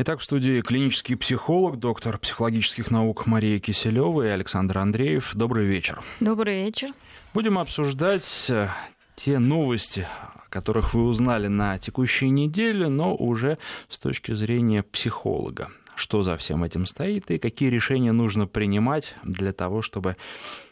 Итак, 0.00 0.20
в 0.20 0.24
студии 0.24 0.60
клинический 0.60 1.16
психолог, 1.16 1.80
доктор 1.80 2.18
психологических 2.18 2.92
наук 2.92 3.26
Мария 3.26 3.58
Киселева 3.58 4.22
и 4.22 4.28
Александр 4.28 4.78
Андреев. 4.78 5.32
Добрый 5.34 5.66
вечер. 5.66 6.00
Добрый 6.20 6.62
вечер. 6.62 6.90
Будем 7.34 7.58
обсуждать 7.58 8.46
э, 8.48 8.68
те 9.16 9.40
новости, 9.40 10.06
о 10.36 10.48
которых 10.50 10.94
вы 10.94 11.02
узнали 11.02 11.48
на 11.48 11.78
текущей 11.78 12.30
неделе, 12.30 12.86
но 12.86 13.16
уже 13.16 13.58
с 13.88 13.98
точки 13.98 14.34
зрения 14.34 14.84
психолога. 14.84 15.68
Что 15.96 16.22
за 16.22 16.36
всем 16.36 16.62
этим 16.62 16.86
стоит 16.86 17.28
и 17.32 17.38
какие 17.38 17.68
решения 17.68 18.12
нужно 18.12 18.46
принимать 18.46 19.16
для 19.24 19.50
того, 19.50 19.82
чтобы 19.82 20.16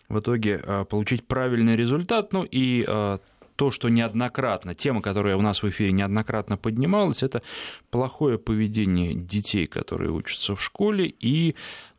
в 0.08 0.20
итоге 0.20 0.62
э, 0.62 0.84
получить 0.88 1.26
правильный 1.26 1.74
результат, 1.74 2.32
ну 2.32 2.44
и 2.44 2.84
э, 2.86 3.18
то, 3.56 3.70
что 3.70 3.88
неоднократно, 3.88 4.74
тема, 4.74 5.02
которая 5.02 5.36
у 5.36 5.40
нас 5.40 5.62
в 5.62 5.68
эфире 5.68 5.92
неоднократно 5.92 6.56
поднималась, 6.56 7.22
это 7.22 7.42
плохое 7.90 8.38
поведение 8.38 9.14
детей, 9.14 9.66
которые 9.66 10.10
учатся 10.10 10.54
в 10.54 10.62
школе, 10.62 11.06
и 11.06 11.56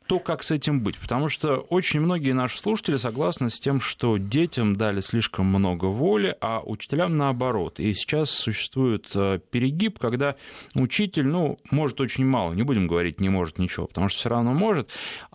то, 0.07 0.19
как 0.19 0.43
с 0.43 0.51
этим 0.51 0.81
быть. 0.81 0.97
Потому 0.97 1.29
что 1.29 1.57
очень 1.57 1.99
многие 1.99 2.31
наши 2.31 2.57
слушатели 2.57 2.97
согласны 2.97 3.49
с 3.49 3.59
тем, 3.59 3.79
что 3.79 4.17
детям 4.17 4.75
дали 4.75 5.01
слишком 5.01 5.45
много 5.47 5.85
воли, 5.85 6.35
а 6.41 6.61
учителям 6.61 7.17
наоборот. 7.17 7.79
И 7.79 7.93
сейчас 7.93 8.31
существует 8.31 9.07
э, 9.13 9.39
перегиб, 9.51 9.99
когда 9.99 10.35
учитель, 10.73 11.27
ну, 11.27 11.59
может 11.69 11.99
очень 12.01 12.25
мало, 12.25 12.53
не 12.53 12.63
будем 12.63 12.87
говорить 12.87 13.19
не 13.19 13.29
может 13.29 13.59
ничего, 13.59 13.87
потому 13.87 14.09
что 14.09 14.19
все 14.19 14.29
равно 14.29 14.53
может, 14.53 14.89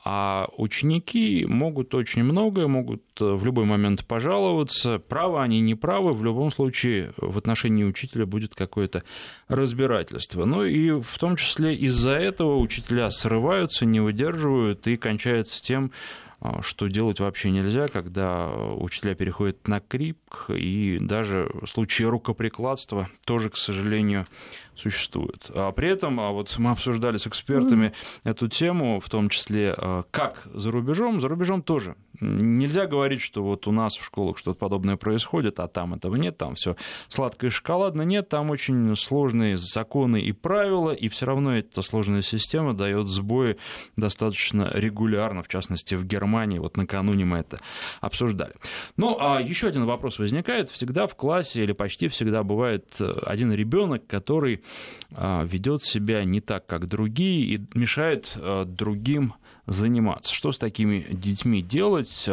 а 0.05 0.48
ученики 0.56 1.47
могут 1.47 1.95
очень 1.95 2.24
многое, 2.24 2.66
могут 2.66 3.02
э, 3.20 3.24
в 3.24 3.45
любой 3.45 3.66
момент 3.66 4.05
пожаловаться. 4.05 4.98
Правы 4.98 5.41
они, 5.41 5.60
не 5.60 5.77
правы, 5.77 6.12
в 6.12 6.24
любом 6.24 6.51
случае 6.51 7.12
в 7.16 7.38
отношении 7.38 7.84
учителя 7.84 8.27
будет 8.27 8.55
какое-то 8.57 9.05
разбирательство. 9.46 10.45
Ну 10.45 10.65
и 10.65 10.91
в 10.91 11.19
том 11.19 11.37
числе 11.37 11.77
из-за 11.77 12.15
этого 12.15 12.57
учителя 12.57 13.12
срываются, 13.12 13.87
не 13.87 14.01
выдерживают 14.01 14.88
и 14.88 14.96
кончается 14.96 15.63
тем, 15.63 15.93
э, 16.41 16.48
что 16.63 16.88
делать 16.88 17.21
вообще 17.21 17.52
нельзя, 17.52 17.87
когда 17.87 18.48
учителя 18.51 19.15
переходят 19.15 19.69
на 19.69 19.79
крик, 19.79 20.16
и 20.48 20.98
даже 21.01 21.48
случае 21.65 22.09
рукоприкладства 22.09 23.09
тоже, 23.24 23.51
к 23.51 23.57
сожалению, 23.57 24.26
существует. 24.74 25.51
А 25.54 25.73
при 25.73 25.88
этом 25.88 26.20
а 26.20 26.30
вот 26.30 26.56
мы 26.59 26.70
обсуждали 26.70 27.16
с 27.16 27.26
экспертами 27.26 27.87
mm-hmm. 27.87 28.30
эту 28.30 28.48
тему, 28.48 29.01
в 29.01 29.09
том 29.09 29.29
числе 29.29 29.74
а, 29.76 30.04
как 30.10 30.42
за 30.52 30.70
рубежом, 30.70 31.20
за 31.20 31.29
рубежом 31.29 31.62
тоже. 31.62 31.96
Нельзя 32.20 32.87
говорить, 32.87 33.20
что 33.20 33.42
вот 33.42 33.66
у 33.66 33.73
нас 33.73 33.95
в 33.95 34.04
школах 34.04 34.38
что-то 34.38 34.59
подобное 34.59 34.96
происходит, 34.96 35.59
а 35.59 35.66
там 35.66 35.95
этого 35.95 36.14
нет, 36.14 36.38
там 36.38 36.54
все 36.54 36.76
сладко 37.09 37.46
и 37.46 37.51
шоколадно. 37.51 38.02
Нет, 38.02 38.29
там 38.29 38.51
очень 38.51 38.95
сложные 38.95 39.56
законы 39.56 40.20
и 40.20 40.32
правила, 40.32 40.92
и 40.92 41.09
все 41.09 41.26
равно 41.26 41.57
эта 41.57 41.82
сложная 41.82 42.23
система 42.23 42.74
дает 42.74 43.09
сбои 43.09 43.57
достаточно 43.96 44.70
регулярно, 44.73 45.42
в 45.42 45.48
частности 45.48 45.95
в 45.96 46.04
Германии. 46.04 46.59
Вот 46.59 46.76
накануне 46.76 47.24
мы 47.24 47.38
это 47.38 47.60
обсуждали. 48.01 48.54
Ну, 48.96 49.16
а 49.18 49.40
еще 49.40 49.66
один 49.68 49.84
вопрос 49.84 50.18
возникает. 50.18 50.70
Всегда 50.70 51.07
в 51.07 51.16
классе 51.16 51.64
или 51.64 51.73
почти 51.73 52.09
всегда 52.09 52.42
бывает 52.42 52.84
э, 53.01 53.12
один 53.26 53.52
ребенок, 53.52 54.07
который 54.07 54.62
ведет 55.10 55.82
себя 55.82 56.24
не 56.24 56.41
так, 56.41 56.66
как 56.66 56.88
другие, 56.88 57.57
и 57.57 57.60
мешает 57.74 58.32
а, 58.37 58.65
другим 58.65 59.35
заниматься. 59.66 60.32
Что 60.32 60.52
с 60.52 60.59
такими 60.59 61.07
детьми 61.10 61.63
делать? 61.63 62.29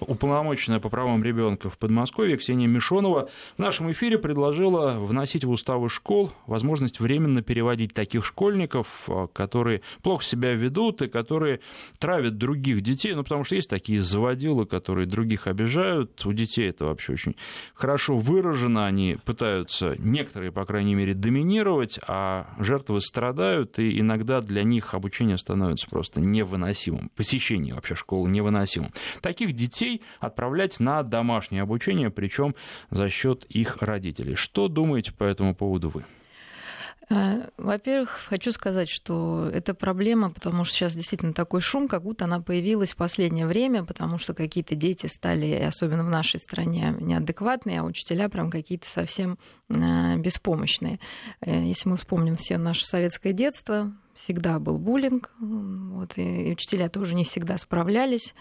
Уполномоченная 0.00 0.80
по 0.80 0.88
правам 0.88 1.22
ребенка 1.22 1.68
в 1.68 1.76
Подмосковье 1.76 2.36
Ксения 2.36 2.66
Мишонова 2.66 3.28
в 3.56 3.58
нашем 3.58 3.90
эфире 3.92 4.18
предложила 4.18 4.92
вносить 4.98 5.44
в 5.44 5.50
уставы 5.50 5.90
школ 5.90 6.32
возможность 6.46 7.00
временно 7.00 7.42
переводить 7.42 7.92
таких 7.92 8.24
школьников, 8.24 9.08
а, 9.08 9.26
которые 9.26 9.82
плохо 10.02 10.24
себя 10.24 10.54
ведут 10.54 11.02
и 11.02 11.08
которые 11.08 11.60
травят 11.98 12.38
других 12.38 12.80
детей, 12.80 13.14
ну, 13.14 13.22
потому 13.22 13.44
что 13.44 13.56
есть 13.56 13.68
такие 13.68 14.02
заводилы, 14.02 14.64
которые 14.66 15.06
других 15.06 15.46
обижают, 15.46 16.24
у 16.24 16.32
детей 16.32 16.70
это 16.70 16.86
вообще 16.86 17.12
очень 17.12 17.36
хорошо 17.74 18.16
выражено, 18.16 18.86
они 18.86 19.18
пытаются, 19.24 19.94
некоторые, 19.98 20.50
по 20.50 20.64
крайней 20.64 20.94
мере, 20.94 21.14
доминировать, 21.14 21.98
а 22.06 22.54
жертвы 22.58 23.00
страдают, 23.00 23.78
и 23.78 24.00
иногда 24.00 24.40
для 24.40 24.62
них 24.62 24.94
обучение 24.94 25.36
становится 25.36 25.88
просто 25.88 26.20
невыносимым, 26.20 27.10
посещение 27.14 27.74
вообще 27.74 27.94
школы 27.94 28.30
невыносимым. 28.30 28.92
Таких 29.20 29.52
детей 29.52 29.89
детей 29.90 30.02
отправлять 30.20 30.80
на 30.80 31.02
домашнее 31.02 31.62
обучение, 31.62 32.10
причем 32.10 32.54
за 32.90 33.08
счет 33.08 33.44
их 33.44 33.78
родителей. 33.80 34.34
Что 34.34 34.68
думаете 34.68 35.12
по 35.12 35.24
этому 35.24 35.54
поводу 35.54 35.90
вы? 35.90 36.04
Э, 37.12 37.48
во-первых, 37.56 38.26
хочу 38.28 38.52
сказать, 38.52 38.88
что 38.88 39.50
это 39.52 39.74
проблема, 39.74 40.30
потому 40.30 40.64
что 40.64 40.76
сейчас 40.76 40.94
действительно 40.94 41.32
такой 41.32 41.60
шум, 41.60 41.88
как 41.88 42.02
будто 42.02 42.24
она 42.24 42.40
появилась 42.40 42.92
в 42.92 42.96
последнее 42.96 43.46
время, 43.46 43.84
потому 43.84 44.18
что 44.18 44.32
какие-то 44.32 44.76
дети 44.76 45.06
стали, 45.06 45.52
особенно 45.54 46.04
в 46.04 46.08
нашей 46.08 46.38
стране, 46.38 46.94
неадекватные, 47.00 47.80
а 47.80 47.84
учителя 47.84 48.28
прям 48.28 48.50
какие-то 48.50 48.88
совсем 48.88 49.38
э, 49.68 50.16
беспомощные. 50.18 51.00
Э, 51.40 51.64
если 51.64 51.88
мы 51.88 51.96
вспомним 51.96 52.36
все 52.36 52.58
наше 52.58 52.86
советское 52.86 53.32
детство, 53.32 53.92
всегда 54.22 54.58
был 54.58 54.78
буллинг, 54.78 55.30
вот, 55.38 56.16
и 56.16 56.52
учителя 56.52 56.88
тоже 56.88 57.14
не 57.14 57.24
всегда 57.24 57.58
справлялись. 57.58 58.34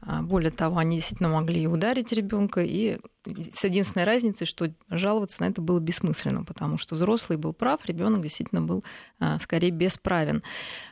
А, 0.00 0.22
более 0.22 0.50
того, 0.50 0.78
они 0.78 0.96
действительно 0.96 1.28
могли 1.28 1.62
и 1.62 1.66
ударить 1.66 2.12
ребенка, 2.12 2.62
и 2.62 2.98
с 3.24 3.64
единственной 3.64 4.04
разницей, 4.04 4.46
что 4.46 4.72
жаловаться 4.88 5.42
на 5.42 5.46
это 5.46 5.62
было 5.62 5.78
бессмысленно, 5.80 6.44
потому 6.44 6.78
что 6.78 6.94
взрослый 6.96 7.38
был 7.38 7.52
прав, 7.52 7.84
ребенок 7.86 8.22
действительно 8.22 8.62
был 8.62 8.84
а, 9.18 9.38
скорее 9.38 9.70
бесправен. 9.70 10.42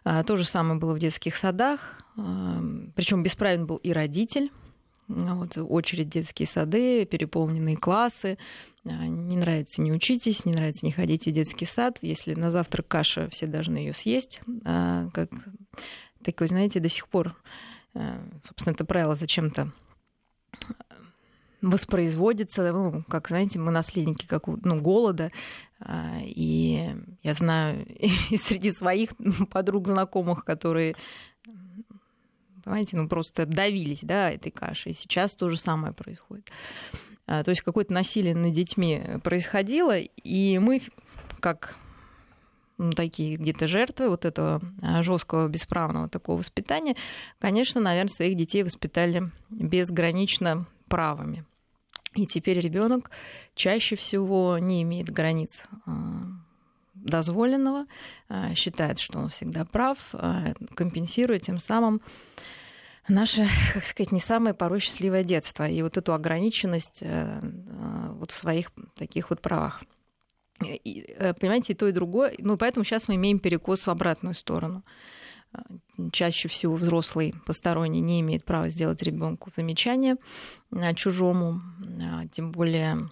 А, 0.05 0.23
то 0.23 0.37
же 0.37 0.45
самое 0.45 0.79
было 0.79 0.95
в 0.95 0.99
детских 0.99 1.37
садах, 1.37 2.03
причем 2.95 3.23
бесправен 3.23 3.67
был 3.67 3.77
и 3.77 3.93
родитель, 3.93 4.51
вот, 5.11 5.59
очередь 5.59 6.09
детские 6.09 6.47
сады, 6.47 7.05
переполненные 7.05 7.77
классы. 7.77 8.39
А, 8.85 9.07
не 9.07 9.37
нравится, 9.37 9.83
не 9.83 9.93
учитесь, 9.93 10.45
не 10.45 10.53
нравится, 10.53 10.87
не 10.87 10.93
ходите 10.93 11.31
в 11.31 11.35
детский 11.35 11.67
сад. 11.67 11.99
Если 12.01 12.35
на 12.35 12.51
завтрак 12.51 12.87
каша, 12.87 13.29
все 13.31 13.47
должны 13.47 13.79
ее 13.79 13.93
съесть. 13.93 14.41
А, 14.65 15.09
как, 15.13 15.31
так 16.23 16.41
вы 16.41 16.47
знаете, 16.47 16.79
до 16.81 16.89
сих 16.89 17.09
пор, 17.09 17.37
а, 17.95 18.23
собственно, 18.47 18.75
это 18.75 18.85
правило 18.85 19.15
зачем-то 19.15 19.73
воспроизводится, 21.61 22.73
ну, 22.73 23.05
как, 23.07 23.29
знаете, 23.29 23.59
мы 23.59 23.71
наследники 23.71 24.27
как, 24.27 24.47
ну, 24.47 24.81
голода, 24.81 25.31
и 26.23 26.95
я 27.23 27.35
знаю 27.35 27.87
и 28.31 28.37
среди 28.39 28.71
своих 28.71 29.11
подруг, 29.51 29.87
знакомых, 29.87 30.47
которые 30.47 30.97
понимаете, 32.63 32.97
ну 32.97 33.09
просто 33.09 33.47
давились, 33.47 34.01
да, 34.03 34.31
этой 34.31 34.51
кашей. 34.51 34.93
Сейчас 34.93 35.35
то 35.35 35.49
же 35.49 35.59
самое 35.59 35.93
происходит. 35.93 36.51
А, 37.27 37.45
то 37.45 37.51
есть 37.51 37.63
какое-то 37.63 37.93
насилие 37.93 38.35
над 38.35 38.53
детьми 38.53 39.03
происходило, 39.23 39.97
и 39.99 40.59
мы, 40.59 40.83
как 41.41 41.77
ну, 42.81 42.93
такие 42.93 43.37
где-то 43.37 43.69
жертвы 43.69 44.09
вот 44.09 44.25
этого 44.25 44.61
а, 44.83 45.03
жесткого 45.03 45.47
бесправного 45.49 46.09
такого 46.09 46.39
воспитания, 46.39 46.97
конечно, 47.39 47.81
наверное, 47.81 48.09
своих 48.09 48.37
детей 48.37 48.63
воспитали 48.63 49.31
безгранично 49.51 50.67
правыми. 50.89 51.45
И 52.17 52.27
теперь 52.27 52.59
ребенок 52.59 53.11
чаще 53.55 53.97
всего 53.97 54.59
не 54.59 54.83
имеет 54.83 55.11
границ 55.11 55.63
а, 55.87 56.23
дозволенного, 57.03 57.87
считает, 58.55 58.99
что 58.99 59.19
он 59.19 59.29
всегда 59.29 59.65
прав, 59.65 59.99
компенсирует 60.75 61.43
тем 61.43 61.59
самым 61.59 62.01
наше, 63.11 63.47
как 63.75 63.85
сказать, 63.85 64.13
не 64.13 64.21
самое 64.21 64.55
порой 64.55 64.81
счастливое 64.81 65.25
детство 65.25 65.69
и 65.69 65.83
вот 65.83 65.97
эту 65.97 66.15
ограниченность 66.15 67.03
э, 67.03 67.41
э, 67.43 68.13
вот 68.13 68.31
в 68.31 68.37
своих 68.37 68.73
таких 68.95 69.31
вот 69.31 69.41
правах. 69.41 69.83
И, 70.63 71.07
э, 71.19 71.35
понимаете, 71.35 71.73
и 71.73 71.77
то, 71.77 71.89
и 71.89 71.93
другое. 71.93 72.35
Ну, 72.39 72.57
поэтому 72.57 72.85
сейчас 72.85 73.09
мы 73.09 73.17
имеем 73.17 73.39
перекос 73.39 73.87
в 73.87 73.91
обратную 73.91 74.35
сторону. 74.35 74.85
Чаще 76.13 76.47
всего 76.47 76.77
взрослый 76.77 77.35
посторонний 77.45 78.01
не 78.01 78.21
имеет 78.21 78.45
права 78.45 78.69
сделать 78.69 79.03
ребенку 79.03 79.51
замечание 79.51 80.17
чужому, 80.95 81.61
тем 82.31 82.53
более 82.53 83.11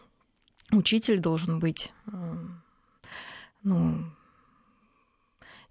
учитель 0.70 1.18
должен 1.18 1.58
быть 1.58 1.92
ну, 3.68 4.04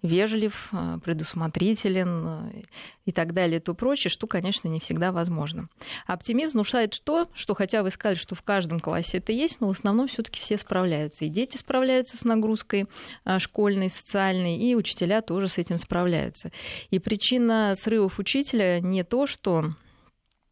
вежлив, 0.02 0.68
э, 0.72 0.98
предусмотрителен 1.02 2.26
э, 2.26 2.62
и 3.04 3.12
так 3.12 3.32
далее, 3.32 3.60
то 3.60 3.74
прочее, 3.74 4.10
что, 4.10 4.26
конечно, 4.26 4.68
не 4.68 4.78
всегда 4.78 5.10
возможно. 5.10 5.68
Оптимизм 6.06 6.58
внушает 6.58 7.00
то, 7.04 7.26
что 7.34 7.54
хотя 7.54 7.82
вы 7.82 7.90
сказали, 7.90 8.16
что 8.16 8.34
в 8.34 8.42
каждом 8.42 8.78
классе 8.78 9.18
это 9.18 9.32
есть, 9.32 9.60
но 9.60 9.66
в 9.66 9.70
основном 9.72 10.06
все 10.06 10.22
таки 10.22 10.40
все 10.40 10.56
справляются. 10.56 11.24
И 11.24 11.28
дети 11.28 11.56
справляются 11.56 12.16
с 12.16 12.24
нагрузкой 12.24 12.86
э, 13.24 13.38
школьной, 13.40 13.90
социальной, 13.90 14.56
и 14.56 14.74
учителя 14.76 15.20
тоже 15.20 15.48
с 15.48 15.58
этим 15.58 15.78
справляются. 15.78 16.52
И 16.90 17.00
причина 17.00 17.74
срывов 17.76 18.20
учителя 18.20 18.80
не 18.80 19.02
то, 19.02 19.26
что 19.26 19.72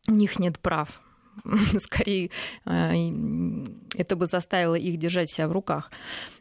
у 0.08 0.12
них 0.12 0.38
нет 0.40 0.58
прав, 0.58 0.88
скорее 1.78 2.30
это 2.64 4.16
бы 4.16 4.26
заставило 4.26 4.74
их 4.74 4.98
держать 4.98 5.30
себя 5.30 5.48
в 5.48 5.52
руках. 5.52 5.90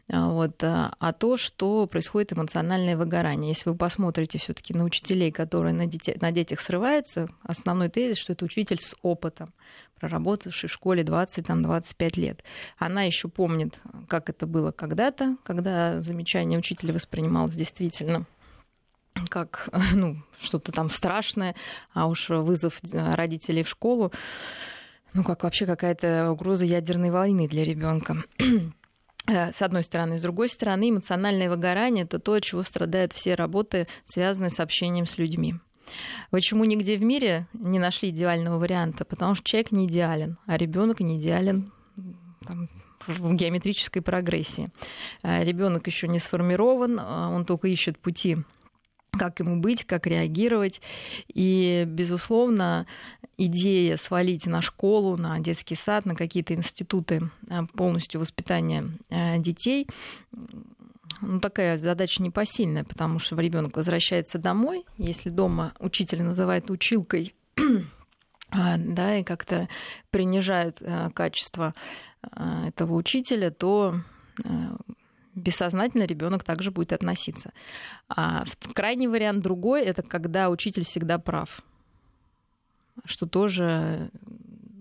Вот. 0.08 0.62
А 0.62 1.12
то, 1.12 1.36
что 1.36 1.86
происходит 1.86 2.32
эмоциональное 2.32 2.96
выгорание. 2.96 3.50
Если 3.50 3.68
вы 3.68 3.76
посмотрите 3.76 4.38
все 4.38 4.54
таки 4.54 4.74
на 4.74 4.84
учителей, 4.84 5.32
которые 5.32 5.72
на, 5.72 5.86
детей, 5.86 6.16
на 6.20 6.30
детях 6.30 6.60
срываются, 6.60 7.28
основной 7.42 7.88
тезис, 7.88 8.18
что 8.18 8.32
это 8.32 8.44
учитель 8.44 8.78
с 8.80 8.94
опытом 9.02 9.52
проработавший 9.98 10.68
в 10.68 10.72
школе 10.72 11.02
20-25 11.02 12.20
лет. 12.20 12.44
Она 12.78 13.02
еще 13.02 13.28
помнит, 13.28 13.78
как 14.08 14.28
это 14.28 14.46
было 14.46 14.70
когда-то, 14.70 15.36
когда 15.42 16.00
замечание 16.02 16.58
учителя 16.58 16.92
воспринималось 16.92 17.54
действительно 17.54 18.26
как 19.30 19.68
ну, 19.94 20.22
что-то 20.38 20.72
там 20.72 20.90
страшное, 20.90 21.54
а 21.92 22.06
уж 22.06 22.28
вызов 22.28 22.80
родителей 22.92 23.62
в 23.62 23.68
школу, 23.68 24.12
ну, 25.16 25.24
как 25.24 25.44
вообще 25.44 25.64
какая-то 25.64 26.30
угроза 26.30 26.66
ядерной 26.66 27.10
войны 27.10 27.48
для 27.48 27.64
ребенка 27.64 28.16
с 29.26 29.62
одной 29.62 29.82
стороны. 29.82 30.18
С 30.18 30.22
другой 30.22 30.50
стороны, 30.50 30.90
эмоциональное 30.90 31.48
выгорание– 31.48 32.04
это 32.04 32.18
то, 32.18 32.34
от 32.34 32.44
чего 32.44 32.62
страдают 32.62 33.14
все 33.14 33.34
работы, 33.34 33.88
связанные 34.04 34.50
с 34.50 34.60
общением 34.60 35.06
с 35.06 35.16
людьми. 35.16 35.54
Почему 36.30 36.64
нигде 36.64 36.98
в 36.98 37.02
мире 37.02 37.46
не 37.54 37.78
нашли 37.78 38.10
идеального 38.10 38.58
варианта? 38.58 39.06
Потому 39.06 39.34
что 39.34 39.44
человек 39.44 39.72
не 39.72 39.86
идеален, 39.86 40.36
а 40.44 40.58
ребенок 40.58 41.00
не 41.00 41.18
идеален 41.18 41.72
там, 42.46 42.68
в 43.06 43.34
геометрической 43.34 44.02
прогрессии. 44.02 44.70
А 45.22 45.42
ребенок 45.42 45.86
еще 45.86 46.08
не 46.08 46.18
сформирован, 46.18 47.00
а 47.00 47.30
он 47.30 47.46
только 47.46 47.68
ищет 47.68 47.98
пути 47.98 48.38
как 49.18 49.40
ему 49.40 49.60
быть, 49.60 49.84
как 49.84 50.06
реагировать. 50.06 50.82
И, 51.28 51.84
безусловно, 51.86 52.86
идея 53.38 53.96
свалить 53.96 54.46
на 54.46 54.62
школу, 54.62 55.16
на 55.16 55.38
детский 55.40 55.76
сад, 55.76 56.06
на 56.06 56.14
какие-то 56.14 56.54
институты 56.54 57.30
а, 57.50 57.64
полностью 57.66 58.20
воспитания 58.20 58.84
детей 59.38 59.86
ну, 61.20 61.40
такая 61.40 61.78
задача 61.78 62.22
непосильная, 62.22 62.84
потому 62.84 63.18
что 63.18 63.36
ребенок 63.36 63.76
возвращается 63.76 64.38
домой, 64.38 64.84
если 64.98 65.30
дома 65.30 65.72
учитель 65.78 66.22
называет 66.22 66.70
училкой, 66.70 67.34
а, 68.50 68.76
да, 68.78 69.18
и 69.18 69.24
как-то 69.24 69.68
принижают 70.10 70.78
э, 70.80 71.10
качество 71.14 71.74
э, 72.22 72.68
этого 72.68 72.94
учителя, 72.94 73.50
то 73.50 74.00
э, 74.44 74.48
бессознательно 75.34 76.04
ребенок 76.04 76.44
также 76.44 76.70
будет 76.70 76.92
относиться. 76.92 77.52
А 78.08 78.44
крайний 78.74 79.06
вариант 79.06 79.42
другой 79.42 79.84
это 79.84 80.02
когда 80.02 80.50
учитель 80.50 80.84
всегда 80.84 81.18
прав, 81.18 81.62
что 83.04 83.26
тоже 83.26 84.10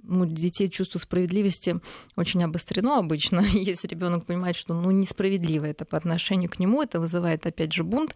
ну, 0.07 0.25
детей 0.25 0.69
чувство 0.69 0.99
справедливости 0.99 1.79
очень 2.15 2.43
обострено 2.43 2.97
обычно. 2.99 3.39
Если 3.53 3.87
ребенок 3.87 4.25
понимает, 4.25 4.55
что 4.55 4.73
ну, 4.73 4.91
несправедливо 4.91 5.65
это 5.65 5.85
по 5.85 5.97
отношению 5.97 6.49
к 6.49 6.59
нему, 6.59 6.81
это 6.81 6.99
вызывает 6.99 7.45
опять 7.45 7.73
же 7.73 7.83
бунт, 7.83 8.15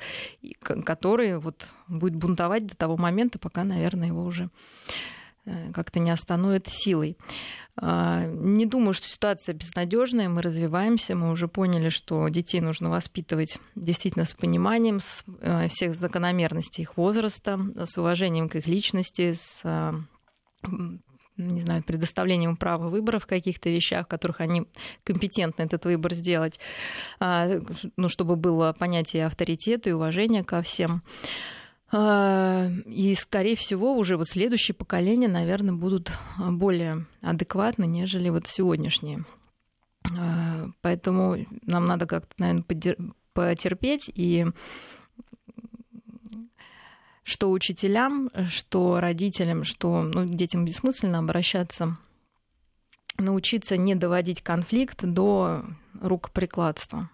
который 0.61 1.39
вот 1.39 1.67
будет 1.87 2.15
бунтовать 2.15 2.67
до 2.67 2.75
того 2.75 2.97
момента, 2.97 3.39
пока, 3.39 3.63
наверное, 3.63 4.07
его 4.07 4.23
уже 4.23 4.49
как-то 5.73 5.99
не 5.99 6.11
остановит 6.11 6.67
силой. 6.67 7.17
А, 7.81 8.25
не 8.25 8.65
думаю, 8.65 8.93
что 8.93 9.07
ситуация 9.07 9.53
безнадежная. 9.53 10.27
Мы 10.27 10.41
развиваемся, 10.41 11.15
мы 11.15 11.31
уже 11.31 11.47
поняли, 11.47 11.89
что 11.89 12.27
детей 12.27 12.59
нужно 12.59 12.89
воспитывать 12.89 13.57
действительно 13.75 14.25
с 14.25 14.33
пониманием 14.33 14.99
с 14.99 15.23
э, 15.41 15.67
всех 15.69 15.95
закономерностей 15.95 16.83
их 16.83 16.97
возраста, 16.97 17.59
с 17.75 17.97
уважением 17.97 18.49
к 18.49 18.55
их 18.55 18.67
личности, 18.67 19.33
с 19.33 19.61
э, 19.63 19.93
не 21.37 21.61
знаю, 21.61 21.83
предоставлением 21.83 22.57
права 22.57 22.89
выбора 22.89 23.19
в 23.19 23.25
каких-то 23.25 23.69
вещах, 23.69 24.05
в 24.05 24.09
которых 24.09 24.41
они 24.41 24.65
компетентны 25.05 25.63
этот 25.63 25.85
выбор 25.85 26.13
сделать, 26.13 26.59
а, 27.19 27.47
ну, 27.95 28.09
чтобы 28.09 28.35
было 28.35 28.73
понятие 28.77 29.25
авторитета 29.25 29.89
и 29.89 29.93
уважения 29.93 30.43
ко 30.43 30.61
всем. 30.61 31.01
А, 31.91 32.67
и, 32.85 33.15
скорее 33.15 33.55
всего, 33.55 33.97
уже 33.97 34.17
вот 34.17 34.27
следующие 34.27 34.75
поколения, 34.75 35.27
наверное, 35.27 35.73
будут 35.73 36.11
более 36.37 37.05
адекватны, 37.21 37.85
нежели 37.85 38.29
вот 38.29 38.47
сегодняшние. 38.47 39.25
А, 40.17 40.69
поэтому 40.81 41.37
нам 41.63 41.87
надо 41.87 42.05
как-то, 42.05 42.33
наверное, 42.37 42.63
потерпеть 43.33 44.11
и 44.13 44.45
что 47.23 47.51
учителям, 47.51 48.31
что 48.49 48.99
родителям, 48.99 49.63
что 49.63 50.01
ну, 50.01 50.25
детям 50.25 50.65
бессмысленно 50.65 51.19
обращаться, 51.19 51.97
научиться 53.17 53.77
не 53.77 53.95
доводить 53.95 54.41
конфликт 54.41 55.03
до 55.03 55.63
рукоприкладства. 56.01 57.09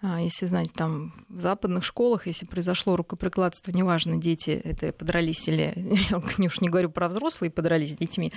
А, 0.00 0.20
если, 0.20 0.46
знаете, 0.46 0.72
там 0.74 1.12
в 1.28 1.40
западных 1.40 1.84
школах, 1.84 2.26
если 2.26 2.46
произошло 2.46 2.96
рукоприкладство, 2.96 3.70
неважно, 3.70 4.16
дети 4.16 4.50
это 4.50 4.92
подрались 4.92 5.46
или, 5.48 5.74
я 6.38 6.46
уж 6.46 6.60
не 6.60 6.68
говорю 6.68 6.90
про 6.90 7.08
взрослые, 7.08 7.50
подрались 7.50 7.92
с 7.92 7.96
детьми, 7.96 8.32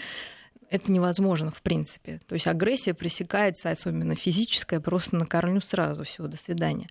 это 0.70 0.92
невозможно 0.92 1.52
в 1.52 1.62
принципе. 1.62 2.22
То 2.28 2.34
есть 2.34 2.48
агрессия 2.48 2.94
пресекается, 2.94 3.70
особенно 3.70 4.16
физическая, 4.16 4.80
просто 4.80 5.16
на 5.16 5.26
корню 5.26 5.62
сразу. 5.62 6.04
Все, 6.04 6.28
до 6.28 6.38
свидания. 6.38 6.90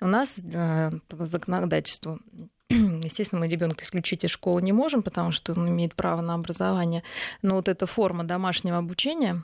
У 0.00 0.06
нас 0.06 0.38
э, 0.38 0.90
по 1.08 1.26
законодательству 1.26 2.18
Естественно, 2.70 3.40
мы 3.40 3.48
ребенка 3.48 3.84
исключить 3.84 4.22
из 4.24 4.30
школы 4.30 4.62
не 4.62 4.72
можем, 4.72 5.02
потому 5.02 5.32
что 5.32 5.52
он 5.52 5.68
имеет 5.68 5.96
право 5.96 6.20
на 6.20 6.34
образование. 6.34 7.02
Но 7.42 7.56
вот 7.56 7.68
эта 7.68 7.86
форма 7.86 8.22
домашнего 8.22 8.78
обучения, 8.78 9.42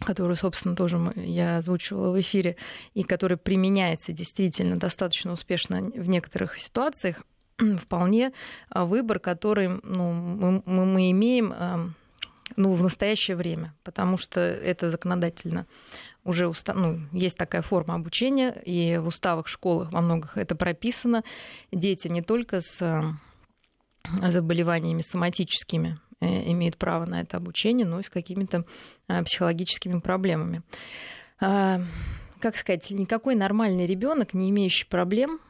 которую, 0.00 0.36
собственно, 0.36 0.74
тоже 0.74 0.98
я 1.16 1.58
озвучивала 1.58 2.10
в 2.10 2.20
эфире, 2.20 2.56
и 2.94 3.02
которая 3.02 3.36
применяется 3.36 4.12
действительно 4.12 4.78
достаточно 4.78 5.32
успешно 5.32 5.82
в 5.82 6.08
некоторых 6.08 6.58
ситуациях, 6.58 7.22
вполне 7.78 8.32
а, 8.70 8.84
выбор, 8.84 9.18
который 9.18 9.68
ну, 9.82 10.12
мы, 10.12 10.62
мы 10.64 11.10
имеем 11.10 11.52
а, 11.54 11.90
ну, 12.56 12.72
в 12.72 12.82
настоящее 12.82 13.36
время, 13.36 13.74
потому 13.84 14.16
что 14.16 14.40
это 14.40 14.90
законодательно 14.90 15.66
уже 16.24 16.48
уста... 16.48 16.74
ну, 16.74 17.00
есть 17.12 17.36
такая 17.36 17.62
форма 17.62 17.94
обучения, 17.94 18.50
и 18.64 18.98
в 18.98 19.06
уставах 19.06 19.48
школах 19.48 19.92
во 19.92 20.00
многих 20.00 20.36
это 20.36 20.54
прописано. 20.54 21.24
Дети 21.72 22.08
не 22.08 22.22
только 22.22 22.60
с 22.60 22.82
э, 22.82 23.02
заболеваниями 24.28 25.02
соматическими 25.02 25.98
э, 26.20 26.50
имеют 26.50 26.76
право 26.76 27.04
на 27.04 27.20
это 27.20 27.36
обучение, 27.36 27.86
но 27.86 28.00
и 28.00 28.02
с 28.02 28.10
какими-то 28.10 28.64
э, 29.08 29.22
психологическими 29.24 30.00
проблемами. 30.00 30.62
А, 31.40 31.80
как 32.40 32.56
сказать, 32.56 32.90
никакой 32.90 33.34
нормальный 33.34 33.86
ребенок, 33.86 34.34
не 34.34 34.50
имеющий 34.50 34.86
проблем, 34.86 35.40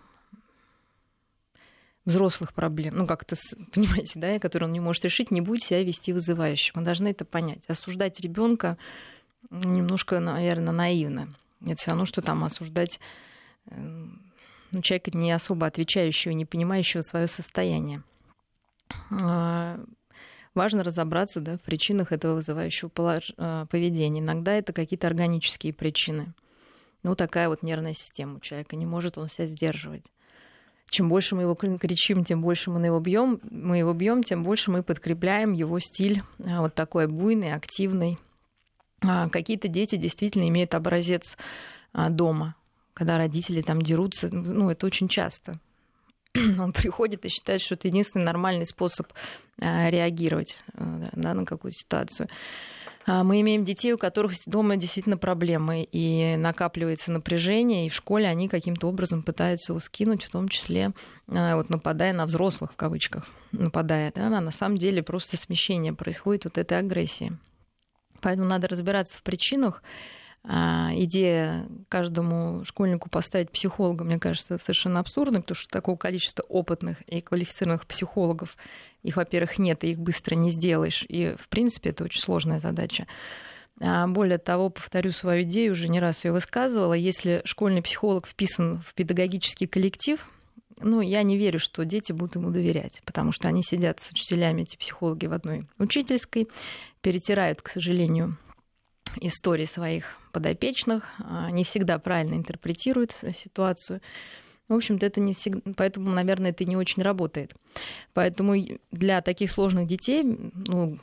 взрослых 2.04 2.54
проблем, 2.54 2.96
ну 2.96 3.06
как-то, 3.06 3.36
понимаете, 3.72 4.18
да, 4.18 4.38
которые 4.38 4.68
он 4.68 4.72
не 4.72 4.80
может 4.80 5.04
решить, 5.04 5.30
не 5.30 5.40
будет 5.40 5.62
себя 5.62 5.82
вести 5.82 6.12
вызывающим. 6.12 6.72
Мы 6.76 6.82
должны 6.82 7.08
это 7.08 7.24
понять. 7.24 7.64
Осуждать 7.68 8.20
ребенка 8.20 8.78
немножко, 9.50 10.20
наверное, 10.20 10.72
наивно. 10.72 11.34
Это 11.62 11.76
все 11.76 11.90
равно, 11.90 12.06
что 12.06 12.22
там 12.22 12.44
осуждать 12.44 13.00
ну, 13.66 14.82
человека, 14.82 15.16
не 15.16 15.32
особо 15.32 15.66
отвечающего, 15.66 16.32
не 16.32 16.44
понимающего 16.44 17.02
свое 17.02 17.26
состояние. 17.26 18.02
Важно 20.54 20.82
разобраться 20.82 21.40
да, 21.40 21.56
в 21.56 21.60
причинах 21.60 22.12
этого 22.12 22.36
вызывающего 22.36 22.90
а, 23.36 23.66
поведения. 23.66 24.20
Иногда 24.20 24.52
это 24.52 24.72
какие-то 24.72 25.06
органические 25.06 25.72
причины. 25.72 26.34
Ну, 27.02 27.14
такая 27.14 27.48
вот 27.48 27.62
нервная 27.62 27.94
система 27.94 28.36
у 28.36 28.40
человека. 28.40 28.76
Не 28.76 28.86
может 28.86 29.16
он 29.16 29.28
себя 29.28 29.46
сдерживать. 29.46 30.04
Чем 30.90 31.08
больше 31.08 31.36
мы 31.36 31.42
его 31.42 31.54
кричим, 31.54 32.24
тем 32.24 32.42
больше 32.42 32.70
мы 32.70 32.84
его 32.84 32.98
бьем, 32.98 33.40
мы 33.48 33.78
его 33.78 33.92
бьем, 33.92 34.24
тем 34.24 34.42
больше 34.42 34.72
мы 34.72 34.82
подкрепляем 34.82 35.52
его 35.52 35.78
стиль 35.78 36.24
вот 36.38 36.74
такой 36.74 37.06
буйный, 37.06 37.54
активный, 37.54 38.18
а, 39.02 39.28
какие-то 39.28 39.68
дети 39.68 39.96
действительно 39.96 40.48
имеют 40.48 40.74
образец 40.74 41.36
а, 41.92 42.10
дома, 42.10 42.54
когда 42.92 43.18
родители 43.18 43.62
там 43.62 43.80
дерутся, 43.80 44.28
ну, 44.32 44.68
это 44.70 44.86
очень 44.86 45.08
часто. 45.08 45.58
Он 46.58 46.72
приходит 46.72 47.24
и 47.24 47.28
считает, 47.28 47.60
что 47.60 47.74
это 47.74 47.88
единственный 47.88 48.24
нормальный 48.24 48.66
способ 48.66 49.08
реагировать 49.60 50.58
да, 50.74 51.34
на 51.34 51.44
какую-то 51.44 51.78
ситуацию. 51.78 52.28
Мы 53.06 53.40
имеем 53.40 53.64
детей, 53.64 53.92
у 53.92 53.98
которых 53.98 54.32
дома 54.46 54.76
действительно 54.76 55.16
проблемы, 55.16 55.88
и 55.90 56.36
накапливается 56.36 57.10
напряжение, 57.10 57.86
и 57.86 57.88
в 57.88 57.94
школе 57.94 58.28
они 58.28 58.48
каким-то 58.48 58.88
образом 58.88 59.22
пытаются 59.22 59.72
его 59.72 59.80
скинуть, 59.80 60.24
в 60.24 60.30
том 60.30 60.48
числе 60.48 60.92
вот, 61.26 61.70
нападая 61.70 62.12
на 62.12 62.26
взрослых, 62.26 62.72
в 62.72 62.76
кавычках, 62.76 63.26
нападая. 63.52 64.12
Да, 64.14 64.26
а 64.26 64.40
на 64.40 64.50
самом 64.50 64.76
деле 64.76 65.02
просто 65.02 65.36
смещение 65.36 65.92
происходит 65.94 66.44
вот 66.44 66.58
этой 66.58 66.78
агрессии. 66.78 67.32
Поэтому 68.20 68.46
надо 68.46 68.68
разбираться 68.68 69.16
в 69.16 69.22
причинах, 69.22 69.82
А 69.82 70.19
идея 70.44 71.68
каждому 71.88 72.64
школьнику 72.64 73.10
поставить 73.10 73.50
психолога, 73.50 74.04
мне 74.04 74.18
кажется, 74.18 74.58
совершенно 74.58 75.00
абсурдной, 75.00 75.42
потому 75.42 75.56
что 75.56 75.68
такого 75.68 75.96
количества 75.96 76.42
опытных 76.48 77.02
и 77.02 77.20
квалифицированных 77.20 77.86
психологов, 77.86 78.56
их, 79.02 79.16
во-первых, 79.16 79.58
нет, 79.58 79.84
и 79.84 79.90
их 79.90 79.98
быстро 79.98 80.34
не 80.34 80.50
сделаешь. 80.50 81.04
И, 81.08 81.34
в 81.38 81.48
принципе, 81.48 81.90
это 81.90 82.04
очень 82.04 82.20
сложная 82.22 82.60
задача. 82.60 83.06
А 83.80 84.06
более 84.06 84.38
того, 84.38 84.70
повторю 84.70 85.12
свою 85.12 85.42
идею, 85.42 85.72
уже 85.72 85.88
не 85.88 86.00
раз 86.00 86.24
ее 86.24 86.32
высказывала, 86.32 86.94
если 86.94 87.40
школьный 87.44 87.82
психолог 87.82 88.26
вписан 88.26 88.82
в 88.86 88.94
педагогический 88.94 89.66
коллектив, 89.66 90.30
ну, 90.82 91.00
я 91.00 91.22
не 91.22 91.36
верю, 91.36 91.58
что 91.58 91.84
дети 91.84 92.12
будут 92.12 92.36
ему 92.36 92.50
доверять, 92.50 93.02
потому 93.04 93.32
что 93.32 93.48
они 93.48 93.62
сидят 93.62 94.00
с 94.00 94.10
учителями, 94.10 94.62
эти 94.62 94.76
психологи 94.76 95.26
в 95.26 95.32
одной 95.32 95.66
учительской, 95.78 96.48
перетирают, 97.02 97.62
к 97.62 97.68
сожалению, 97.68 98.36
истории 99.20 99.64
своих 99.64 100.18
подопечных, 100.32 101.04
а, 101.18 101.50
не 101.50 101.64
всегда 101.64 101.98
правильно 101.98 102.34
интерпретируют 102.34 103.12
ситуацию. 103.34 104.00
В 104.68 104.74
общем-то, 104.74 105.04
это 105.04 105.20
не 105.20 105.34
всегда, 105.34 105.72
поэтому, 105.76 106.10
наверное, 106.10 106.50
это 106.50 106.64
не 106.64 106.76
очень 106.76 107.02
работает. 107.02 107.54
Поэтому 108.14 108.54
для 108.92 109.20
таких 109.20 109.50
сложных 109.50 109.88
детей, 109.88 110.22
ну, 110.22 110.98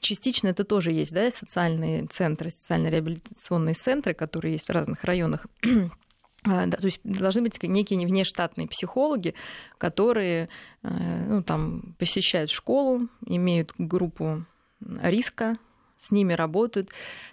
частично 0.00 0.48
это 0.48 0.64
тоже 0.64 0.90
есть, 0.90 1.12
да, 1.12 1.30
социальные 1.30 2.06
центры, 2.06 2.50
социально-реабилитационные 2.50 3.74
центры, 3.74 4.14
которые 4.14 4.52
есть 4.52 4.68
в 4.68 4.72
разных 4.72 5.04
районах 5.04 5.46
а, 6.44 6.68
то 6.68 6.84
есть 6.84 7.00
должны 7.04 7.42
быть 7.42 7.62
некие 7.62 8.04
внештатные 8.04 8.66
психологи, 8.66 9.34
которые 9.78 10.48
э, 10.82 11.24
ну, 11.28 11.42
там, 11.44 11.94
посещают 11.98 12.50
школу, 12.50 13.08
имеют 13.24 13.72
группу 13.78 14.44
риска, 15.02 15.56
с 16.02 16.10
ними 16.10 16.32
работают. 16.32 16.90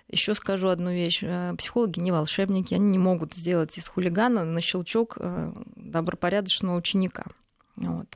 Еще 0.07 0.35
скажу 0.35 0.67
одну 0.67 0.91
вещь. 0.91 1.19
Э, 1.23 1.55
психологи 1.57 1.99
не 1.99 2.11
волшебники, 2.11 2.73
они 2.73 2.87
не 2.87 2.99
могут 2.99 3.33
сделать 3.33 3.77
из 3.77 3.87
хулигана 3.87 4.45
на 4.45 4.61
щелчок 4.61 5.17
э, 5.19 5.51
добропорядочного 5.75 6.77
ученика. 6.77 7.25
Вот. 7.77 8.07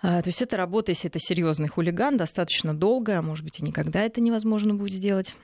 А, 0.00 0.22
то 0.22 0.28
есть 0.28 0.40
это 0.40 0.56
работа, 0.56 0.92
если 0.92 1.10
это 1.10 1.18
серьезный 1.18 1.68
хулиган, 1.68 2.16
достаточно 2.16 2.72
долго, 2.72 3.18
а 3.18 3.22
может 3.22 3.44
быть 3.44 3.58
и 3.58 3.64
никогда 3.64 4.02
это 4.02 4.20
невозможно 4.20 4.74
будет 4.74 4.94
сделать. 4.94 5.34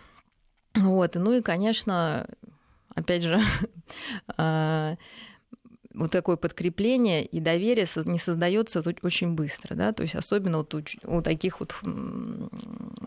Вот. 0.74 1.16
Ну 1.16 1.34
и, 1.34 1.42
конечно, 1.42 2.26
опять 2.94 3.22
же, 3.22 3.40
вот 5.94 6.10
такое 6.10 6.36
подкрепление 6.36 7.24
и 7.24 7.40
доверие 7.40 7.86
не 8.04 8.18
создается 8.18 8.82
очень 9.02 9.34
быстро, 9.34 9.74
да, 9.74 9.92
то 9.92 10.02
есть 10.02 10.14
особенно 10.14 10.58
вот 10.58 10.74
у, 10.74 10.82
у 11.04 11.22
таких 11.22 11.60
вот 11.60 11.74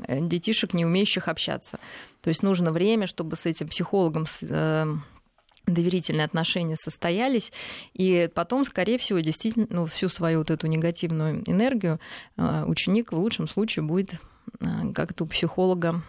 детишек, 0.07 0.73
не 0.73 0.85
умеющих 0.85 1.27
общаться. 1.27 1.79
То 2.21 2.29
есть 2.29 2.43
нужно 2.43 2.71
время, 2.71 3.05
чтобы 3.07 3.35
с 3.35 3.45
этим 3.45 3.67
психологом 3.67 4.25
э, 4.41 4.93
доверительные 5.65 6.25
отношения 6.25 6.77
состоялись, 6.77 7.51
и 7.93 8.29
потом, 8.33 8.65
скорее 8.65 8.97
всего, 8.97 9.19
действительно, 9.19 9.67
ну, 9.69 9.85
всю 9.85 10.07
свою 10.07 10.39
вот 10.39 10.49
эту 10.49 10.67
негативную 10.67 11.43
энергию 11.45 11.99
э, 12.37 12.63
ученик 12.65 13.11
в 13.11 13.19
лучшем 13.19 13.49
случае 13.49 13.83
будет 13.83 14.13
э, 14.59 14.65
как-то 14.95 15.25
у 15.25 15.27
психолога 15.27 16.01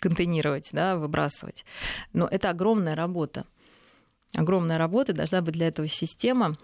контейнировать, 0.00 0.70
да, 0.72 0.96
выбрасывать. 0.96 1.64
Но 2.12 2.26
это 2.26 2.50
огромная 2.50 2.94
работа. 2.94 3.44
Огромная 4.36 4.78
работа, 4.78 5.12
должна 5.12 5.42
быть 5.42 5.54
для 5.54 5.68
этого 5.68 5.88
система, 5.88 6.56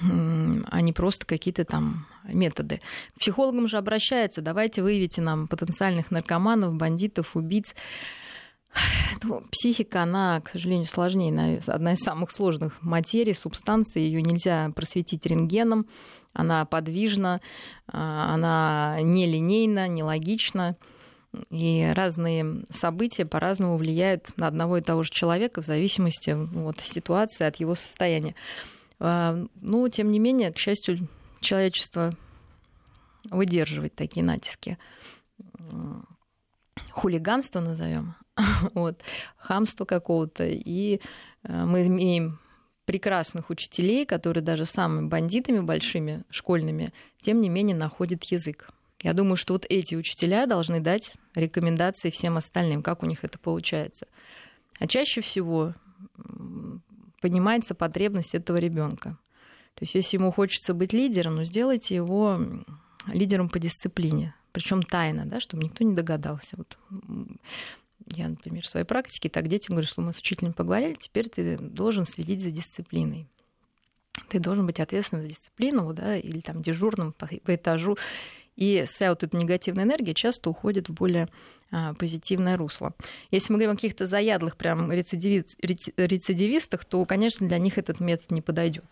а 0.00 0.80
не 0.80 0.92
просто 0.92 1.26
какие-то 1.26 1.64
там 1.64 2.06
методы. 2.24 2.80
К 3.16 3.20
психологам 3.20 3.68
же 3.68 3.76
обращаются, 3.78 4.42
давайте 4.42 4.82
выявите 4.82 5.20
нам 5.20 5.48
потенциальных 5.48 6.10
наркоманов, 6.10 6.74
бандитов, 6.74 7.36
убийц. 7.36 7.74
Ну, 9.22 9.42
психика, 9.50 10.02
она, 10.02 10.40
к 10.40 10.50
сожалению, 10.50 10.86
сложнее. 10.86 11.60
Одна 11.66 11.94
из 11.94 11.98
самых 11.98 12.30
сложных 12.30 12.80
материй, 12.82 13.34
субстанций. 13.34 14.02
Ее 14.02 14.22
нельзя 14.22 14.70
просветить 14.76 15.26
рентгеном. 15.26 15.86
Она 16.32 16.64
подвижна, 16.66 17.40
а, 17.88 18.34
она 18.34 18.98
нелинейна, 19.02 19.88
нелогична. 19.88 20.76
И 21.50 21.92
разные 21.94 22.64
события 22.70 23.24
по-разному 23.24 23.76
влияют 23.76 24.36
на 24.36 24.46
одного 24.46 24.78
и 24.78 24.82
того 24.82 25.02
же 25.02 25.10
человека 25.10 25.62
в 25.62 25.64
зависимости 25.64 26.30
от 26.30 26.80
ситуации, 26.80 27.44
от 27.44 27.56
его 27.56 27.74
состояния. 27.74 28.34
А, 29.00 29.38
но, 29.60 29.88
тем 29.88 30.10
не 30.10 30.18
менее, 30.18 30.52
к 30.52 30.58
счастью, 30.58 31.08
человечество 31.40 32.12
выдерживает 33.30 33.94
такие 33.94 34.24
натиски. 34.24 34.78
Хулиганство 36.90 37.60
назовем, 37.60 38.14
вот, 38.74 39.00
хамство 39.36 39.84
какого-то. 39.84 40.46
И 40.46 41.00
э, 41.42 41.64
мы 41.64 41.86
имеем 41.86 42.38
прекрасных 42.84 43.50
учителей, 43.50 44.06
которые 44.06 44.42
даже 44.42 44.64
самыми 44.64 45.08
бандитами 45.08 45.60
большими, 45.60 46.24
школьными, 46.30 46.92
тем 47.20 47.40
не 47.40 47.48
менее 47.48 47.76
находят 47.76 48.24
язык. 48.24 48.70
Я 49.00 49.12
думаю, 49.12 49.36
что 49.36 49.52
вот 49.52 49.64
эти 49.68 49.94
учителя 49.94 50.46
должны 50.46 50.80
дать 50.80 51.14
рекомендации 51.34 52.10
всем 52.10 52.36
остальным, 52.36 52.82
как 52.82 53.02
у 53.02 53.06
них 53.06 53.24
это 53.24 53.38
получается. 53.38 54.06
А 54.78 54.86
чаще 54.86 55.20
всего 55.20 55.74
понимается 57.20 57.74
потребность 57.74 58.34
этого 58.34 58.56
ребенка. 58.56 59.18
То 59.74 59.84
есть, 59.84 59.94
если 59.94 60.16
ему 60.16 60.32
хочется 60.32 60.74
быть 60.74 60.92
лидером, 60.92 61.36
ну 61.36 61.44
сделайте 61.44 61.94
его 61.94 62.40
лидером 63.06 63.48
по 63.48 63.60
дисциплине, 63.60 64.34
причем 64.52 64.82
тайно, 64.82 65.24
да, 65.24 65.40
чтобы 65.40 65.64
никто 65.64 65.84
не 65.84 65.94
догадался. 65.94 66.56
Вот 66.56 66.78
я, 68.06 68.28
например, 68.28 68.64
в 68.64 68.68
своей 68.68 68.86
практике 68.86 69.28
так 69.28 69.48
детям 69.48 69.74
говорю, 69.74 69.86
что 69.86 70.00
мы 70.00 70.12
с 70.12 70.18
учителем 70.18 70.52
поговорили, 70.52 70.94
теперь 70.94 71.28
ты 71.28 71.58
должен 71.58 72.06
следить 72.06 72.40
за 72.40 72.50
дисциплиной. 72.50 73.28
Ты 74.28 74.40
должен 74.40 74.66
быть 74.66 74.80
ответственным 74.80 75.24
за 75.24 75.30
дисциплину, 75.30 75.92
да, 75.92 76.16
или 76.16 76.40
там 76.40 76.60
дежурным 76.60 77.12
по, 77.12 77.26
по 77.26 77.54
этажу. 77.54 77.96
И 78.58 78.84
вся 78.86 79.10
вот 79.10 79.22
эта 79.22 79.36
негативная 79.36 79.84
энергия 79.84 80.14
часто 80.14 80.50
уходит 80.50 80.88
в 80.88 80.92
более 80.92 81.28
а, 81.70 81.94
позитивное 81.94 82.56
русло. 82.56 82.92
Если 83.30 83.52
мы 83.52 83.58
говорим 83.60 83.74
о 83.74 83.76
каких-то 83.76 84.08
заядлых 84.08 84.56
прям 84.56 84.90
рецидивистах, 84.90 86.84
то, 86.84 87.04
конечно, 87.04 87.46
для 87.46 87.58
них 87.58 87.78
этот 87.78 88.00
метод 88.00 88.32
не 88.32 88.42
подойдет. 88.42 88.84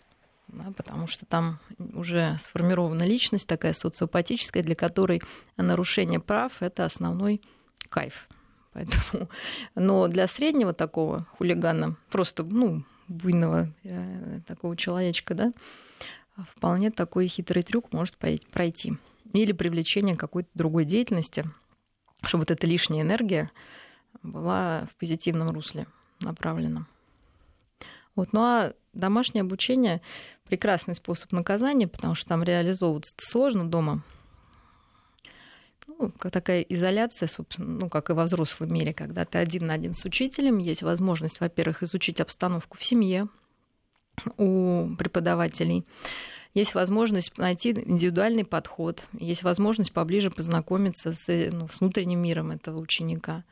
Да, 0.47 0.73
потому 0.77 1.09
что 1.09 1.27
там 1.27 1.59
уже 1.95 2.37
сформирована 2.39 3.03
личность 3.03 3.49
такая 3.49 3.73
социопатическая, 3.73 4.63
для 4.63 4.77
которой 4.77 5.21
нарушение 5.57 6.21
прав– 6.21 6.53
это 6.61 6.85
основной 6.85 7.43
кайф. 7.89 8.29
Поэтому, 8.73 9.29
но 9.75 10.07
для 10.07 10.29
среднего 10.29 10.75
такого 10.75 11.27
хулигана, 11.37 11.97
просто 12.09 12.45
ну, 12.45 12.85
буйного 13.09 13.73
э, 13.83 14.43
такого 14.47 14.77
человечка, 14.77 15.35
да, 15.35 15.53
вполне 16.37 16.93
такой 16.93 17.27
хитрый 17.27 17.65
трюк 17.65 17.93
может 17.93 18.17
пройти 18.17 18.97
или 19.43 19.53
привлечение 19.53 20.17
какой-то 20.17 20.49
другой 20.55 20.85
деятельности, 20.85 21.45
чтобы 22.23 22.43
вот 22.43 22.51
эта 22.51 22.67
лишняя 22.67 23.03
энергия 23.03 23.51
была 24.23 24.87
в 24.91 24.97
позитивном 24.97 25.51
русле 25.51 25.87
направлена. 26.21 26.87
Вот. 28.15 28.33
Ну 28.33 28.41
а 28.41 28.73
домашнее 28.93 29.43
обучение 29.43 30.01
прекрасный 30.45 30.95
способ 30.95 31.33
наказания, 31.33 31.87
потому 31.89 32.15
что 32.15 32.29
там 32.29 32.43
реализовываться 32.43 33.15
сложно 33.19 33.69
дома. 33.69 34.03
Ну, 35.87 36.11
такая 36.11 36.61
изоляция, 36.63 37.27
собственно, 37.27 37.69
ну, 37.81 37.89
как 37.89 38.11
и 38.11 38.13
во 38.13 38.25
взрослом 38.25 38.73
мире, 38.73 38.93
когда 38.93 39.25
ты 39.25 39.39
один 39.39 39.67
на 39.67 39.75
один 39.75 39.95
с 39.95 40.05
учителем, 40.05 40.59
есть 40.59 40.83
возможность, 40.83 41.41
во-первых, 41.41 41.83
изучить 41.83 42.21
обстановку 42.21 42.77
в 42.77 42.85
семье 42.85 43.29
у 44.37 44.95
преподавателей, 44.99 45.87
есть 46.57 46.75
возможность 46.75 47.37
найти 47.37 47.73
индивидуальный 47.73 48.45
подход, 48.45 49.03
есть 49.13 49.43
возможность 49.43 49.93
поближе 49.93 50.31
познакомиться 50.31 51.13
с, 51.13 51.29
ну, 51.53 51.69
с 51.69 51.81
внутренним 51.81 52.23
миром 52.23 52.51
этого 52.51 52.81
ученика. 52.81 53.45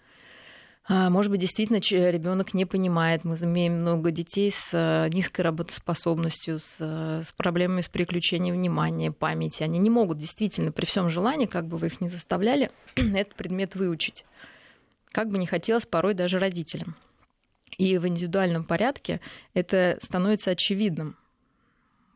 А, 0.88 1.10
может 1.10 1.30
быть, 1.30 1.40
действительно 1.40 1.80
ребенок 1.80 2.54
не 2.54 2.64
понимает. 2.64 3.24
Мы 3.24 3.36
имеем 3.36 3.80
много 3.80 4.10
детей 4.10 4.50
с 4.50 4.70
э, 4.72 5.10
низкой 5.12 5.42
работоспособностью, 5.42 6.58
с, 6.58 6.80
с 6.80 7.30
проблемами 7.36 7.82
с 7.82 7.90
переключением 7.90 8.54
внимания, 8.54 9.12
памяти. 9.12 9.62
Они 9.64 9.78
не 9.78 9.90
могут 9.90 10.16
действительно 10.16 10.72
при 10.72 10.86
всем 10.86 11.10
желании, 11.10 11.44
как 11.44 11.66
бы 11.66 11.76
вы 11.76 11.88
их 11.88 12.00
ни 12.00 12.08
заставляли, 12.08 12.70
этот 12.96 13.34
предмет 13.34 13.74
выучить. 13.74 14.24
Как 15.12 15.28
бы 15.28 15.36
не 15.36 15.46
хотелось 15.46 15.84
порой 15.84 16.14
даже 16.14 16.38
родителям. 16.38 16.96
И 17.76 17.98
в 17.98 18.08
индивидуальном 18.08 18.64
порядке 18.64 19.20
это 19.52 19.98
становится 20.00 20.52
очевидным 20.52 21.18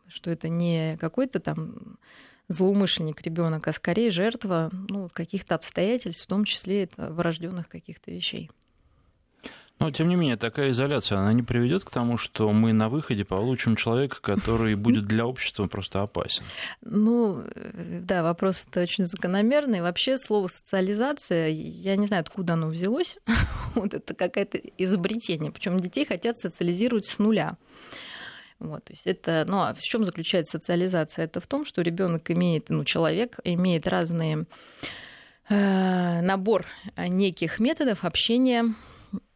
что 0.09 0.31
это 0.31 0.49
не 0.49 0.97
какой-то 0.99 1.41
там 1.41 1.99
злоумышленник 2.49 3.21
ребенок, 3.23 3.69
а 3.69 3.73
скорее 3.73 4.11
жертва 4.11 4.71
ну, 4.89 5.09
каких-то 5.13 5.55
обстоятельств, 5.55 6.25
в 6.25 6.29
том 6.29 6.45
числе 6.45 6.85
это 6.85 7.13
врожденных 7.13 7.69
каких-то 7.69 8.11
вещей. 8.11 8.51
Но, 9.79 9.93
тем 9.93 10.09
не 10.09 10.17
менее, 10.17 10.37
такая 10.37 10.71
изоляция, 10.71 11.19
она 11.19 11.33
не 11.33 11.45
приведет 11.45 11.85
к 11.85 11.91
тому, 11.91 12.17
что 12.17 12.53
мы 12.53 12.73
на 12.73 12.89
выходе 12.89 13.25
получим 13.25 13.77
человека, 13.77 14.21
который 14.21 14.75
будет 14.75 15.07
для 15.07 15.25
общества 15.25 15.69
просто 15.69 16.03
опасен. 16.03 16.43
Ну, 16.81 17.43
э, 17.55 18.01
да, 18.03 18.25
вопрос 18.25 18.67
-то 18.71 18.83
очень 18.83 19.05
закономерный. 19.05 19.81
Вообще 19.81 20.19
слово 20.19 20.49
социализация, 20.49 21.49
я 21.51 21.95
не 21.95 22.09
знаю, 22.09 22.23
откуда 22.23 22.55
оно 22.55 22.69
взялось. 22.69 23.19
вот 23.77 23.95
это 23.95 24.15
какое-то 24.15 24.59
изобретение. 24.79 25.53
Причем 25.53 25.79
детей 25.79 26.05
хотят 26.05 26.39
социализировать 26.39 27.07
с 27.07 27.21
нуля. 27.21 27.57
Вот, 28.59 28.85
то 28.85 28.93
есть 28.93 29.07
это, 29.07 29.45
ну, 29.47 29.59
а 29.59 29.75
в 29.75 29.81
чем 29.81 30.05
заключается 30.05 30.59
социализация? 30.59 31.25
Это 31.27 31.41
в 31.41 31.47
том, 31.47 31.65
что 31.65 31.83
ребенок 31.83 32.31
имеет, 32.31 32.71
ну, 32.71 32.85
человек 32.85 33.39
имеет 33.45 33.87
разные 33.87 34.47
э, 35.49 36.21
набор 36.21 36.67
неких 36.97 37.61
методов 37.61 38.05
общения 38.05 38.75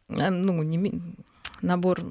Э, 0.09 0.29
ну, 0.29 0.63
не, 0.63 1.15
набор 1.61 2.03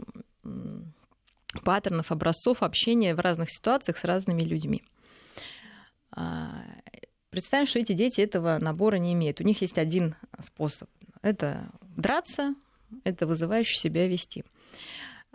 паттернов, 1.64 2.10
образцов 2.10 2.62
общения 2.62 3.14
в 3.14 3.20
разных 3.20 3.50
ситуациях 3.50 3.98
с 3.98 4.04
разными 4.04 4.42
людьми. 4.42 4.82
А, 6.14 6.64
представим, 7.30 7.66
что 7.66 7.78
эти 7.78 7.92
дети 7.92 8.20
этого 8.20 8.58
набора 8.58 8.96
не 8.96 9.12
имеют. 9.12 9.40
У 9.40 9.44
них 9.44 9.60
есть 9.60 9.78
один 9.78 10.16
способ. 10.40 10.88
Это 11.20 11.70
драться, 11.82 12.54
это 13.04 13.26
вызывающе 13.26 13.78
себя 13.78 14.08
вести. 14.08 14.44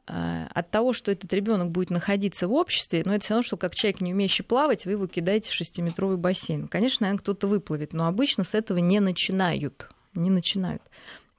А, 0.07 0.47
от 0.53 0.71
того, 0.71 0.93
что 0.93 1.11
этот 1.11 1.31
ребенок 1.33 1.69
будет 1.69 1.89
находиться 1.89 2.47
в 2.47 2.53
обществе, 2.53 3.01
но 3.03 3.11
ну, 3.11 3.17
это 3.17 3.25
все 3.25 3.33
равно, 3.33 3.43
что 3.43 3.57
как 3.57 3.75
человек, 3.75 3.99
не 3.99 4.13
умеющий 4.13 4.43
плавать, 4.43 4.85
вы 4.85 4.93
его 4.93 5.07
кидаете 5.07 5.51
в 5.51 5.53
шестиметровый 5.53 6.17
бассейн. 6.17 6.67
Конечно, 6.67 7.05
наверное, 7.05 7.19
кто-то 7.19 7.47
выплывет, 7.47 7.93
но 7.93 8.07
обычно 8.07 8.43
с 8.43 8.53
этого 8.53 8.77
не 8.77 9.01
начинают. 9.01 9.89
Не 10.13 10.29
начинают. 10.29 10.81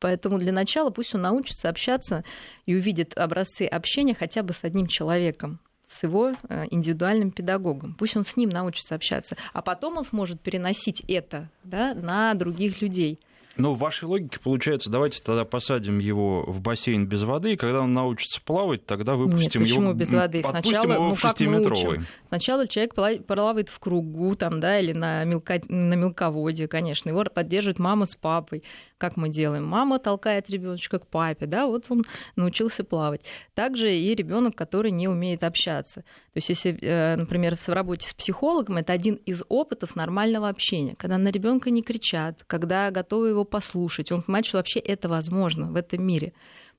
Поэтому 0.00 0.38
для 0.38 0.52
начала 0.52 0.90
пусть 0.90 1.14
он 1.14 1.22
научится 1.22 1.68
общаться 1.68 2.24
и 2.66 2.74
увидит 2.74 3.16
образцы 3.16 3.62
общения 3.62 4.14
хотя 4.14 4.42
бы 4.42 4.52
с 4.52 4.62
одним 4.62 4.86
человеком 4.86 5.60
с 5.84 6.02
его 6.02 6.34
э, 6.48 6.66
индивидуальным 6.70 7.30
педагогом. 7.30 7.94
Пусть 7.94 8.16
он 8.16 8.24
с 8.24 8.36
ним 8.36 8.50
научится 8.50 8.94
общаться, 8.94 9.36
а 9.54 9.62
потом 9.62 9.96
он 9.96 10.04
сможет 10.04 10.40
переносить 10.40 11.02
это 11.08 11.48
да, 11.64 11.94
на 11.94 12.34
других 12.34 12.82
людей. 12.82 13.18
Ну, 13.58 13.72
в 13.72 13.78
вашей 13.78 14.04
логике 14.04 14.38
получается, 14.38 14.88
давайте 14.88 15.20
тогда 15.20 15.44
посадим 15.44 15.98
его 15.98 16.44
в 16.46 16.60
бассейн 16.60 17.06
без 17.06 17.24
воды, 17.24 17.54
и 17.54 17.56
когда 17.56 17.80
он 17.80 17.92
научится 17.92 18.40
плавать, 18.40 18.86
тогда 18.86 19.16
выпустим 19.16 19.62
Нет, 19.62 19.70
почему 19.70 19.88
его. 19.88 19.92
без 19.94 20.12
воды? 20.12 20.44
Сначала, 20.48 20.84
его 20.84 21.08
ну, 21.08 21.14
в 21.16 21.20
шестиметровый. 21.20 22.02
Сначала 22.28 22.68
человек 22.68 22.94
плавает 22.94 23.68
в 23.68 23.78
кругу 23.80 24.36
там, 24.36 24.60
да, 24.60 24.78
или 24.78 24.92
на, 24.92 25.24
мелко... 25.24 25.60
на 25.68 25.94
мелководье, 25.94 26.68
конечно. 26.68 27.08
Его 27.08 27.24
поддерживает 27.24 27.80
мама 27.80 28.06
с 28.06 28.14
папой. 28.14 28.62
Как 28.98 29.16
мы 29.16 29.28
делаем? 29.28 29.64
Мама 29.64 30.00
толкает 30.00 30.50
ребеночка 30.50 30.98
к 30.98 31.06
папе, 31.06 31.46
да, 31.46 31.66
вот 31.68 31.86
он 31.88 32.04
научился 32.34 32.82
плавать. 32.82 33.22
Также 33.54 33.96
и 33.96 34.12
ребенок, 34.14 34.56
который 34.56 34.90
не 34.90 35.06
умеет 35.06 35.44
общаться. 35.44 36.00
То 36.32 36.36
есть, 36.36 36.48
если, 36.48 36.76
э, 36.82 37.14
например, 37.14 37.56
в 37.56 37.68
работе 37.68 38.08
с 38.08 38.14
психологом, 38.14 38.76
это 38.78 38.92
один 38.92 39.14
из 39.24 39.42
опытов 39.48 39.94
нормального 39.94 40.48
общения, 40.48 40.96
когда 40.96 41.16
на 41.16 41.28
ребенка 41.28 41.70
не 41.70 41.82
кричат, 41.82 42.42
когда 42.48 42.90
готовы 42.90 43.28
его 43.28 43.44
послушать, 43.44 44.10
он 44.10 44.22
понимает, 44.22 44.46
что 44.46 44.56
вообще 44.56 44.80
это 44.80 45.08
возможно 45.08 45.70
в 45.70 45.76
этом 45.76 46.04
мире. 46.04 46.32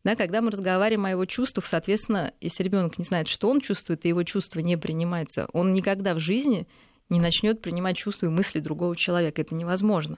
Да, 0.04 0.16
когда 0.16 0.42
мы 0.42 0.52
разговариваем 0.52 1.06
о 1.06 1.12
его 1.12 1.26
чувствах, 1.26 1.66
соответственно, 1.66 2.34
если 2.42 2.64
ребенок 2.64 2.98
не 2.98 3.06
знает, 3.06 3.28
что 3.30 3.50
он 3.50 3.62
чувствует, 3.62 4.06
и 4.06 4.10
его 4.10 4.24
чувство 4.24 4.60
не 4.60 4.78
принимается, 4.78 5.48
он 5.54 5.74
никогда 5.74 6.14
в 6.14 6.20
жизни 6.20 6.68
не 7.10 7.20
начнет 7.20 7.62
принимать 7.62 7.98
чувства 7.98 8.28
и 8.28 8.30
мысли 8.30 8.60
другого 8.60 8.96
человека. 8.96 9.42
Это 9.42 9.56
невозможно. 9.56 10.18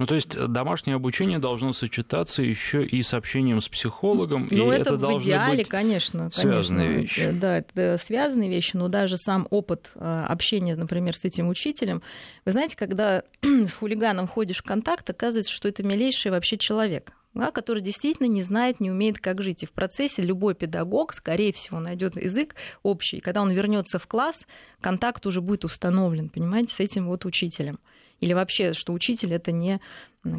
Ну, 0.00 0.06
то 0.06 0.14
есть 0.14 0.34
домашнее 0.46 0.96
обучение 0.96 1.38
должно 1.38 1.74
сочетаться 1.74 2.40
еще 2.40 2.82
и 2.82 3.02
с 3.02 3.12
общением 3.12 3.60
с 3.60 3.68
психологом. 3.68 4.48
Ну, 4.50 4.72
и 4.72 4.74
это, 4.74 4.94
это 4.94 5.06
в 5.06 5.22
идеале, 5.22 5.58
быть 5.58 5.68
конечно. 5.68 6.30
Связанные 6.32 6.88
конечно. 6.88 7.20
вещи. 7.20 7.30
Да, 7.32 7.58
это 7.58 7.98
связанные 8.02 8.48
вещи, 8.48 8.78
но 8.78 8.88
даже 8.88 9.18
сам 9.18 9.46
опыт 9.50 9.90
э, 9.96 10.24
общения, 10.26 10.74
например, 10.74 11.14
с 11.14 11.26
этим 11.26 11.50
учителем. 11.50 12.00
Вы 12.46 12.52
знаете, 12.52 12.76
когда 12.76 13.24
с 13.42 13.74
хулиганом 13.74 14.26
ходишь 14.26 14.60
в 14.60 14.62
контакт, 14.62 15.10
оказывается, 15.10 15.52
что 15.52 15.68
это 15.68 15.82
милейший 15.82 16.30
вообще 16.30 16.56
человек 16.56 17.12
да, 17.34 17.50
который 17.52 17.80
действительно 17.80 18.26
не 18.26 18.42
знает, 18.42 18.80
не 18.80 18.90
умеет, 18.90 19.18
как 19.18 19.40
жить. 19.42 19.62
И 19.62 19.66
в 19.66 19.72
процессе 19.72 20.22
любой 20.22 20.54
педагог, 20.54 21.12
скорее 21.12 21.52
всего, 21.52 21.78
найдет 21.78 22.16
язык 22.16 22.56
общий. 22.82 23.18
И 23.18 23.20
когда 23.20 23.42
он 23.42 23.52
вернется 23.52 23.98
в 23.98 24.06
класс, 24.06 24.46
контакт 24.80 25.24
уже 25.26 25.40
будет 25.40 25.64
установлен, 25.64 26.28
понимаете, 26.28 26.74
с 26.74 26.80
этим 26.80 27.06
вот 27.06 27.24
учителем. 27.24 27.78
Или 28.20 28.32
вообще, 28.32 28.74
что 28.74 28.92
учитель 28.92 29.32
это 29.34 29.52
не 29.52 29.80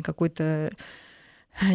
какой-то 0.03 0.71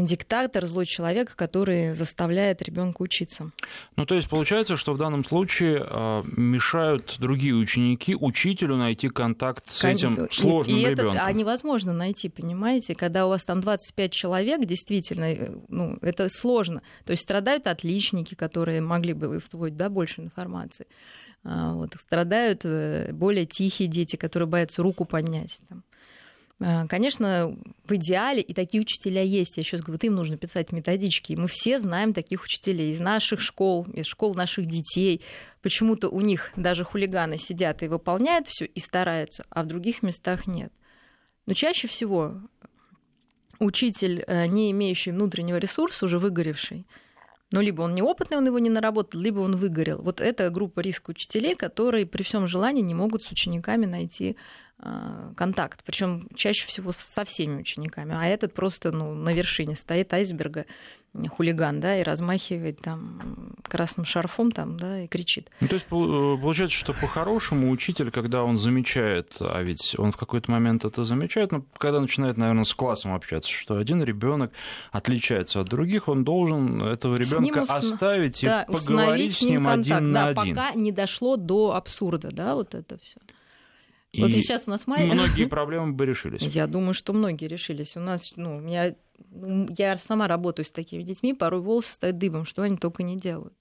диктатор, 0.01 0.67
злой 0.67 0.87
человек, 0.87 1.35
который 1.37 1.93
заставляет 1.93 2.63
ребенка 2.63 3.03
учиться. 3.03 3.53
Ну, 3.97 4.07
то 4.07 4.15
есть 4.15 4.29
получается, 4.29 4.77
что 4.77 4.93
в 4.95 4.99
данном 4.99 5.23
случае 5.25 5.87
э, 5.89 6.23
мешают 6.37 7.17
другие 7.19 7.55
ученики 7.55 8.17
учителю 8.17 8.77
найти 8.77 9.09
контакт 9.09 9.71
с 9.71 9.85
этим 9.85 10.28
сложным 10.30 10.76
и, 10.76 10.80
и 10.80 10.87
ребенком. 10.87 11.17
Это, 11.17 11.25
а 11.25 11.33
невозможно 11.33 11.93
найти, 11.93 12.28
понимаете, 12.28 12.95
когда 12.95 13.26
у 13.26 13.28
вас 13.28 13.45
там 13.45 13.61
25 13.61 14.13
человек, 14.13 14.65
действительно, 14.65 15.25
э, 15.25 15.52
ну, 15.69 15.99
это 16.00 16.28
сложно. 16.30 16.83
То 17.04 17.13
есть 17.13 17.23
страдают 17.23 17.67
отличники, 17.67 18.35
которые 18.35 18.80
могли 18.80 19.13
бы 19.13 19.37
усвоить 19.37 19.76
да, 19.76 19.89
больше 19.89 20.23
информации. 20.23 20.87
А, 21.45 21.75
вот, 21.75 21.95
страдают 22.00 22.63
э, 22.65 23.13
более 23.13 23.47
тихие 23.47 23.89
дети, 23.89 24.17
которые 24.17 24.49
боятся 24.49 24.83
руку 24.83 25.04
поднять. 25.04 25.59
Там. 25.69 25.85
А, 26.58 26.86
конечно, 26.86 27.54
в 27.84 27.95
идеале 27.97 28.40
и 28.40 28.54
такие 28.54 28.80
учителя 28.80 29.23
есть. 29.23 29.56
Я 29.56 29.62
еще 29.62 29.76
говорю, 29.76 29.99
им 30.02 30.14
нужно 30.14 30.36
писать 30.36 30.73
методички. 30.73 31.34
Мы 31.34 31.49
все 31.49 31.78
знаем 31.78 32.12
таких 32.12 32.45
учителей 32.45 32.92
из 32.92 33.00
наших 33.00 33.40
школ, 33.40 33.86
из 33.92 34.06
школ 34.06 34.34
наших 34.34 34.66
детей. 34.66 35.23
Почему-то 35.60 36.08
у 36.08 36.21
них 36.21 36.52
даже 36.56 36.84
хулиганы 36.84 37.36
сидят 37.36 37.82
и 37.82 37.88
выполняют 37.88 38.49
все 38.49 38.64
и 38.64 38.80
стараются, 38.80 39.45
а 39.50 39.62
в 39.62 39.66
других 39.66 40.02
местах 40.02 40.47
нет. 40.47 40.73
Но 41.45 41.52
чаще 41.52 41.88
всего 41.88 42.40
учитель, 43.58 44.25
э, 44.26 44.47
не 44.47 44.71
имеющий 44.71 45.12
внутреннего 45.12 45.56
ресурса, 45.56 46.06
уже 46.06 46.19
выгоревший, 46.19 46.86
ну, 47.52 47.61
либо 47.61 47.82
он 47.82 47.95
неопытный, 47.95 48.39
он 48.39 48.47
его 48.47 48.59
не 48.59 48.71
наработал, 48.71 49.21
либо 49.21 49.41
он 49.41 49.56
выгорел. 49.56 50.02
Вот 50.02 50.21
это 50.21 50.50
группа 50.50 50.80
риска 50.80 51.11
учителей, 51.11 51.54
которые 51.54 52.04
при 52.04 52.23
всем 52.23 52.49
желании 52.49 52.82
не 52.82 52.95
могут 52.95 53.23
с 53.23 53.30
учениками 53.30 53.87
найти 53.87 54.37
а, 54.78 55.32
контакт, 55.37 55.82
причем 55.85 56.28
чаще 56.35 56.67
всего 56.67 56.93
со 56.93 57.25
всеми 57.25 57.61
учениками, 57.61 58.15
а 58.15 58.26
этот 58.26 58.52
просто 58.52 58.91
ну, 58.91 59.15
на 59.15 59.32
вершине 59.32 59.76
стоит 59.76 60.13
айсберга, 60.13 60.67
хулиган, 61.29 61.81
да, 61.81 61.99
и 61.99 62.02
размахивает 62.02 62.81
там 62.81 63.55
красным 63.63 64.05
шарфом 64.07 64.52
там, 64.52 64.76
да, 64.76 65.02
и 65.02 65.07
кричит. 65.07 65.50
Ну, 65.61 65.69
то 65.69 65.75
есть 65.75 65.87
э, 65.87 65.89
получается, 65.91 66.76
что 66.76 66.93
по-хорошему 66.93 67.71
учитель, 67.71 68.11
когда 68.11 68.45
он 68.45 68.59
замечает, 68.59 69.37
а 69.41 69.63
ведь 69.63 69.99
он 69.99 70.13
в 70.13 70.17
какой-то 70.17 70.50
момент 70.50 70.85
это 70.85 71.05
замечает, 71.05 71.52
но 71.52 71.65
когда 71.79 72.00
начинает, 72.00 72.37
наверное, 72.37 72.65
с 72.65 72.75
классом 72.75 73.15
общаться, 73.15 73.50
что 73.50 73.76
один 73.76 74.02
ребенок 74.02 74.52
отличается 74.93 75.61
от 75.61 75.69
других, 75.69 76.09
он 76.09 76.25
должен 76.25 76.83
этого 76.83 77.17
ребенка 77.17 77.63
установ... 77.63 77.85
оставить 77.85 78.43
да, 78.43 78.63
и 78.63 78.73
поговорить 78.73 79.37
с 79.37 79.43
ним, 79.43 79.50
ним 79.50 79.69
один 79.69 80.13
да, 80.13 80.23
на 80.23 80.26
один. 80.29 80.55
Пока 80.55 80.73
не 80.75 80.93
дошло 80.93 81.37
до 81.37 81.75
абсурда, 81.75 82.31
да, 82.31 82.55
вот 82.55 82.75
это 82.75 82.99
все. 82.99 83.19
И 84.12 84.23
вот 84.23 84.32
сейчас 84.32 84.66
у 84.66 84.71
нас 84.71 84.86
май. 84.86 85.04
Многие 85.04 85.45
проблемы 85.49 85.92
бы 85.92 86.06
решились. 86.06 86.42
Я 86.42 86.66
думаю, 86.66 86.95
что 86.95 87.12
многие 87.12 87.47
решились. 87.47 87.97
У 87.97 88.00
нас, 88.00 88.34
ну, 88.36 88.56
у 88.56 88.60
меня, 88.60 88.95
я 89.76 89.99
сама 89.99 90.28
работаю 90.28 90.64
с 90.64 90.71
такими 90.71 91.02
детьми, 91.02 91.34
порой 91.34 91.60
волосы 91.60 91.92
стоят 91.92 92.19
дыбом, 92.19 92.45
что 92.45 92.62
они 92.62 92.76
только 92.76 93.02
не 93.02 93.16
делают. 93.16 93.54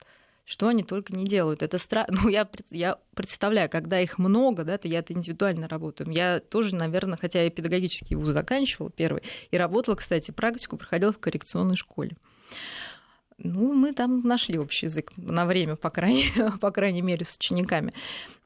Что 0.44 0.68
они 0.68 0.84
только 0.84 1.12
не 1.14 1.26
делают. 1.26 1.62
Это 1.62 1.78
страшно. 1.78 2.16
Ну, 2.22 2.28
я, 2.28 2.48
я 2.70 2.98
представляю, 3.14 3.68
когда 3.68 4.00
их 4.00 4.18
много, 4.18 4.64
да, 4.64 4.78
то 4.78 4.88
я-то 4.88 5.12
индивидуально 5.12 5.68
работаю. 5.68 6.10
Я 6.10 6.40
тоже, 6.40 6.74
наверное, 6.74 7.18
хотя 7.20 7.42
я 7.42 7.50
педагогический 7.50 8.14
вуз 8.14 8.28
заканчивала 8.28 8.90
первый, 8.90 9.22
и 9.50 9.58
работала, 9.58 9.96
кстати, 9.96 10.30
практику 10.30 10.76
проходила 10.76 11.12
в 11.12 11.18
коррекционной 11.18 11.76
школе. 11.76 12.16
Ну, 13.38 13.74
мы 13.74 13.92
там 13.92 14.20
нашли 14.20 14.58
общий 14.58 14.86
язык 14.86 15.12
на 15.18 15.44
время, 15.44 15.76
по 15.76 15.90
крайней, 15.90 16.32
по 16.60 16.70
крайней 16.70 17.02
мере, 17.02 17.26
с 17.26 17.36
учениками. 17.36 17.92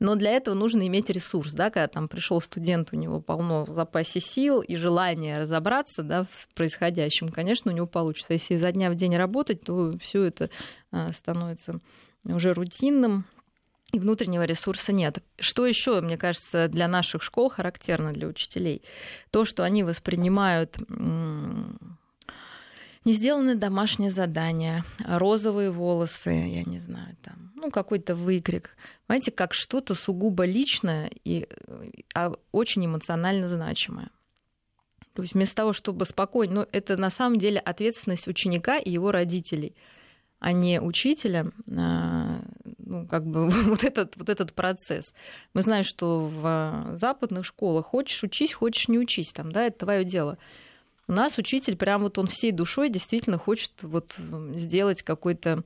Но 0.01 0.17
для 0.17 0.33
этого 0.33 0.55
нужно 0.55 0.87
иметь 0.89 1.11
ресурс, 1.11 1.53
да, 1.53 1.71
когда 1.71 1.87
там 1.87 2.09
пришел 2.09 2.41
студент, 2.41 2.89
у 2.93 2.97
него 2.97 3.21
полно 3.21 3.65
в 3.65 3.71
запасе 3.71 4.19
сил 4.19 4.61
и 4.61 4.75
желание 4.77 5.39
разобраться 5.39 6.03
да, 6.03 6.25
в 6.25 6.49
происходящем, 6.55 7.29
конечно, 7.29 7.71
у 7.71 7.75
него 7.75 7.87
получится. 7.87 8.33
Если 8.33 8.55
изо 8.55 8.73
дня 8.73 8.91
в 8.91 8.97
день 8.97 9.17
работать, 9.17 9.63
то 9.63 9.97
все 10.01 10.25
это 10.25 10.51
а, 10.91 11.13
становится 11.13 11.81
уже 12.25 12.53
рутинным, 12.53 13.25
и 13.93 13.99
внутреннего 13.99 14.45
ресурса 14.45 14.93
нет. 14.93 15.19
Что 15.39 15.67
еще, 15.67 16.01
мне 16.01 16.17
кажется, 16.17 16.69
для 16.69 16.87
наших 16.87 17.23
школ 17.23 17.49
характерно 17.49 18.13
для 18.13 18.29
учителей? 18.29 18.83
То, 19.31 19.45
что 19.45 19.65
они 19.65 19.83
воспринимают 19.83 20.77
не 23.05 23.13
сделаны 23.15 23.55
домашние 23.55 24.11
задания, 24.11 24.85
розовые 25.07 25.71
волосы, 25.71 26.31
я 26.31 26.65
не 26.65 26.79
знаю, 26.79 27.17
там, 27.23 27.53
ну, 27.55 27.71
какой-то 27.71 28.15
выкрик. 28.15 28.77
Понимаете, 29.07 29.31
как 29.31 29.55
что-то 29.55 29.95
сугубо 29.95 30.45
личное 30.45 31.11
и 31.25 31.49
а 32.15 32.33
очень 32.53 32.85
эмоционально 32.85 33.49
значимое. 33.49 34.11
То 35.15 35.23
есть 35.23 35.35
вместо 35.35 35.57
того, 35.57 35.73
чтобы 35.73 36.05
спокойно, 36.05 36.55
но 36.55 36.67
это 36.73 36.97
на 36.97 37.11
самом 37.11 37.39
деле 37.39 37.59
ответственность 37.59 38.29
ученика 38.29 38.79
и 38.79 38.91
его 38.91 39.11
родителей, 39.11 39.75
а 40.39 40.53
не 40.53 40.81
учителя, 40.81 41.51
а, 41.77 42.41
ну, 42.79 43.07
как 43.07 43.27
бы 43.27 43.51
вот 43.65 43.85
этот, 43.85 44.17
вот 44.17 44.29
этот 44.29 44.53
процесс. 44.53 45.13
Мы 45.53 45.63
знаем, 45.63 45.85
что 45.85 46.29
в 46.29 46.97
западных 46.97 47.45
школах 47.45 47.87
хочешь 47.87 48.23
учись, 48.23 48.53
хочешь 48.53 48.89
не 48.89 48.99
учись, 48.99 49.33
там, 49.33 49.53
да, 49.53 49.67
это 49.67 49.81
твое 49.81 50.05
дело. 50.05 50.39
У 51.11 51.13
нас 51.13 51.39
учитель 51.39 51.75
прям 51.75 52.03
вот 52.03 52.19
он 52.19 52.29
всей 52.29 52.53
душой 52.53 52.89
действительно 52.89 53.37
хочет 53.37 53.73
вот 53.83 54.15
сделать 54.55 55.03
какой-то 55.03 55.65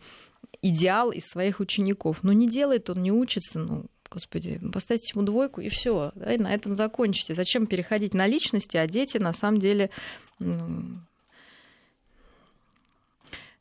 идеал 0.62 1.10
из 1.10 1.26
своих 1.26 1.60
учеников. 1.60 2.22
Но 2.22 2.32
не 2.32 2.48
делает 2.48 2.88
он, 2.88 3.02
не 3.02 3.12
учится, 3.12 3.58
ну, 3.58 3.84
господи, 4.10 4.58
поставьте 4.72 5.12
ему 5.14 5.22
двойку 5.22 5.60
и 5.60 5.68
все, 5.68 6.12
да, 6.14 6.32
и 6.32 6.38
на 6.38 6.54
этом 6.54 6.74
закончите. 6.74 7.34
Зачем 7.34 7.66
переходить 7.66 8.14
на 8.14 8.26
личности, 8.26 8.78
а 8.78 8.86
дети 8.86 9.18
на 9.18 9.34
самом 9.34 9.60
деле 9.60 9.90
ну, 10.38 11.00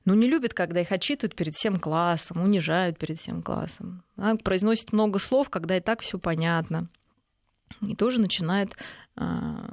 ну, 0.06 0.14
не 0.14 0.28
любят, 0.28 0.54
когда 0.54 0.80
их 0.80 0.94
отчитывают 0.94 1.36
перед 1.36 1.54
всем 1.54 1.82
классом, 1.82 2.42
унижают 2.42 2.98
перед 2.98 3.20
всем 3.20 3.44
классом. 3.44 4.04
Да, 4.16 4.38
произносят 4.38 4.94
много 4.94 5.20
слов, 5.20 5.50
когда 5.50 5.76
и 5.76 5.82
так 5.82 6.00
все 6.00 6.18
понятно. 6.18 6.88
И 7.86 7.94
тоже 7.94 8.22
начинает 8.22 8.72
а, 9.18 9.66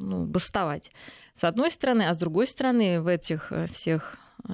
ну, 0.00 0.24
бастовать. 0.26 0.90
С 1.38 1.44
одной 1.44 1.70
стороны, 1.70 2.02
а 2.02 2.14
с 2.14 2.18
другой 2.18 2.46
стороны, 2.46 3.00
в 3.00 3.06
этих 3.06 3.52
э, 3.52 3.66
всех 3.66 4.16
э, 4.48 4.52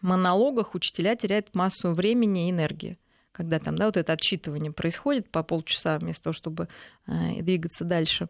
монологах 0.00 0.74
учителя 0.74 1.16
теряют 1.16 1.54
массу 1.54 1.92
времени 1.92 2.46
и 2.46 2.50
энергии. 2.50 2.98
Когда 3.32 3.58
там, 3.58 3.76
да, 3.76 3.86
вот 3.86 3.96
это 3.96 4.12
отчитывание 4.12 4.72
происходит 4.72 5.30
по 5.30 5.42
полчаса 5.42 5.98
вместо 5.98 6.24
того, 6.24 6.34
чтобы 6.34 6.68
э, 7.06 7.42
двигаться 7.42 7.84
дальше, 7.84 8.28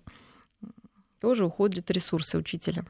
тоже 1.20 1.44
уходят 1.44 1.90
ресурсы 1.90 2.38
учителя. 2.38 2.84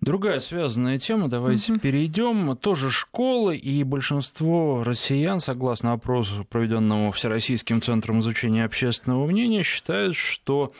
Другая 0.00 0.40
связанная 0.40 0.98
тема, 0.98 1.28
давайте 1.28 1.72
угу. 1.72 1.80
перейдем. 1.80 2.56
Тоже 2.56 2.90
школы, 2.90 3.56
и 3.56 3.84
большинство 3.84 4.82
россиян, 4.82 5.40
согласно 5.40 5.92
опросу, 5.92 6.46
проведенному 6.48 7.12
Всероссийским 7.12 7.82
центром 7.82 8.20
изучения 8.20 8.64
общественного 8.64 9.26
мнения, 9.26 9.62
считают, 9.62 10.16
что 10.16 10.72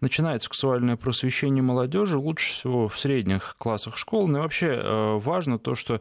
начинает 0.00 0.42
сексуальное 0.42 0.96
просвещение 0.96 1.62
молодежи 1.62 2.18
лучше 2.18 2.52
всего 2.52 2.88
в 2.88 2.98
средних 2.98 3.54
классах 3.58 3.96
школ. 3.96 4.26
Ну 4.26 4.38
и 4.38 4.40
вообще 4.40 4.66
э, 4.66 5.18
важно 5.18 5.60
то, 5.60 5.76
что 5.76 6.00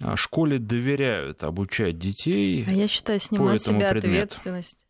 э, 0.00 0.16
школе 0.16 0.58
доверяют 0.58 1.44
обучать 1.44 1.98
детей. 1.98 2.64
А 2.66 2.72
я 2.72 2.88
считаю, 2.88 3.20
снимать 3.20 3.60
с 3.60 3.66
себя 3.66 3.90
предмету. 3.90 4.24
ответственность. 4.24 4.82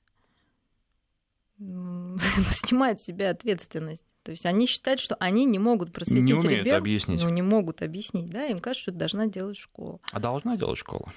Снимает 1.58 3.00
с 3.00 3.04
себя 3.04 3.30
ответственность. 3.30 4.04
То 4.24 4.30
есть 4.30 4.46
они 4.46 4.66
считают, 4.66 5.00
что 5.00 5.16
они 5.20 5.44
не 5.44 5.58
могут 5.58 5.92
просветить 5.92 6.24
не 6.24 6.32
умеют 6.32 6.64
ребенка, 6.64 6.78
объяснить. 6.78 7.22
Ну, 7.22 7.28
не 7.28 7.42
могут 7.42 7.82
объяснить, 7.82 8.30
да, 8.30 8.46
им 8.46 8.58
кажется, 8.58 8.82
что 8.82 8.90
это 8.90 8.98
должна 8.98 9.26
делать 9.26 9.58
школа. 9.58 10.00
А 10.12 10.18
должна 10.18 10.56
делать 10.56 10.78
школа? 10.78 11.12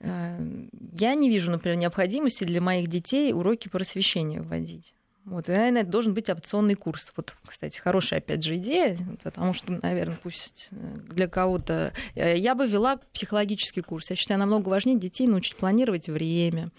Э, 0.00 0.36
я 0.92 1.14
не 1.14 1.30
вижу, 1.30 1.52
например, 1.52 1.78
необходимости 1.78 2.42
для 2.42 2.60
моих 2.60 2.88
детей 2.88 3.32
уроки 3.32 3.68
просвещения 3.68 4.42
вводить. 4.42 4.94
Вот, 5.30 5.48
и, 5.48 5.52
наверное, 5.52 5.84
должен 5.84 6.14
быть 6.14 6.30
опционный 6.30 6.74
курс. 6.74 7.12
Вот, 7.16 7.36
кстати, 7.46 7.78
хорошая, 7.78 8.20
опять 8.20 8.42
же, 8.42 8.56
идея, 8.56 8.96
потому 9.22 9.52
что, 9.52 9.78
наверное, 9.82 10.18
пусть 10.22 10.68
э, 10.70 10.76
для 11.08 11.28
кого-то... 11.28 11.92
Э, 12.14 12.36
я 12.36 12.54
бы 12.54 12.66
вела 12.66 12.98
психологический 13.12 13.82
курс. 13.82 14.08
Я 14.08 14.16
считаю, 14.16 14.40
намного 14.40 14.68
важнее 14.70 14.98
детей 14.98 15.26
научить 15.26 15.56
планировать 15.56 16.08
время, 16.08 16.70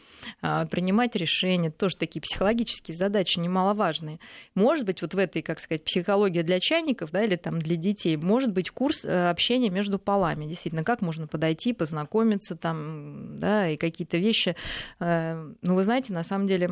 а, 0.42 0.66
принимать 0.66 1.16
решения. 1.16 1.70
Тоже 1.70 1.96
такие 1.98 2.22
психологические 2.22 2.98
задачи 2.98 3.38
немаловажные. 3.40 4.20
Может 4.56 4.86
быть, 4.86 5.02
вот 5.04 5.14
в 5.14 5.18
этой, 5.18 5.44
как 5.44 5.60
сказать, 5.60 5.84
психологии 5.84 6.42
для 6.42 6.60
чайников, 6.60 7.12
да, 7.12 7.24
или 7.24 7.36
там 7.36 7.60
для 7.60 7.76
детей, 7.76 8.18
может 8.18 8.52
быть 8.52 8.72
курс 8.72 9.06
э, 9.06 9.30
общения 9.30 9.70
между 9.70 10.00
полами. 10.00 10.46
Действительно, 10.46 10.84
как 10.84 11.02
можно 11.02 11.28
подойти, 11.28 11.74
познакомиться 11.74 12.56
там, 12.56 13.40
да, 13.40 13.70
и 13.70 13.78
какие-то 13.78 14.18
вещи. 14.18 14.56
Ну, 15.00 15.56
вы 15.62 15.84
знаете, 15.84 16.14
на 16.14 16.24
самом 16.24 16.48
деле 16.48 16.72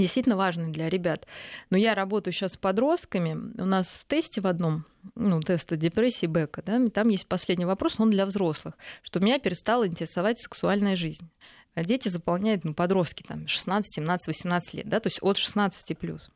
действительно 0.00 0.36
важный 0.36 0.70
для 0.70 0.88
ребят. 0.88 1.26
Но 1.70 1.76
я 1.76 1.94
работаю 1.94 2.32
сейчас 2.32 2.52
с 2.52 2.56
подростками. 2.56 3.34
У 3.60 3.64
нас 3.64 3.88
в 3.88 4.06
тесте 4.06 4.40
в 4.40 4.46
одном, 4.46 4.84
ну, 5.14 5.40
теста 5.40 5.76
депрессии 5.76 6.26
Бека, 6.26 6.62
да, 6.64 6.88
там 6.88 7.08
есть 7.08 7.26
последний 7.26 7.64
вопрос, 7.64 7.96
он 7.98 8.10
для 8.10 8.26
взрослых, 8.26 8.74
что 9.02 9.20
меня 9.20 9.38
перестала 9.38 9.86
интересовать 9.86 10.38
сексуальная 10.40 10.96
жизнь. 10.96 11.28
А 11.74 11.84
дети 11.84 12.08
заполняют, 12.08 12.64
ну, 12.64 12.74
подростки, 12.74 13.22
там, 13.22 13.46
16, 13.46 13.94
17, 13.94 14.26
18 14.26 14.74
лет, 14.74 14.88
да, 14.88 15.00
то 15.00 15.06
есть 15.06 15.18
от 15.22 15.36
16 15.36 15.96
плюс 15.96 16.30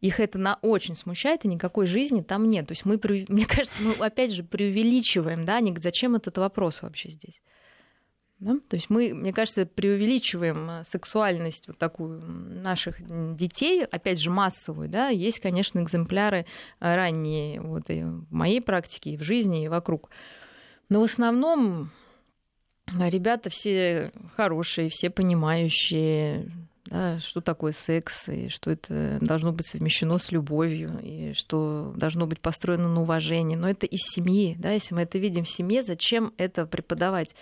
их 0.00 0.20
это 0.20 0.38
на 0.38 0.58
очень 0.62 0.94
смущает, 0.94 1.44
и 1.44 1.48
никакой 1.48 1.86
жизни 1.86 2.20
там 2.20 2.48
нет. 2.48 2.66
То 2.66 2.72
есть 2.72 2.84
мы, 2.84 3.00
мне 3.28 3.46
кажется, 3.46 3.80
мы 3.80 3.92
опять 3.94 4.32
же 4.32 4.42
преувеличиваем, 4.42 5.44
да, 5.44 5.60
зачем 5.78 6.14
этот 6.14 6.38
вопрос 6.38 6.82
вообще 6.82 7.10
здесь. 7.10 7.40
Да? 8.38 8.58
То 8.68 8.76
есть 8.76 8.90
мы, 8.90 9.14
мне 9.14 9.32
кажется, 9.32 9.64
преувеличиваем 9.64 10.68
э, 10.68 10.84
сексуальность 10.84 11.68
вот 11.68 11.78
такую 11.78 12.20
наших 12.20 12.96
детей, 13.36 13.84
опять 13.84 14.20
же, 14.20 14.28
массовую. 14.28 14.90
Да? 14.90 15.08
Есть, 15.08 15.40
конечно, 15.40 15.80
экземпляры 15.80 16.40
э, 16.80 16.94
ранние 16.94 17.60
вот, 17.62 17.88
и 17.88 18.02
в 18.02 18.30
моей 18.30 18.60
практике, 18.60 19.10
и 19.10 19.16
в 19.16 19.22
жизни, 19.22 19.64
и 19.64 19.68
вокруг. 19.68 20.10
Но 20.90 21.00
в 21.00 21.04
основном 21.04 21.90
э, 22.88 23.08
ребята 23.08 23.48
все 23.48 24.12
хорошие, 24.36 24.90
все 24.90 25.08
понимающие, 25.08 26.50
да, 26.86 27.18
что 27.20 27.40
такое 27.40 27.72
секс, 27.72 28.28
и 28.28 28.48
что 28.48 28.70
это 28.70 29.18
должно 29.20 29.52
быть 29.52 29.66
совмещено 29.66 30.18
с 30.18 30.30
любовью, 30.30 31.00
и 31.02 31.32
что 31.32 31.94
должно 31.96 32.26
быть 32.26 32.40
построено 32.40 32.88
на 32.88 33.00
уважении. 33.00 33.56
Но 33.56 33.68
это 33.68 33.86
из 33.86 34.00
семьи. 34.02 34.56
Да? 34.58 34.72
Если 34.72 34.94
мы 34.94 35.02
это 35.02 35.18
видим 35.18 35.44
в 35.44 35.50
семье, 35.50 35.82
зачем 35.82 36.34
это 36.36 36.66
преподавать? 36.66 37.34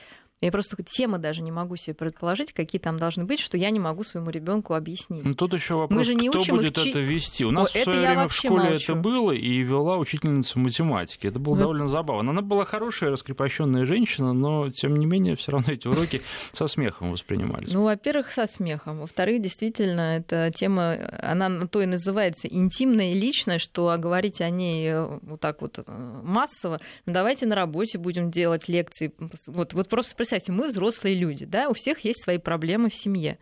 Я 0.45 0.53
просто 0.53 0.77
темы 0.83 1.17
даже 1.17 1.41
не 1.41 1.51
могу 1.51 1.75
себе 1.77 1.95
предположить, 1.95 2.53
какие 2.53 2.79
там 2.79 2.99
должны 2.99 3.25
быть, 3.25 3.41
что 3.41 3.57
я 3.57 3.71
не 3.71 3.81
могу 3.81 4.05
своему 4.05 4.29
ребенку 4.29 4.75
объяснить. 4.75 5.25
Ну, 5.25 5.33
тут 5.33 5.55
еще 5.55 5.75
вопрос, 5.75 5.97
Мы 5.99 6.05
же 6.05 6.15
не 6.15 6.29
кто 6.29 6.41
учим 6.41 6.57
будет 6.57 6.77
их... 6.77 6.89
это 6.89 7.01
вести. 7.01 7.47
У 7.47 7.51
нас 7.51 7.75
О, 7.75 7.79
в 7.79 7.83
свое 7.83 8.01
время 8.01 8.29
в 8.29 8.35
школе 8.35 8.71
молчу. 8.71 8.93
это 8.93 8.95
было, 8.95 9.33
и 9.33 9.61
вела 9.61 9.97
учительница 9.97 10.59
математики. 10.59 11.29
Это 11.29 11.39
было 11.39 11.55
вот. 11.55 11.61
довольно 11.61 11.89
забавно. 11.89 12.33
Она 12.33 12.43
была 12.43 12.67
хорошая, 12.67 13.11
раскрепощенная 13.11 13.87
женщина, 13.87 14.35
но, 14.35 14.69
тем 14.69 14.99
не 14.99 15.07
менее, 15.07 15.35
все 15.35 15.53
равно 15.53 15.73
эти 15.73 15.89
уроки 15.89 16.21
со 16.53 16.67
смехом 16.67 17.13
воспринимались. 17.13 17.73
Ну, 17.73 17.85
во-первых, 17.85 18.31
со 18.31 18.47
смехом. 18.47 18.99
Во-вторых, 18.99 19.41
действительно, 19.41 20.19
эта 20.19 20.53
тема, 20.55 20.99
она 21.23 21.49
на 21.49 21.67
то 21.69 21.81
и 21.81 21.87
называется 21.87 22.49
интимная 22.49 23.13
и 23.13 23.15
личная, 23.19 23.59
что 23.59 23.89
а 23.89 23.97
говорить 23.97 24.43
о 24.43 24.51
ней 24.51 24.91
э, 24.91 25.19
вот 25.23 25.41
так 25.41 25.63
вот 25.63 25.79
э, 25.79 25.83
массово. 26.23 26.83
Ну, 27.07 27.15
давайте 27.15 27.47
на 27.47 27.55
работе 27.55 27.97
будем 27.97 28.31
делать 28.31 28.69
лекции. 28.69 29.15
Вот, 29.47 29.73
вот 29.73 29.89
просто 29.89 30.11
представьте, 30.35 30.53
мы 30.53 30.68
взрослые 30.68 31.14
люди, 31.14 31.44
да, 31.44 31.68
у 31.68 31.75
всех 31.75 32.01
есть 32.01 32.23
свои 32.25 32.38
проблемы 32.38 32.88
в 32.90 32.94
семье. 32.94 33.38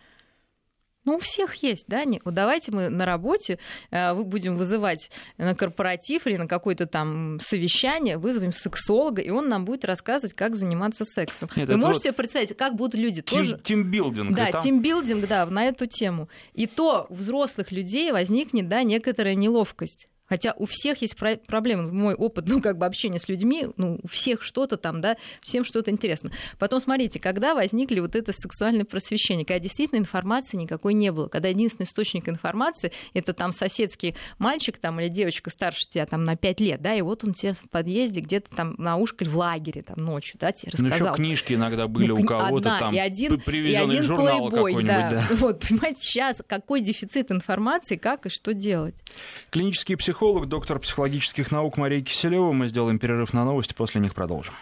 Ну, 1.04 1.16
у 1.16 1.18
всех 1.18 1.54
есть, 1.62 1.86
да? 1.88 2.04
Не, 2.04 2.20
вот 2.24 2.34
давайте 2.34 2.70
мы 2.70 2.90
на 2.90 3.06
работе 3.06 3.58
э, 3.90 4.14
будем 4.14 4.56
вызывать 4.56 5.10
на 5.36 5.54
корпоратив 5.56 6.26
или 6.26 6.36
на 6.36 6.46
какое-то 6.46 6.86
там 6.86 7.40
совещание, 7.42 8.18
вызовем 8.18 8.52
сексолога, 8.52 9.22
и 9.22 9.30
он 9.30 9.48
нам 9.48 9.64
будет 9.64 9.84
рассказывать, 9.84 10.36
как 10.36 10.54
заниматься 10.54 11.04
сексом. 11.04 11.48
Нет, 11.56 11.68
Вы 11.68 11.76
можете 11.76 11.92
вот 11.92 12.02
себе 12.02 12.12
представить, 12.12 12.56
как 12.56 12.76
будут 12.76 12.94
люди 12.94 13.22
тим, 13.22 13.38
тоже... 13.38 13.58
Тимбилдинг. 13.64 14.36
Да, 14.36 14.50
там... 14.52 14.62
тимбилдинг, 14.62 15.26
да, 15.26 15.46
на 15.46 15.64
эту 15.64 15.86
тему. 15.86 16.28
И 16.52 16.66
то 16.66 17.06
у 17.08 17.14
взрослых 17.14 17.72
людей 17.72 18.12
возникнет, 18.12 18.68
да, 18.68 18.82
некоторая 18.82 19.34
неловкость. 19.34 20.08
Хотя 20.32 20.54
у 20.56 20.64
всех 20.64 21.02
есть 21.02 21.14
проблемы. 21.14 21.92
Мой 21.92 22.14
опыт, 22.14 22.44
ну, 22.48 22.62
как 22.62 22.78
бы 22.78 22.86
общения 22.86 23.18
с 23.18 23.28
людьми, 23.28 23.66
ну, 23.76 23.98
у 24.02 24.08
всех 24.08 24.40
что-то 24.40 24.78
там, 24.78 25.02
да, 25.02 25.18
всем 25.42 25.62
что-то 25.62 25.90
интересно. 25.90 26.32
Потом 26.58 26.80
смотрите, 26.80 27.20
когда 27.20 27.54
возникли 27.54 28.00
вот 28.00 28.16
это 28.16 28.32
сексуальное 28.32 28.86
просвещение, 28.86 29.44
когда 29.44 29.58
действительно 29.58 29.98
информации 29.98 30.56
никакой 30.56 30.94
не 30.94 31.12
было, 31.12 31.28
когда 31.28 31.50
единственный 31.50 31.84
источник 31.84 32.30
информации 32.30 32.92
это 33.12 33.34
там 33.34 33.52
соседский 33.52 34.16
мальчик 34.38 34.78
там 34.78 34.98
или 35.00 35.08
девочка 35.08 35.50
старше 35.50 35.86
тебя 35.86 36.06
там 36.06 36.24
на 36.24 36.34
5 36.34 36.60
лет, 36.60 36.80
да, 36.80 36.94
и 36.94 37.02
вот 37.02 37.24
он 37.24 37.34
тебе 37.34 37.52
в 37.52 37.68
подъезде 37.68 38.20
где-то 38.20 38.56
там 38.56 38.74
на 38.78 38.96
ушко 38.96 39.26
в 39.26 39.36
лагере 39.36 39.82
там 39.82 40.02
ночью, 40.02 40.38
да, 40.40 40.50
тебе 40.52 40.72
рассказал. 40.72 40.98
Ну, 40.98 41.04
еще 41.04 41.14
книжки 41.14 41.52
иногда 41.52 41.88
были 41.88 42.06
ну, 42.06 42.22
у 42.22 42.24
кого-то 42.24 42.74
там, 42.78 42.94
и 42.94 42.98
один, 42.98 43.34
и 43.34 43.74
один 43.74 44.02
журнал 44.02 44.48
плейбой, 44.48 44.84
да. 44.84 45.10
да. 45.10 45.26
Вот, 45.36 45.68
понимаете, 45.68 46.00
сейчас 46.00 46.40
какой 46.46 46.80
дефицит 46.80 47.30
информации, 47.30 47.96
как 47.96 48.24
и 48.24 48.30
что 48.30 48.54
делать. 48.54 48.94
Клинический 49.50 49.94
психолог 49.98 50.21
психолог, 50.22 50.46
доктор 50.46 50.78
психологических 50.78 51.50
наук 51.50 51.76
Мария 51.78 52.00
Киселева. 52.00 52.52
Мы 52.52 52.68
сделаем 52.68 53.00
перерыв 53.00 53.32
на 53.32 53.44
новости, 53.44 53.74
после 53.74 54.00
них 54.00 54.14
продолжим. 54.14 54.54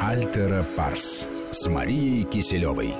Альтера 0.00 0.66
Парс 0.76 1.28
с 1.52 1.68
Марией 1.68 2.24
Киселевой. 2.24 2.96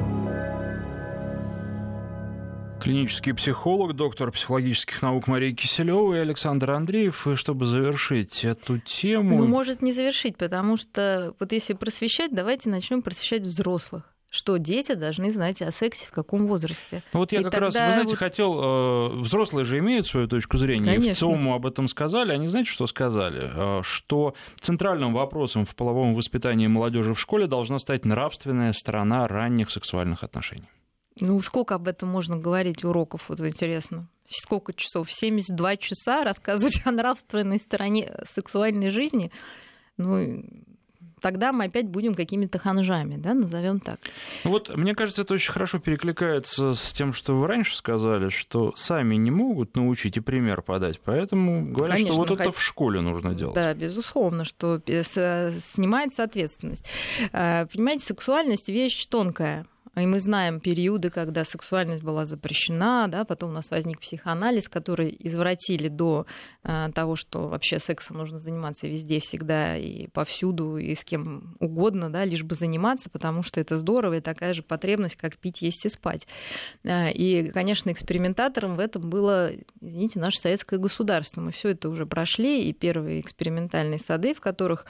Клинический 2.81 3.35
психолог, 3.35 3.95
доктор 3.95 4.31
психологических 4.31 5.03
наук 5.03 5.27
Мария 5.27 5.53
Киселева 5.53 6.15
и 6.15 6.19
Александр 6.19 6.71
Андреев. 6.71 7.27
И 7.27 7.35
чтобы 7.35 7.67
завершить 7.67 8.45
эту 8.45 8.79
тему... 8.79 9.39
Ну, 9.39 9.47
может 9.49 9.83
не 9.83 9.93
завершить, 9.93 10.37
потому 10.37 10.77
что 10.77 11.35
вот 11.41 11.51
если 11.51 11.73
просвещать, 11.73 12.33
давайте 12.33 12.69
начнем 12.71 13.03
просвещать 13.03 13.49
взрослых. 13.49 14.15
Что 14.39 14.57
дети 14.57 14.95
должны 14.95 15.33
знать 15.33 15.61
о 15.63 15.73
сексе 15.73 16.07
в 16.07 16.11
каком 16.13 16.47
возрасте. 16.47 17.03
Ну, 17.13 17.19
вот 17.21 17.33
я 17.33 17.41
И 17.41 17.43
как 17.43 17.55
раз, 17.55 17.75
вы 17.75 17.81
знаете, 17.81 18.11
вот- 18.11 18.19
хотел, 18.19 18.61
э, 18.63 19.09
взрослые 19.17 19.65
же 19.65 19.79
имеют 19.79 20.07
свою 20.07 20.29
точку 20.29 20.59
зрения, 20.59 20.95
и 20.95 20.99
в 20.99 21.01
Конечно. 21.01 21.15
ЦИОМу 21.29 21.55
об 21.55 21.67
этом 21.67 21.89
сказали, 21.89 22.33
они 22.33 22.47
знаете, 22.49 22.71
что 22.71 22.87
сказали? 22.87 23.51
Э, 23.55 23.83
Что 23.83 24.35
центральным 24.61 25.13
вопросом 25.13 25.65
в 25.65 25.75
половом 25.75 26.15
воспитании 26.15 26.69
молодежи 26.69 27.15
в 27.15 27.21
школе 27.21 27.47
должна 27.47 27.79
стать 27.79 28.05
нравственная 28.05 28.73
сторона 28.73 29.25
ранних 29.27 29.71
сексуальных 29.71 30.23
отношений. 30.23 30.69
Ну, 31.21 31.41
сколько 31.41 31.75
об 31.75 31.89
этом 31.89 32.09
можно 32.09 32.37
говорить 32.37 32.85
уроков, 32.85 33.25
вот 33.29 33.41
интересно. 33.41 34.09
Сколько 34.27 34.73
часов? 34.73 35.11
72 35.11 35.77
часа 35.77 36.23
рассказывать 36.23 36.81
о 36.85 36.93
нравственной 36.93 37.59
стороне 37.59 38.13
сексуальной 38.25 38.91
жизни? 38.91 39.33
Ну, 39.97 40.45
тогда 41.21 41.53
мы 41.53 41.65
опять 41.67 41.87
будем 41.87 42.15
какими-то 42.15 42.59
ханжами, 42.59 43.17
да, 43.17 43.35
назовем 43.35 43.81
так. 43.81 43.99
Ну 44.45 44.51
Вот, 44.51 44.75
мне 44.77 44.95
кажется, 44.95 45.23
это 45.23 45.35
очень 45.35 45.53
хорошо 45.53 45.79
перекликается 45.79 46.73
с 46.73 46.93
тем, 46.93 47.13
что 47.13 47.35
вы 47.37 47.47
раньше 47.47 47.77
сказали, 47.77 48.29
что 48.29 48.73
сами 48.77 49.17
не 49.17 49.31
могут 49.31 49.77
научить 49.77 50.17
и 50.17 50.21
пример 50.21 50.63
подать, 50.63 51.01
поэтому 51.01 51.73
говорят, 51.73 51.97
Конечно, 51.97 52.15
что 52.15 52.23
вот 52.23 52.31
это 52.33 52.45
хоть- 52.45 52.57
в 52.57 52.63
школе 52.63 53.01
нужно 53.01 53.35
делать. 53.35 53.55
Да, 53.55 53.75
безусловно, 53.75 54.45
что 54.45 54.81
э, 54.87 55.03
с- 55.05 55.55
снимается 55.61 56.23
ответственность. 56.25 56.85
Э, 57.33 57.67
Понимаете, 57.73 58.05
сексуальность 58.05 58.69
вещь 58.69 59.07
тонкая. 59.07 59.67
И 59.97 60.07
мы 60.07 60.21
знаем 60.21 60.61
периоды, 60.61 61.11
когда 61.11 61.45
сексуальность 61.45 62.03
была 62.03 62.27
запрещена, 62.27 63.09
да, 63.09 63.25
потом 63.25 63.51
у 63.51 63.53
нас 63.53 63.71
возник 63.71 64.01
психоанализ, 64.01 64.69
который 64.69 65.17
извратили 65.19 65.89
до 65.89 66.27
э, 66.65 66.89
того, 66.95 67.17
что 67.17 67.49
вообще 67.49 67.79
сексом 67.79 68.19
нужно 68.19 68.39
заниматься 68.39 68.87
везде, 68.87 69.21
всегда 69.21 69.77
и 69.77 70.07
повсюду, 70.09 70.77
и 70.77 70.95
с 70.95 71.05
кем 71.05 71.57
угодно, 71.59 72.11
да, 72.11 72.25
лишь 72.25 72.43
бы 72.43 72.55
заниматься, 72.55 73.11
потому 73.11 73.43
что 73.43 73.61
это 73.61 73.77
здорово, 73.77 74.19
и 74.19 74.21
такая 74.21 74.55
же 74.55 74.63
потребность, 74.63 75.17
как 75.17 75.37
пить, 75.37 75.63
есть 75.63 75.85
и 75.85 75.89
спать. 75.89 76.27
Э, 76.85 77.11
И, 77.13 77.51
конечно, 77.51 77.91
экспериментатором 77.91 78.77
в 78.77 78.81
этом 78.81 79.09
было, 79.09 79.53
извините, 79.81 80.19
наше 80.19 80.39
советское 80.39 80.79
государство. 80.79 81.41
Мы 81.41 81.53
все 81.53 81.71
это 81.71 81.89
уже 81.89 82.07
прошли, 82.07 82.69
и 82.69 82.73
первые 82.73 83.21
экспериментальные 83.21 83.99
сады, 83.99 84.35
в 84.35 84.41
которых, 84.41 84.87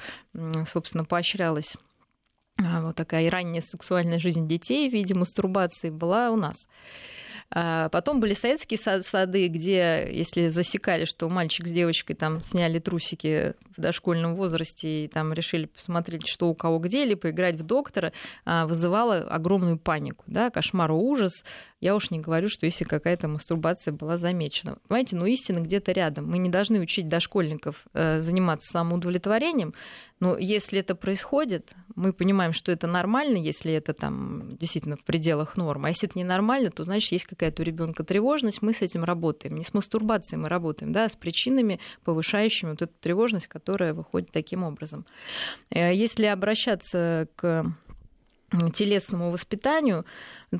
собственно, 0.66 1.04
поощрялась 1.04 1.76
а, 1.76 1.87
вот 2.58 2.96
такая 2.96 3.30
ранняя 3.30 3.62
сексуальная 3.62 4.18
жизнь 4.18 4.48
детей 4.48 4.88
в 4.88 4.92
виде 4.92 5.14
мастурбации 5.14 5.90
была 5.90 6.30
у 6.30 6.36
нас. 6.36 6.66
А 7.50 7.88
Потом 7.88 8.20
были 8.20 8.34
советские 8.34 8.78
са- 8.78 9.02
сады, 9.02 9.48
где, 9.48 10.08
если 10.12 10.48
засекали, 10.48 11.06
что 11.06 11.28
мальчик 11.30 11.66
с 11.66 11.70
девочкой 11.70 12.14
там 12.14 12.42
сняли 12.44 12.78
трусики 12.78 13.54
в 13.74 13.80
дошкольном 13.80 14.34
возрасте 14.36 15.04
и 15.04 15.08
там 15.08 15.32
решили 15.32 15.64
посмотреть, 15.64 16.26
что 16.26 16.48
у 16.48 16.54
кого 16.54 16.78
где, 16.78 17.04
или 17.04 17.14
поиграть 17.14 17.54
в 17.54 17.62
доктора, 17.62 18.12
а, 18.44 18.66
вызывало 18.66 19.18
огромную 19.18 19.78
панику, 19.78 20.24
да, 20.26 20.50
кошмар, 20.50 20.92
ужас. 20.92 21.44
Я 21.80 21.94
уж 21.94 22.10
не 22.10 22.18
говорю, 22.18 22.48
что 22.50 22.66
если 22.66 22.84
какая-то 22.84 23.28
мастурбация 23.28 23.92
была 23.92 24.18
замечена. 24.18 24.76
Понимаете, 24.88 25.16
но 25.16 25.26
истина 25.26 25.60
где-то 25.60 25.92
рядом. 25.92 26.28
Мы 26.28 26.38
не 26.38 26.50
должны 26.50 26.80
учить 26.80 27.08
дошкольников 27.08 27.86
э, 27.94 28.20
заниматься 28.20 28.70
самоудовлетворением, 28.72 29.74
но 30.20 30.36
если 30.36 30.80
это 30.80 30.94
происходит, 30.94 31.72
мы 31.94 32.12
понимаем, 32.12 32.52
что 32.52 32.72
это 32.72 32.86
нормально, 32.86 33.36
если 33.36 33.72
это 33.72 33.92
там 33.92 34.56
действительно 34.56 34.96
в 34.96 35.04
пределах 35.04 35.56
нормы. 35.56 35.88
А 35.88 35.90
если 35.90 36.08
это 36.08 36.18
ненормально, 36.18 36.70
то 36.70 36.84
значит 36.84 37.12
есть 37.12 37.24
какая-то 37.24 37.62
у 37.62 37.64
ребенка 37.64 38.04
тревожность, 38.04 38.62
мы 38.62 38.72
с 38.72 38.82
этим 38.82 39.04
работаем. 39.04 39.56
Не 39.56 39.64
с 39.64 39.74
мастурбацией 39.74 40.40
мы 40.40 40.48
работаем, 40.48 40.92
да, 40.92 41.04
а 41.04 41.08
с 41.08 41.16
причинами, 41.16 41.80
повышающими 42.04 42.70
вот 42.70 42.82
эту 42.82 42.92
тревожность, 43.00 43.46
которая 43.46 43.94
выходит 43.94 44.30
таким 44.32 44.64
образом. 44.64 45.06
Э, 45.70 45.94
Если 45.94 46.26
обращаться 46.26 47.28
к 47.36 47.72
телесному 48.74 49.30
воспитанию, 49.30 50.04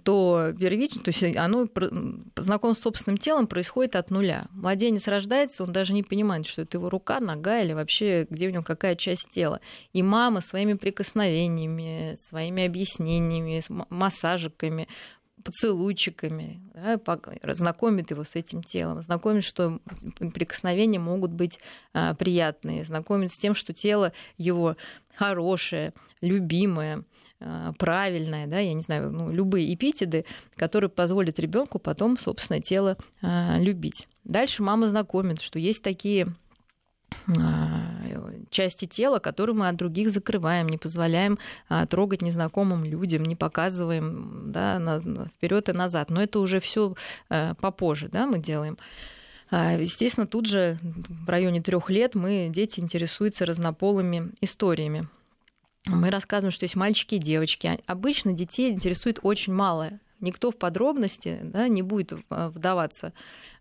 то 0.04 0.52
первично, 0.58 1.02
то 1.02 1.10
есть 1.10 1.36
оно, 1.36 1.66
знакомство 2.36 2.80
с 2.80 2.84
собственным 2.84 3.16
телом 3.18 3.46
происходит 3.46 3.96
от 3.96 4.10
нуля. 4.10 4.46
Младенец 4.52 5.06
рождается, 5.06 5.64
он 5.64 5.72
даже 5.72 5.94
не 5.94 6.02
понимает, 6.02 6.46
что 6.46 6.62
это 6.62 6.76
его 6.76 6.90
рука, 6.90 7.20
нога 7.20 7.60
или 7.60 7.72
вообще 7.72 8.26
где 8.28 8.48
у 8.48 8.50
него 8.50 8.62
какая 8.62 8.94
часть 8.94 9.30
тела. 9.30 9.60
И 9.92 10.02
мама 10.02 10.42
своими 10.42 10.74
прикосновениями, 10.74 12.16
своими 12.18 12.66
объяснениями, 12.66 13.62
массажиками, 13.88 14.88
поцелуйчиками, 15.42 16.60
да, 16.74 17.00
знакомит 17.54 18.10
его 18.10 18.24
с 18.24 18.34
этим 18.34 18.62
телом, 18.62 19.02
знакомит, 19.02 19.44
что 19.44 19.80
прикосновения 20.34 20.98
могут 20.98 21.30
быть 21.30 21.58
а, 21.94 22.14
приятные, 22.14 22.84
знакомит 22.84 23.30
с 23.30 23.38
тем, 23.38 23.54
что 23.54 23.72
тело 23.72 24.12
его 24.36 24.76
хорошее, 25.14 25.94
любимое, 26.20 27.04
правильное, 27.78 28.46
да, 28.46 28.58
я 28.58 28.74
не 28.74 28.80
знаю, 28.80 29.10
ну, 29.10 29.30
любые 29.30 29.72
эпитеты, 29.72 30.24
которые 30.56 30.90
позволят 30.90 31.38
ребенку 31.38 31.78
потом, 31.78 32.18
собственно, 32.18 32.60
тело 32.60 32.96
а, 33.22 33.58
любить. 33.58 34.08
Дальше 34.24 34.62
мама 34.62 34.88
знакомит, 34.88 35.40
что 35.40 35.58
есть 35.58 35.82
такие 35.82 36.28
а, 37.26 37.92
части 38.50 38.86
тела, 38.86 39.18
которые 39.18 39.54
мы 39.54 39.68
от 39.68 39.76
других 39.76 40.10
закрываем, 40.10 40.68
не 40.68 40.78
позволяем 40.78 41.38
а, 41.68 41.86
трогать 41.86 42.22
незнакомым 42.22 42.84
людям, 42.84 43.22
не 43.24 43.36
показываем 43.36 44.50
да, 44.52 45.00
вперед 45.36 45.68
и 45.68 45.72
назад. 45.72 46.10
Но 46.10 46.22
это 46.22 46.40
уже 46.40 46.60
все 46.60 46.94
попозже, 47.60 48.08
да, 48.08 48.26
мы 48.26 48.38
делаем. 48.38 48.78
А, 49.50 49.76
Естественно, 49.78 50.26
тут 50.26 50.46
же 50.46 50.78
в 50.82 51.28
районе 51.28 51.62
трех 51.62 51.90
лет 51.90 52.14
мы 52.14 52.50
дети 52.52 52.80
интересуются 52.80 53.46
разнополыми 53.46 54.32
историями. 54.40 55.08
Мы 55.86 56.10
рассказываем, 56.10 56.52
что 56.52 56.64
есть 56.64 56.76
мальчики 56.76 57.14
и 57.14 57.18
девочки. 57.18 57.78
Обычно 57.86 58.32
детей 58.32 58.70
интересует 58.70 59.20
очень 59.22 59.54
мало. 59.54 60.00
Никто 60.20 60.50
в 60.50 60.56
подробности 60.56 61.38
да, 61.42 61.68
не 61.68 61.82
будет 61.82 62.12
а, 62.28 62.50
вдаваться, 62.50 63.12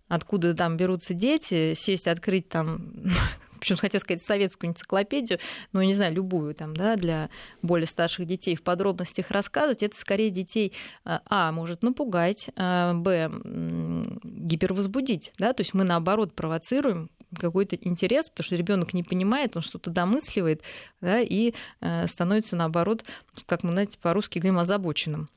откуда 0.08 0.56
там 0.56 0.76
берутся 0.76 1.14
дети, 1.14 1.74
сесть, 1.76 2.08
открыть 2.08 2.50
там 2.50 2.94
причем 3.60 3.76
хотел 3.76 4.00
сказать 4.02 4.22
советскую 4.22 4.72
энциклопедию, 4.72 5.40
но 5.74 5.84
не 5.84 5.94
знаю, 5.94 6.14
любую 6.14 6.54
там, 6.56 6.76
да, 6.76 6.96
для 6.96 7.30
более 7.62 7.88
старших 7.88 8.26
детей 8.26 8.56
в 8.56 8.64
подробностях 8.64 9.32
рассказывать, 9.32 9.84
это 9.84 9.98
скорее 9.98 10.30
детей, 10.30 10.74
а, 11.04 11.52
может 11.52 11.84
напугать, 11.84 12.50
а, 12.56 12.94
б, 12.94 13.30
гипервозбудить, 14.24 15.34
да, 15.38 15.54
то 15.54 15.62
есть 15.62 15.74
мы 15.74 15.84
наоборот 15.84 16.34
провоцируем 16.34 17.10
какой-то 17.36 17.76
интерес, 17.76 18.30
потому 18.30 18.46
что 18.46 18.56
ребенок 18.56 18.94
не 18.94 19.04
понимает, 19.04 19.56
он 19.56 19.62
что-то 19.62 19.90
домысливает, 19.90 20.62
да, 21.02 21.20
и 21.20 21.54
э, 21.82 22.08
становится 22.08 22.56
наоборот, 22.56 23.04
как 23.46 23.64
мы, 23.64 23.72
знаете, 23.72 23.98
по-русски 24.00 24.40
говорим, 24.40 24.60
озабоченным. 24.60 25.30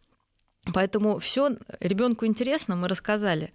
Поэтому 0.73 1.19
все 1.19 1.57
ребенку 1.81 2.27
интересно, 2.27 2.77
мы 2.77 2.89
рассказали 2.89 3.53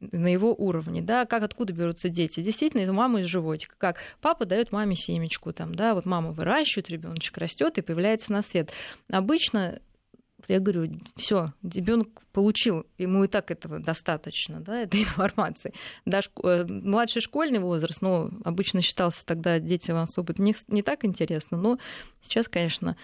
на 0.00 0.28
его 0.28 0.54
уровне, 0.54 1.02
да, 1.02 1.24
как 1.24 1.42
откуда 1.42 1.72
берутся 1.72 2.08
дети. 2.08 2.40
Действительно, 2.40 2.82
из 2.82 2.90
мамы 2.90 3.22
из 3.22 3.26
животика. 3.26 3.74
Как 3.78 3.98
папа 4.20 4.44
дает 4.44 4.72
маме 4.72 4.96
семечку, 4.96 5.52
там, 5.52 5.74
да, 5.74 5.94
вот 5.94 6.04
мама 6.04 6.32
выращивает, 6.32 6.90
ребеночек 6.90 7.38
растет 7.38 7.78
и 7.78 7.82
появляется 7.82 8.32
на 8.32 8.42
свет. 8.42 8.70
Обычно 9.10 9.80
я 10.48 10.60
говорю, 10.60 10.90
все, 11.16 11.52
ребенок 11.62 12.08
получил, 12.32 12.86
ему 12.98 13.24
и 13.24 13.28
так 13.28 13.50
этого 13.50 13.78
достаточно, 13.78 14.60
да, 14.60 14.82
этой 14.82 15.00
информации. 15.04 15.72
Даже 16.04 16.30
младший 16.68 17.22
школьный 17.22 17.60
возраст, 17.60 18.02
ну, 18.02 18.30
обычно 18.44 18.82
считался 18.82 19.24
тогда 19.24 19.58
детям 19.58 19.96
особо 19.98 20.34
не, 20.38 20.54
не 20.68 20.82
так 20.82 21.04
интересно, 21.04 21.56
но 21.56 21.78
сейчас, 22.20 22.48
конечно, 22.48 22.96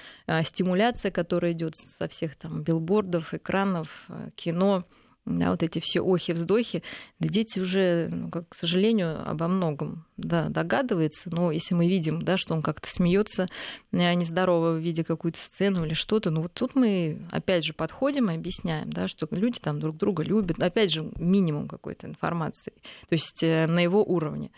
стимуляция, 0.44 1.10
которая 1.10 1.52
идет 1.52 1.76
со 1.76 2.08
всех 2.08 2.36
там 2.36 2.62
билбордов, 2.62 3.34
экранов, 3.34 4.08
кино, 4.34 4.84
да, 5.26 5.50
вот 5.50 5.62
эти 5.62 5.80
все 5.80 6.00
охи-вздохи, 6.00 6.82
да 7.18 7.28
дети 7.28 7.60
уже, 7.60 8.08
ну, 8.10 8.30
как, 8.30 8.48
к 8.48 8.54
сожалению, 8.54 9.28
обо 9.28 9.48
многом 9.48 10.06
да, 10.16 10.48
догадываются, 10.48 11.30
но 11.30 11.52
если 11.52 11.74
мы 11.74 11.88
видим, 11.88 12.22
да, 12.22 12.36
что 12.36 12.54
он 12.54 12.62
как-то 12.62 12.88
смеется 12.90 13.48
нездорово, 13.92 14.78
видя 14.78 15.04
какую-то 15.04 15.38
сцену 15.38 15.84
или 15.84 15.94
что-то, 15.94 16.30
ну 16.30 16.42
вот 16.42 16.54
тут 16.54 16.74
мы 16.74 17.26
опять 17.30 17.64
же 17.64 17.74
подходим 17.74 18.30
и 18.30 18.34
объясняем, 18.34 18.90
да, 18.90 19.08
что 19.08 19.28
люди 19.30 19.60
там 19.60 19.78
друг 19.78 19.96
друга 19.96 20.22
любят, 20.22 20.62
опять 20.62 20.90
же 20.90 21.10
минимум 21.16 21.68
какой-то 21.68 22.06
информации, 22.06 22.72
то 23.08 23.12
есть 23.12 23.42
на 23.42 23.78
его 23.80 24.02
уровне. 24.02 24.50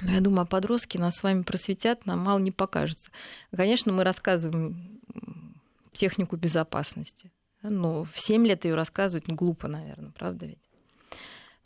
Но 0.00 0.12
я 0.12 0.20
думаю, 0.20 0.46
подростки 0.46 0.96
нас 0.96 1.16
с 1.16 1.22
вами 1.24 1.42
просветят, 1.42 2.06
нам 2.06 2.20
мало 2.20 2.38
не 2.38 2.52
покажется. 2.52 3.10
Конечно, 3.50 3.92
мы 3.92 4.04
рассказываем 4.04 5.00
технику 5.92 6.36
безопасности. 6.36 7.32
Но 7.62 8.04
в 8.04 8.18
7 8.18 8.46
лет 8.46 8.64
ее 8.64 8.74
рассказывать 8.74 9.26
глупо, 9.26 9.68
наверное, 9.68 10.10
правда 10.10 10.46
ведь? 10.46 10.58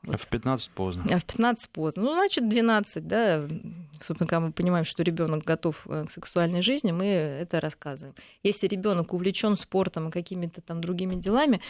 Вот. 0.03 0.15
А 0.15 0.19
в 0.19 0.27
15 0.29 0.71
поздно. 0.71 1.05
А 1.11 1.19
в 1.19 1.25
15 1.25 1.69
поздно. 1.69 2.03
Ну, 2.03 2.15
значит, 2.15 2.49
12, 2.49 3.07
да. 3.07 3.47
Собственно, 4.01 4.27
когда 4.27 4.41
мы 4.41 4.53
понимаем, 4.53 4.85
что 4.85 5.05
ребенок 5.05 5.45
готов 5.45 5.85
к 5.85 6.11
сексуальной 6.11 6.61
жизни, 6.63 6.91
мы 6.91 7.05
это 7.05 7.61
рассказываем. 7.61 8.17
Если 8.43 8.67
ребенок 8.67 9.13
увлечен 9.13 9.57
спортом 9.57 10.09
и 10.09 10.13
какими-то 10.13 10.61
там 10.61 10.81
другими 10.81 11.15
делами, 11.15 11.61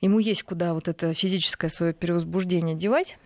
ему 0.00 0.20
есть 0.20 0.44
куда 0.44 0.72
вот 0.72 0.86
это 0.86 1.12
физическое 1.14 1.68
свое 1.68 1.92
перевозбуждение 1.92 2.76
девать, 2.76 3.18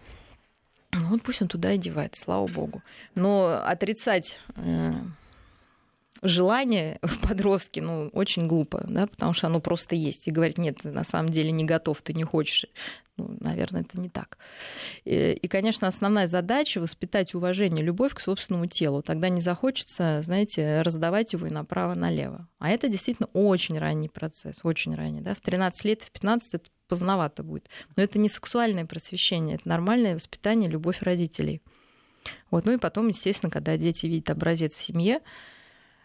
вот 0.93 1.23
пусть 1.23 1.43
он 1.43 1.49
туда 1.49 1.73
и 1.73 1.79
девает, 1.79 2.15
слава 2.15 2.47
богу. 2.47 2.83
Но 3.15 3.61
отрицать 3.63 4.39
желание 6.23 6.99
в 7.03 7.19
подростке, 7.19 7.83
ну, 7.83 8.09
очень 8.13 8.47
глупо, 8.47 8.85
да, 8.89 9.07
потому 9.07 9.35
что 9.35 9.49
оно 9.49 9.61
просто 9.61 9.95
есть. 9.95 10.29
И 10.29 10.31
говорить, 10.31 10.59
нет, 10.59 10.79
ты 10.83 10.91
на 10.91 11.05
самом 11.05 11.31
деле 11.31 11.51
не 11.51 11.65
готов, 11.65 12.01
ты 12.03 12.13
не 12.15 12.23
хочешь. 12.23 12.67
Ну, 13.19 13.37
наверное, 13.41 13.83
это 13.83 14.01
не 14.01 14.09
так. 14.09 14.39
И, 15.05 15.33
и, 15.33 15.49
конечно, 15.49 15.87
основная 15.87 16.29
задача 16.29 16.81
воспитать 16.81 17.35
уважение, 17.35 17.85
любовь 17.85 18.15
к 18.15 18.21
собственному 18.21 18.67
телу. 18.67 19.03
Тогда 19.03 19.29
не 19.29 19.41
захочется, 19.41 20.23
знаете, 20.23 20.81
раздавать 20.81 21.33
его 21.35 21.47
и 21.47 21.51
направо-налево. 21.51 22.49
А 22.59 22.71
это 22.71 22.89
действительно 22.89 23.29
очень 23.35 23.79
ранний 23.79 24.09
процесс, 24.09 24.61
очень 24.63 24.95
ранний. 24.95 25.21
Да? 25.21 25.35
В 25.35 25.41
13 25.41 25.85
лет, 25.85 26.03
в 26.03 26.11
15 26.11 26.55
это 26.55 26.71
поздновато 26.89 27.43
будет. 27.43 27.69
Но 27.97 28.03
это 28.03 28.19
не 28.19 28.29
сексуальное 28.29 28.87
просвещение, 28.87 29.57
это 29.57 29.69
нормальное 29.69 30.15
воспитание, 30.15 30.71
любовь 30.71 31.03
родителей. 31.03 31.61
Вот. 32.51 32.65
Ну 32.65 32.73
и 32.73 32.79
потом, 32.79 33.09
естественно, 33.09 33.51
когда 33.51 33.77
дети 33.77 34.07
видят 34.07 34.31
образец 34.31 34.75
в 34.75 34.83
семье, 34.83 35.21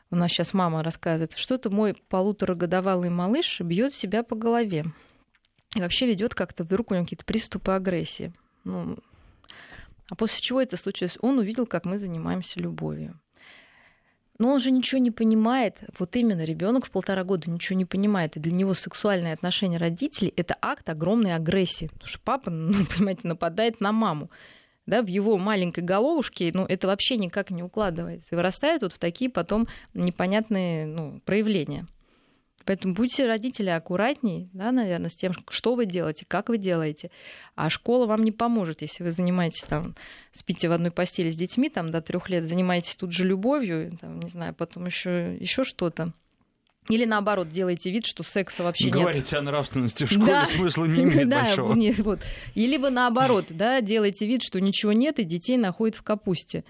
у 0.10 0.16
нас 0.16 0.32
сейчас 0.32 0.54
мама 0.54 0.84
рассказывает, 0.84 1.34
что-то 1.34 1.70
мой 1.70 1.96
полуторагодовалый 2.10 3.10
малыш 3.10 3.60
бьет 3.62 3.94
себя 3.94 4.24
по 4.24 4.36
голове. 4.36 4.86
И 5.76 5.82
вообще 5.82 6.08
ведет 6.08 6.34
как-то 6.34 6.64
вдруг 6.64 6.92
у 6.92 6.94
него 6.94 7.04
какие-то 7.04 7.26
приступы 7.26 7.72
агрессии. 7.72 8.34
Ну, 8.64 8.98
а 10.10 10.16
после 10.16 10.42
чего 10.42 10.62
это 10.62 10.78
случилось? 10.78 11.18
Он 11.22 11.40
увидел, 11.40 11.66
как 11.66 11.86
мы 11.86 12.00
занимаемся 12.00 12.60
любовью. 12.60 13.20
Но 14.40 14.54
он 14.54 14.60
же 14.60 14.72
ничего 14.72 15.02
не 15.02 15.12
понимает. 15.12 15.80
Вот 15.98 16.16
именно 16.16 16.46
ребенок 16.46 16.86
в 16.86 16.92
полтора 16.92 17.24
года 17.24 17.50
ничего 17.50 17.78
не 17.78 17.86
понимает. 17.86 18.38
И 18.38 18.40
для 18.40 18.54
него 18.54 18.74
сексуальные 18.76 19.34
отношения 19.34 19.78
родителей 19.78 20.32
это 20.38 20.56
акт 20.62 20.88
огромной 20.90 21.36
агрессии. 21.36 21.88
Потому 21.88 22.08
что 22.08 22.20
папа, 22.24 22.50
ну, 22.52 22.86
понимаете, 22.86 23.28
нападает 23.28 23.82
на 23.82 23.92
маму 23.92 24.30
да, 24.88 25.04
в 25.04 25.08
его 25.08 25.38
маленькой 25.38 25.84
головушке, 25.84 26.52
ну, 26.54 26.66
это 26.66 26.88
вообще 26.88 27.18
никак 27.18 27.52
не 27.52 27.62
укладывается. 27.62 28.30
И 28.32 28.36
вырастает 28.36 28.82
вот 28.82 28.94
в 28.94 28.98
такие 28.98 29.30
потом 29.30 29.68
непонятные 29.94 30.88
ну, 30.88 31.22
проявления. 31.26 31.86
Поэтому 32.66 32.94
будьте 32.94 33.26
родители 33.26 33.70
аккуратней, 33.70 34.50
да, 34.52 34.74
наверное, 34.74 35.10
с 35.10 35.16
тем, 35.16 35.34
что 35.50 35.76
вы 35.76 35.86
делаете, 35.86 36.26
как 36.28 36.50
вы 36.50 36.58
делаете. 36.58 37.12
А 37.56 37.70
школа 37.70 38.06
вам 38.08 38.26
не 38.26 38.34
поможет, 38.34 38.82
если 38.82 39.04
вы 39.04 39.12
занимаетесь 39.12 39.64
там, 39.64 39.96
спите 40.34 40.68
в 40.68 40.74
одной 40.74 40.92
постели 40.92 41.30
с 41.30 41.38
детьми 41.38 41.70
там, 41.70 41.92
до 41.92 42.02
трех 42.02 42.30
лет, 42.30 42.46
занимаетесь 42.46 42.98
тут 42.98 43.14
же 43.14 43.26
любовью, 43.26 43.98
там, 44.02 44.20
не 44.20 44.28
знаю, 44.28 44.54
потом 44.54 44.86
еще, 44.86 45.38
еще 45.38 45.64
что-то. 45.64 46.14
Или 46.90 47.06
наоборот, 47.06 47.50
делаете 47.50 47.92
вид, 47.92 48.06
что 48.06 48.24
секса 48.24 48.64
вообще 48.64 48.90
Говорите 48.90 48.98
нет. 49.00 49.14
Говорите 49.14 49.38
о 49.38 49.42
нравственности 49.42 50.06
в 50.06 50.12
школе 50.12 50.28
да. 50.28 50.46
смысла 50.46 50.86
не 50.86 51.04
имеет 51.04 51.30
да, 51.30 51.44
большого. 51.44 51.74
Нет, 51.74 52.00
вот. 52.00 52.22
Или 52.56 52.78
вы 52.78 52.90
наоборот, 52.90 53.46
да, 53.50 53.82
делаете 53.82 54.26
вид, 54.26 54.42
что 54.44 54.62
ничего 54.62 54.94
нет, 54.94 55.20
и 55.20 55.24
детей 55.24 55.58
находят 55.58 55.96
в 55.96 56.04
капусте. 56.04 56.64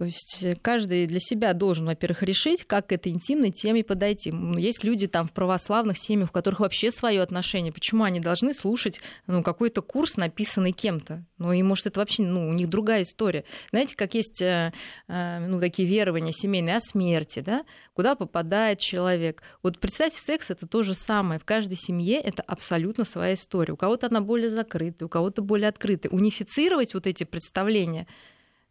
То 0.00 0.06
есть 0.06 0.42
э, 0.42 0.56
каждый 0.56 1.06
для 1.06 1.20
себя 1.20 1.52
должен, 1.52 1.84
во-первых, 1.84 2.22
решить, 2.22 2.64
как 2.64 2.86
к 2.86 2.92
этой 2.92 3.12
интимной 3.12 3.50
теме 3.50 3.84
подойти. 3.84 4.32
Есть 4.56 4.82
люди 4.82 5.06
там 5.06 5.26
в 5.26 5.32
православных 5.32 5.98
семьях, 5.98 6.30
у 6.30 6.32
которых 6.32 6.60
вообще 6.60 6.90
свое 6.90 7.20
отношение. 7.20 7.70
Почему 7.70 8.04
они 8.04 8.18
должны 8.18 8.54
слушать 8.54 9.02
ну, 9.26 9.42
какой-то 9.42 9.82
курс, 9.82 10.16
написанный 10.16 10.72
кем-то? 10.72 11.22
Ну, 11.36 11.52
и 11.52 11.62
может, 11.62 11.88
это 11.88 12.00
вообще, 12.00 12.22
ну, 12.22 12.48
у 12.48 12.54
них 12.54 12.70
другая 12.70 13.02
история. 13.02 13.44
Знаете, 13.72 13.94
как 13.94 14.14
есть 14.14 14.40
э, 14.40 14.72
э, 15.06 15.46
ну, 15.46 15.60
такие 15.60 15.86
верования 15.86 16.32
семейные 16.32 16.76
о 16.76 16.80
смерти, 16.80 17.40
да? 17.40 17.66
Куда 17.92 18.14
попадает 18.14 18.78
человек. 18.78 19.42
Вот 19.62 19.78
представьте, 19.80 20.18
секс 20.18 20.48
это 20.48 20.66
то 20.66 20.82
же 20.82 20.94
самое. 20.94 21.38
В 21.38 21.44
каждой 21.44 21.76
семье 21.76 22.18
это 22.22 22.42
абсолютно 22.46 23.04
своя 23.04 23.34
история. 23.34 23.74
У 23.74 23.76
кого-то 23.76 24.06
она 24.06 24.22
более 24.22 24.48
закрытая, 24.48 25.08
у 25.08 25.10
кого-то 25.10 25.42
более 25.42 25.68
открытая. 25.68 26.10
Унифицировать 26.10 26.94
вот 26.94 27.06
эти 27.06 27.24
представления– 27.24 28.06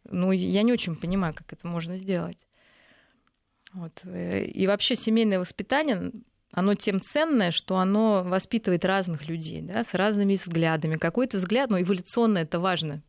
ну, 0.04 0.32
я 0.32 0.62
не 0.62 0.72
очень 0.72 0.96
понимаю, 0.96 1.34
как 1.34 1.52
это 1.52 1.66
можно 1.66 1.96
сделать. 1.96 2.46
Вот. 3.72 4.02
И 4.04 4.66
вообще 4.66 4.96
семейное 4.96 5.38
воспитание, 5.38 6.12
оно 6.52 6.74
тем 6.74 7.00
ценное, 7.00 7.52
что 7.52 7.76
оно 7.76 8.24
воспитывает 8.24 8.84
разных 8.84 9.28
людей, 9.28 9.62
да, 9.62 9.84
с 9.84 9.94
разными 9.94 10.34
взглядами. 10.34 10.96
Какой-то 10.96 11.36
взгляд, 11.36 11.70
ну, 11.70 11.80
эволюционно 11.80 12.38
это 12.38 12.58
важно, 12.58 13.02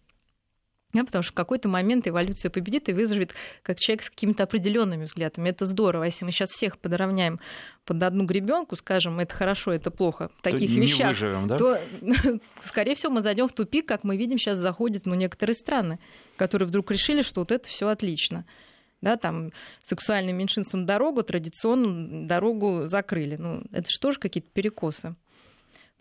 да, 0.94 1.04
потому 1.04 1.24
что 1.24 1.32
в 1.32 1.36
какой-то 1.36 1.70
момент 1.70 2.08
эволюция 2.08 2.50
победит 2.50 2.90
и 2.90 2.94
вызовет 2.94 3.34
как 3.64 3.80
человек 3.80 4.04
с 4.04 4.10
какими-то 4.10 4.44
определенными 4.44 5.06
взглядами. 5.06 5.50
Это 5.50 5.66
здорово. 5.66 6.04
Если 6.04 6.26
мы 6.26 6.32
сейчас 6.32 6.50
всех 6.50 6.78
подровняем 6.78 7.40
под 7.86 8.04
одну 8.04 8.26
гребенку, 8.26 8.76
скажем, 8.76 9.20
это 9.20 9.34
хорошо, 9.34 9.72
это 9.72 9.92
плохо, 9.92 10.30
в 10.38 10.42
таких 10.42 10.74
то 10.74 10.80
вещах, 10.80 11.10
выживем, 11.10 11.48
да? 11.48 11.58
то, 11.58 11.80
скорее 12.64 12.96
всего, 12.96 13.12
мы 13.12 13.22
зайдем 13.22 13.48
в 13.48 13.54
тупик, 13.54 13.88
как 13.88 14.04
мы 14.04 14.18
видим, 14.18 14.38
сейчас 14.38 14.58
заходят 14.58 15.06
ну, 15.06 15.16
некоторые 15.16 15.56
страны, 15.56 16.00
которые 16.36 16.68
вдруг 16.68 16.92
решили, 16.92 17.22
что 17.22 17.42
вот 17.42 17.52
это 17.52 17.68
все 17.68 17.88
отлично. 17.88 18.46
Да, 19.02 19.18
там 19.18 19.52
сексуальным 19.84 20.38
меньшинствам 20.38 20.86
дорогу, 20.86 21.24
традиционную 21.24 22.28
дорогу 22.28 22.84
закрыли. 22.86 23.36
Ну, 23.36 23.64
это 23.72 23.90
же 23.90 24.00
тоже 24.00 24.20
какие-то 24.20 24.50
перекосы. 24.52 25.16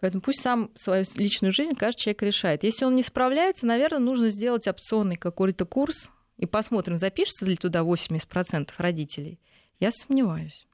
Поэтому 0.01 0.23
пусть 0.23 0.41
сам 0.41 0.71
свою 0.77 1.05
личную 1.17 1.53
жизнь 1.53 1.75
каждый 1.75 2.01
человек 2.01 2.23
решает. 2.23 2.65
Если 2.65 2.85
он 2.85 2.97
не 2.97 3.03
справляется, 3.03 3.67
наверное, 3.67 4.01
нужно 4.01 4.29
сделать 4.29 4.67
опционный 4.67 5.17
какой-то 5.17 5.67
курс 5.67 6.11
и 6.39 6.47
посмотрим, 6.47 6.97
запишется 6.97 7.45
ли 7.45 7.57
туда 7.57 7.81
80% 7.81 8.71
родителей. 8.79 9.39
Я 9.79 9.91
сомневаюсь. 9.93 10.67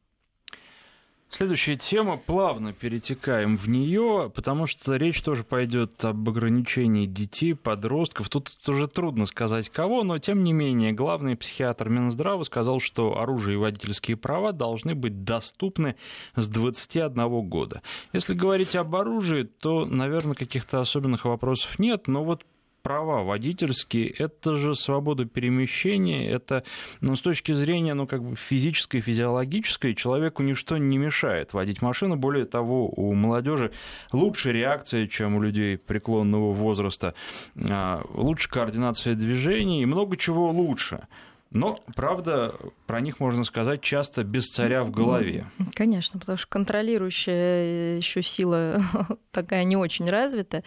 Следующая 1.29 1.77
тема, 1.77 2.17
плавно 2.17 2.73
перетекаем 2.73 3.59
в 3.59 3.69
нее, 3.69 4.31
потому 4.35 4.67
что 4.67 4.95
речь 4.95 5.21
тоже 5.23 5.43
пойдет 5.43 6.03
об 6.05 6.29
ограничении 6.29 7.05
детей, 7.05 7.55
подростков. 7.55 8.29
Тут 8.29 8.53
уже 8.69 8.87
трудно 8.87 9.27
сказать 9.27 9.69
кого, 9.69 10.05
но 10.05 10.19
тем 10.19 10.45
не 10.45 10.53
менее 10.53 10.93
главный 10.93 11.37
психиатр 11.37 11.89
Минздрава 11.89 12.45
сказал, 12.45 12.81
что 12.81 13.19
оружие 13.19 13.55
и 13.55 13.59
водительские 13.59 14.17
права 14.17 14.53
должны 14.53 14.95
быть 14.95 15.25
доступны 15.25 15.97
с 16.37 16.47
21 16.47 17.49
года. 17.49 17.83
Если 18.13 18.33
говорить 18.33 18.77
об 18.77 18.95
оружии, 18.95 19.43
то, 19.43 19.85
наверное, 19.85 20.35
каких-то 20.35 20.81
особенных 20.81 21.25
вопросов 21.25 21.79
нет, 21.81 22.07
но 22.07 22.25
вот 22.25 22.45
права 22.87 23.25
водительские, 23.25 24.07
это 24.07 24.55
же 24.57 24.77
свобода 24.77 25.25
перемещения, 25.25 26.31
это 26.31 26.63
ну, 27.01 27.17
с 27.17 27.21
точки 27.21 27.51
зрения 27.51 27.95
ну, 27.95 28.07
как 28.07 28.23
бы 28.23 28.37
физической, 28.37 29.01
физиологической, 29.01 29.93
человеку 29.97 30.45
ничто 30.45 30.77
не 30.77 30.97
мешает 30.97 31.53
водить 31.53 31.83
машину. 31.83 32.15
Более 32.15 32.45
того, 32.45 32.89
у 32.89 33.13
молодежи 33.13 33.73
лучше 34.13 34.53
реакция, 34.53 35.09
чем 35.09 35.35
у 35.35 35.43
людей 35.43 35.79
преклонного 35.79 36.53
возраста, 36.53 37.15
а, 37.57 38.05
лучше 38.15 38.49
координация 38.49 39.17
движений 39.17 39.83
и 39.83 39.87
много 39.87 40.17
чего 40.17 40.53
лучше. 40.53 41.09
Но, 41.57 41.75
правда, 41.95 42.55
про 42.87 43.01
них 43.01 43.19
можно 43.19 43.43
сказать 43.43 43.81
часто 43.81 44.25
без 44.25 44.45
царя 44.45 44.85
в 44.85 44.91
голове. 44.91 45.51
Конечно, 45.75 46.21
потому 46.21 46.37
что 46.37 46.49
контролирующая 46.49 47.97
еще 47.97 48.23
сила 48.23 48.83
такая 49.31 49.65
не 49.65 49.77
очень 49.77 50.09
развита. 50.09 50.63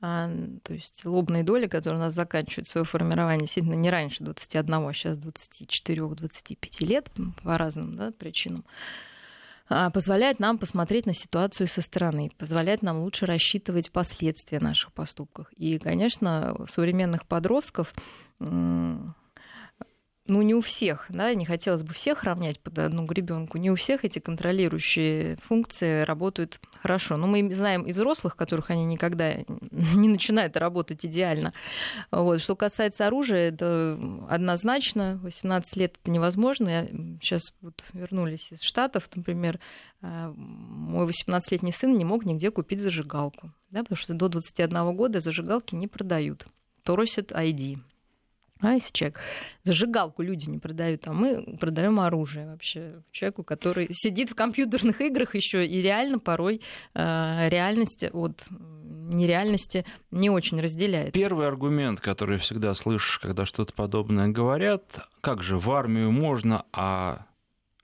А, 0.00 0.30
то 0.62 0.74
есть 0.74 1.04
лобные 1.04 1.44
доли, 1.44 1.66
которые 1.66 1.98
у 1.98 2.02
нас 2.02 2.14
заканчивают 2.14 2.68
свое 2.68 2.84
формирование, 2.84 3.40
действительно 3.40 3.74
не 3.74 3.90
раньше 3.90 4.22
21, 4.22 4.74
а 4.74 4.92
сейчас 4.92 5.18
24-25 5.18 6.84
лет 6.84 7.10
по 7.42 7.56
разным 7.56 7.96
да, 7.96 8.10
причинам 8.10 8.64
а, 9.68 9.88
позволяет 9.88 10.40
нам 10.40 10.58
посмотреть 10.58 11.06
на 11.06 11.14
ситуацию 11.14 11.68
со 11.68 11.80
стороны, 11.80 12.30
позволяет 12.36 12.82
нам 12.82 12.98
лучше 12.98 13.24
рассчитывать 13.24 13.90
последствия 13.90 14.60
наших 14.60 14.92
поступков. 14.92 15.46
И, 15.56 15.78
конечно, 15.78 16.54
у 16.58 16.66
современных 16.66 17.26
подростков 17.26 17.94
ну, 20.26 20.40
не 20.40 20.54
у 20.54 20.62
всех, 20.62 21.04
да, 21.10 21.34
не 21.34 21.44
хотелось 21.44 21.82
бы 21.82 21.92
всех 21.92 22.24
равнять 22.24 22.58
под 22.58 22.78
одну 22.78 23.04
гребенку, 23.04 23.58
не 23.58 23.70
у 23.70 23.74
всех 23.74 24.06
эти 24.06 24.20
контролирующие 24.20 25.36
функции 25.46 26.02
работают 26.02 26.60
хорошо. 26.80 27.18
Но 27.18 27.26
мы 27.26 27.52
знаем 27.52 27.82
и 27.82 27.92
взрослых, 27.92 28.34
которых 28.34 28.70
они 28.70 28.86
никогда 28.86 29.34
не 29.70 30.08
начинают 30.08 30.56
работать 30.56 31.04
идеально. 31.04 31.52
Вот. 32.10 32.40
Что 32.40 32.56
касается 32.56 33.06
оружия, 33.06 33.50
это 33.50 34.00
однозначно, 34.30 35.20
18 35.22 35.76
лет 35.76 35.96
это 36.00 36.10
невозможно. 36.10 36.68
Я 36.70 36.86
сейчас 37.20 37.42
вот 37.60 37.84
вернулись 37.92 38.50
из 38.50 38.62
Штатов, 38.62 39.10
например, 39.14 39.60
э, 40.00 40.32
мой 40.36 41.06
18-летний 41.06 41.72
сын 41.72 41.98
не 41.98 42.04
мог 42.06 42.24
нигде 42.24 42.50
купить 42.50 42.80
зажигалку, 42.80 43.52
да, 43.70 43.80
потому 43.82 43.98
что 43.98 44.14
до 44.14 44.28
21 44.30 44.96
года 44.96 45.20
зажигалки 45.20 45.74
не 45.74 45.86
продают, 45.86 46.46
просят 46.82 47.30
ID. 47.30 47.78
А 48.64 48.74
если 48.74 48.90
человек 48.92 49.20
зажигалку 49.62 50.22
люди 50.22 50.48
не 50.48 50.58
продают, 50.58 51.06
а 51.06 51.12
мы 51.12 51.56
продаем 51.60 52.00
оружие 52.00 52.46
вообще 52.46 53.02
человеку, 53.12 53.44
который 53.44 53.88
сидит 53.92 54.30
в 54.30 54.34
компьютерных 54.34 55.00
играх 55.02 55.34
еще 55.34 55.66
и 55.66 55.82
реально 55.82 56.18
порой 56.18 56.62
э, 56.94 57.48
реальность 57.50 58.04
от 58.12 58.46
нереальности 58.48 59.84
не 60.10 60.30
очень 60.30 60.60
разделяет. 60.60 61.12
Первый 61.12 61.46
аргумент, 61.46 62.00
который 62.00 62.38
всегда 62.38 62.72
слышишь, 62.74 63.18
когда 63.18 63.44
что-то 63.44 63.74
подобное 63.74 64.28
говорят, 64.28 64.82
как 65.20 65.42
же 65.42 65.58
в 65.58 65.70
армию 65.70 66.10
можно, 66.10 66.64
а 66.72 67.26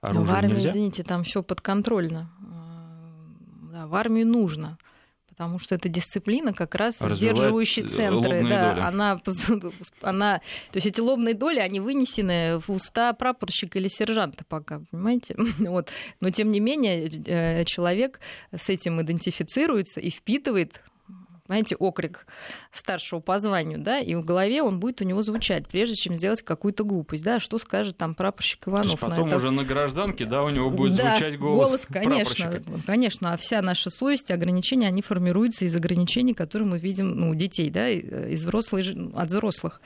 оружие 0.01 0.25
Но 0.25 0.31
в 0.31 0.35
армии, 0.35 0.53
нельзя? 0.53 0.69
извините, 0.69 1.03
там 1.03 1.23
все 1.23 1.43
подконтрольно. 1.43 2.31
Э, 2.41 3.71
да, 3.71 3.87
в 3.87 3.93
армию 3.93 4.25
нужно 4.25 4.79
потому 5.41 5.57
что 5.57 5.73
эта 5.73 5.89
дисциплина 5.89 6.53
как 6.53 6.75
раз 6.75 6.99
сдерживающие 6.99 7.87
центры. 7.87 8.47
Да, 8.47 8.75
доли. 8.75 8.79
она, 8.81 9.19
она, 10.01 10.37
то 10.37 10.77
есть 10.77 10.85
эти 10.85 11.01
лобные 11.01 11.33
доли, 11.33 11.57
они 11.57 11.79
вынесены 11.79 12.59
в 12.59 12.69
уста 12.69 13.11
прапорщика 13.13 13.79
или 13.79 13.87
сержанта 13.87 14.45
пока, 14.47 14.81
понимаете? 14.91 15.35
Вот. 15.71 15.89
Но 16.19 16.29
тем 16.29 16.51
не 16.51 16.59
менее 16.59 17.09
э, 17.25 17.63
человек 17.65 18.19
с 18.55 18.69
этим 18.69 19.01
идентифицируется 19.01 19.99
и 19.99 20.11
впитывает 20.11 20.81
знаете, 21.51 21.75
окрик 21.75 22.25
старшего 22.71 23.19
по 23.19 23.37
званию, 23.37 23.77
да, 23.77 23.99
и 23.99 24.15
в 24.15 24.23
голове 24.23 24.63
он 24.63 24.79
будет 24.79 25.01
у 25.01 25.03
него 25.03 25.21
звучать, 25.21 25.67
прежде 25.67 25.95
чем 25.95 26.15
сделать 26.15 26.41
какую-то 26.41 26.85
глупость, 26.85 27.25
да, 27.25 27.41
что 27.41 27.57
скажет 27.57 27.97
там 27.97 28.15
прапорщик 28.15 28.69
Иванов. 28.69 28.85
То 28.85 28.91
есть 28.91 29.01
потом 29.01 29.25
на 29.25 29.27
это... 29.27 29.35
уже 29.35 29.51
на 29.51 29.65
гражданке, 29.65 30.23
да, 30.23 30.43
у 30.43 30.49
него 30.49 30.69
будет 30.69 30.95
да, 30.95 31.17
звучать 31.17 31.37
голос, 31.37 31.67
голос 31.67 31.85
конечно, 31.89 32.61
конечно, 32.87 33.33
а 33.33 33.37
вся 33.37 33.61
наша 33.61 33.89
совесть, 33.89 34.31
ограничения, 34.31 34.87
они 34.87 35.01
формируются 35.01 35.65
из 35.65 35.75
ограничений, 35.75 36.33
которые 36.33 36.69
мы 36.69 36.79
видим, 36.79 37.17
ну, 37.17 37.35
детей, 37.35 37.69
да, 37.69 37.89
из 37.89 38.45
взрослых, 38.45 38.85
от 39.13 39.27
взрослых. 39.27 39.81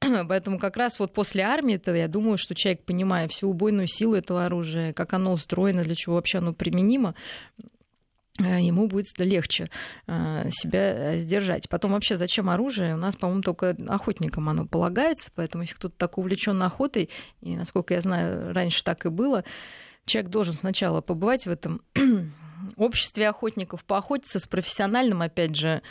Поэтому 0.00 0.58
как 0.58 0.78
раз 0.78 0.98
вот 0.98 1.12
после 1.12 1.42
армии, 1.42 1.76
-то, 1.76 1.94
я 1.94 2.08
думаю, 2.08 2.38
что 2.38 2.54
человек, 2.54 2.82
понимая 2.84 3.28
всю 3.28 3.50
убойную 3.50 3.88
силу 3.88 4.14
этого 4.14 4.46
оружия, 4.46 4.94
как 4.94 5.12
оно 5.12 5.34
устроено, 5.34 5.82
для 5.82 5.94
чего 5.94 6.14
вообще 6.14 6.38
оно 6.38 6.54
применимо, 6.54 7.14
Э, 7.58 7.73
ему 8.38 8.88
будет 8.88 9.06
легче 9.18 9.70
э, 10.06 10.48
себя 10.50 11.18
сдержать. 11.18 11.68
Потом 11.68 11.92
вообще 11.92 12.16
зачем 12.16 12.50
оружие? 12.50 12.94
У 12.94 12.98
нас, 12.98 13.14
по-моему, 13.16 13.42
только 13.42 13.76
охотникам 13.88 14.48
оно 14.48 14.66
полагается, 14.66 15.30
поэтому 15.34 15.62
если 15.62 15.76
кто-то 15.76 15.94
так 15.96 16.18
увлечен 16.18 16.60
охотой, 16.62 17.10
и, 17.42 17.56
насколько 17.56 17.94
я 17.94 18.00
знаю, 18.00 18.52
раньше 18.52 18.82
так 18.82 19.06
и 19.06 19.08
было, 19.08 19.44
человек 20.04 20.30
должен 20.30 20.54
сначала 20.54 21.00
побывать 21.00 21.46
в 21.46 21.50
этом 21.50 21.80
обществе 22.76 23.28
охотников, 23.28 23.84
поохотиться 23.84 24.38
с 24.38 24.46
профессиональным, 24.46 25.22
опять 25.22 25.56
же, 25.56 25.82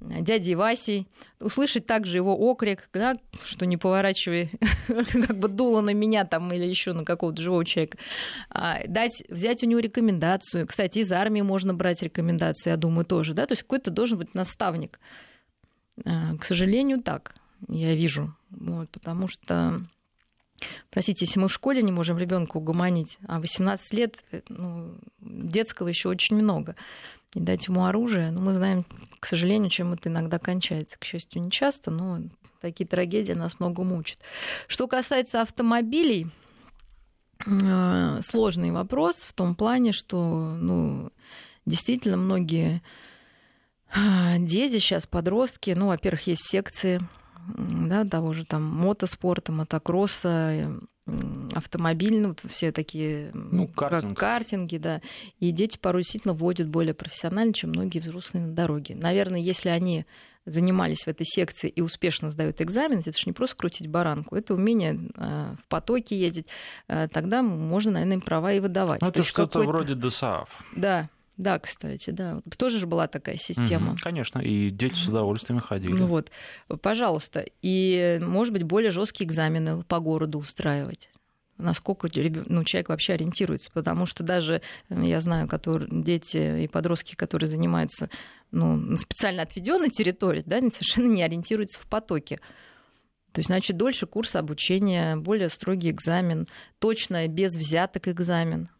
дядей 0.00 0.54
Васей, 0.54 1.06
услышать 1.40 1.86
также 1.86 2.16
его 2.16 2.34
окрик, 2.34 2.88
да, 2.92 3.16
что 3.44 3.66
не 3.66 3.76
поворачивай 3.76 4.50
как 4.86 5.38
бы 5.38 5.48
дуло 5.48 5.80
на 5.82 5.90
меня 5.90 6.24
там 6.24 6.52
или 6.52 6.66
еще 6.66 6.92
на 6.92 7.04
какого-то 7.04 7.42
живого 7.42 7.64
человека, 7.64 7.98
а, 8.48 8.80
дать, 8.86 9.22
взять 9.28 9.62
у 9.62 9.66
него 9.66 9.80
рекомендацию. 9.80 10.66
Кстати, 10.66 11.00
из 11.00 11.12
армии 11.12 11.42
можно 11.42 11.74
брать 11.74 12.02
рекомендации, 12.02 12.70
я 12.70 12.76
думаю, 12.76 13.04
тоже, 13.04 13.34
да, 13.34 13.46
то 13.46 13.52
есть 13.52 13.62
какой-то 13.62 13.90
должен 13.90 14.18
быть 14.18 14.34
наставник. 14.34 14.98
А, 16.04 16.36
к 16.36 16.44
сожалению, 16.44 17.02
так 17.02 17.34
я 17.68 17.94
вижу, 17.94 18.34
вот, 18.50 18.90
потому 18.90 19.28
что 19.28 19.82
Простите, 20.90 21.24
если 21.24 21.40
мы 21.40 21.48
в 21.48 21.52
школе 21.52 21.82
не 21.82 21.92
можем 21.92 22.18
ребенка 22.18 22.56
угомонить, 22.56 23.18
а 23.26 23.40
18 23.40 23.92
лет 23.94 24.16
э, 24.32 24.42
ну, 24.48 24.94
детского 25.20 25.88
еще 25.88 26.08
очень 26.08 26.36
много 26.36 26.76
и 27.34 27.40
дать 27.40 27.68
ему 27.68 27.84
оружие. 27.84 28.30
Но 28.30 28.40
мы 28.40 28.52
знаем, 28.52 28.84
к 29.20 29.26
сожалению, 29.26 29.70
чем 29.70 29.92
это 29.92 30.08
иногда 30.08 30.38
кончается. 30.38 30.98
К 30.98 31.04
счастью, 31.04 31.42
не 31.42 31.50
часто, 31.50 31.90
но 31.90 32.20
такие 32.60 32.86
трагедии 32.86 33.32
нас 33.32 33.60
много 33.60 33.82
мучат. 33.84 34.18
Что 34.66 34.88
касается 34.88 35.40
автомобилей, 35.40 36.26
э, 37.46 38.20
сложный 38.22 38.70
вопрос 38.70 39.16
в 39.16 39.32
том 39.32 39.54
плане, 39.54 39.92
что 39.92 40.54
ну, 40.60 41.10
действительно 41.66 42.16
многие 42.16 42.82
э, 43.94 44.38
дети 44.38 44.78
сейчас, 44.78 45.06
подростки, 45.06 45.70
ну, 45.70 45.86
во-первых, 45.86 46.26
есть 46.26 46.44
секции 46.44 47.00
да, 47.46 48.04
того 48.04 48.32
же 48.32 48.44
там 48.44 48.62
мотоспорта, 48.62 49.52
мотокросса, 49.52 50.80
автомобиль, 51.54 52.20
ну, 52.20 52.34
все 52.44 52.72
такие 52.72 53.30
ну, 53.34 53.66
картинг. 53.66 54.18
как 54.18 54.30
картинги, 54.30 54.76
да. 54.76 55.00
И 55.38 55.50
дети 55.50 55.78
порой 55.78 56.02
действительно 56.02 56.34
водят 56.34 56.68
более 56.68 56.94
профессионально, 56.94 57.52
чем 57.52 57.70
многие 57.70 57.98
взрослые 57.98 58.46
на 58.46 58.52
дороге. 58.52 58.94
Наверное, 58.94 59.40
если 59.40 59.70
они 59.70 60.06
занимались 60.46 61.04
в 61.04 61.08
этой 61.08 61.26
секции 61.26 61.68
и 61.68 61.80
успешно 61.80 62.30
сдают 62.30 62.60
экзамен, 62.60 63.00
это 63.00 63.12
же 63.12 63.24
не 63.26 63.32
просто 63.32 63.56
крутить 63.56 63.88
баранку, 63.88 64.36
это 64.36 64.54
умение 64.54 64.98
э, 65.16 65.54
в 65.62 65.68
потоке 65.68 66.18
ездить, 66.18 66.46
э, 66.88 67.08
тогда 67.12 67.42
можно, 67.42 67.92
наверное, 67.92 68.16
им 68.16 68.20
права 68.20 68.52
и 68.52 68.60
выдавать. 68.60 69.02
Ну, 69.02 69.08
это 69.08 69.22
что-то 69.22 69.60
вроде 69.60 69.94
ДСАФ. 69.94 70.48
Да, 70.74 71.10
да, 71.40 71.58
кстати, 71.58 72.10
да. 72.10 72.42
Тоже 72.58 72.78
же 72.78 72.86
была 72.86 73.06
такая 73.06 73.36
система. 73.36 73.92
Угу, 73.92 74.00
конечно, 74.02 74.40
и 74.40 74.70
дети 74.70 74.94
с 74.94 75.08
удовольствием 75.08 75.58
ходили. 75.60 75.92
Ну 75.92 76.06
вот, 76.06 76.30
пожалуйста. 76.82 77.46
И, 77.62 78.20
может 78.22 78.52
быть, 78.52 78.64
более 78.64 78.90
жесткие 78.90 79.26
экзамены 79.26 79.82
по 79.84 80.00
городу 80.00 80.38
устраивать 80.38 81.08
насколько 81.56 82.08
ну, 82.46 82.64
человек 82.64 82.88
вообще 82.88 83.12
ориентируется, 83.12 83.70
потому 83.74 84.06
что 84.06 84.24
даже 84.24 84.62
я 84.88 85.20
знаю, 85.20 85.46
которые, 85.46 85.90
дети 85.90 86.62
и 86.62 86.66
подростки, 86.68 87.14
которые 87.14 87.50
занимаются 87.50 88.08
ну, 88.50 88.76
на 88.76 88.96
специально 88.96 89.42
отведенной 89.42 89.90
территории, 89.90 90.42
да, 90.46 90.58
совершенно 90.60 91.12
не 91.12 91.22
ориентируются 91.22 91.78
в 91.78 91.86
потоке. 91.86 92.38
То 93.32 93.40
есть, 93.40 93.48
значит, 93.48 93.76
дольше 93.76 94.06
курс 94.06 94.36
обучения, 94.36 95.16
более 95.16 95.50
строгий 95.50 95.90
экзамен, 95.90 96.46
точно 96.78 97.28
без 97.28 97.54
взяток 97.54 98.08
экзамен 98.08 98.70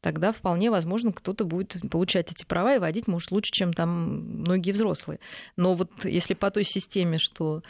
тогда 0.00 0.32
вполне 0.32 0.70
возможно 0.70 1.12
кто-то 1.12 1.44
будет 1.44 1.76
получать 1.90 2.30
эти 2.32 2.44
права 2.44 2.74
и 2.74 2.78
водить, 2.78 3.08
может, 3.08 3.30
лучше, 3.30 3.50
чем 3.52 3.72
там 3.72 4.40
многие 4.40 4.72
взрослые. 4.72 5.20
Но 5.56 5.74
вот 5.74 5.90
если 6.04 6.34
по 6.34 6.50
той 6.50 6.64
системе, 6.64 7.18
что 7.18 7.62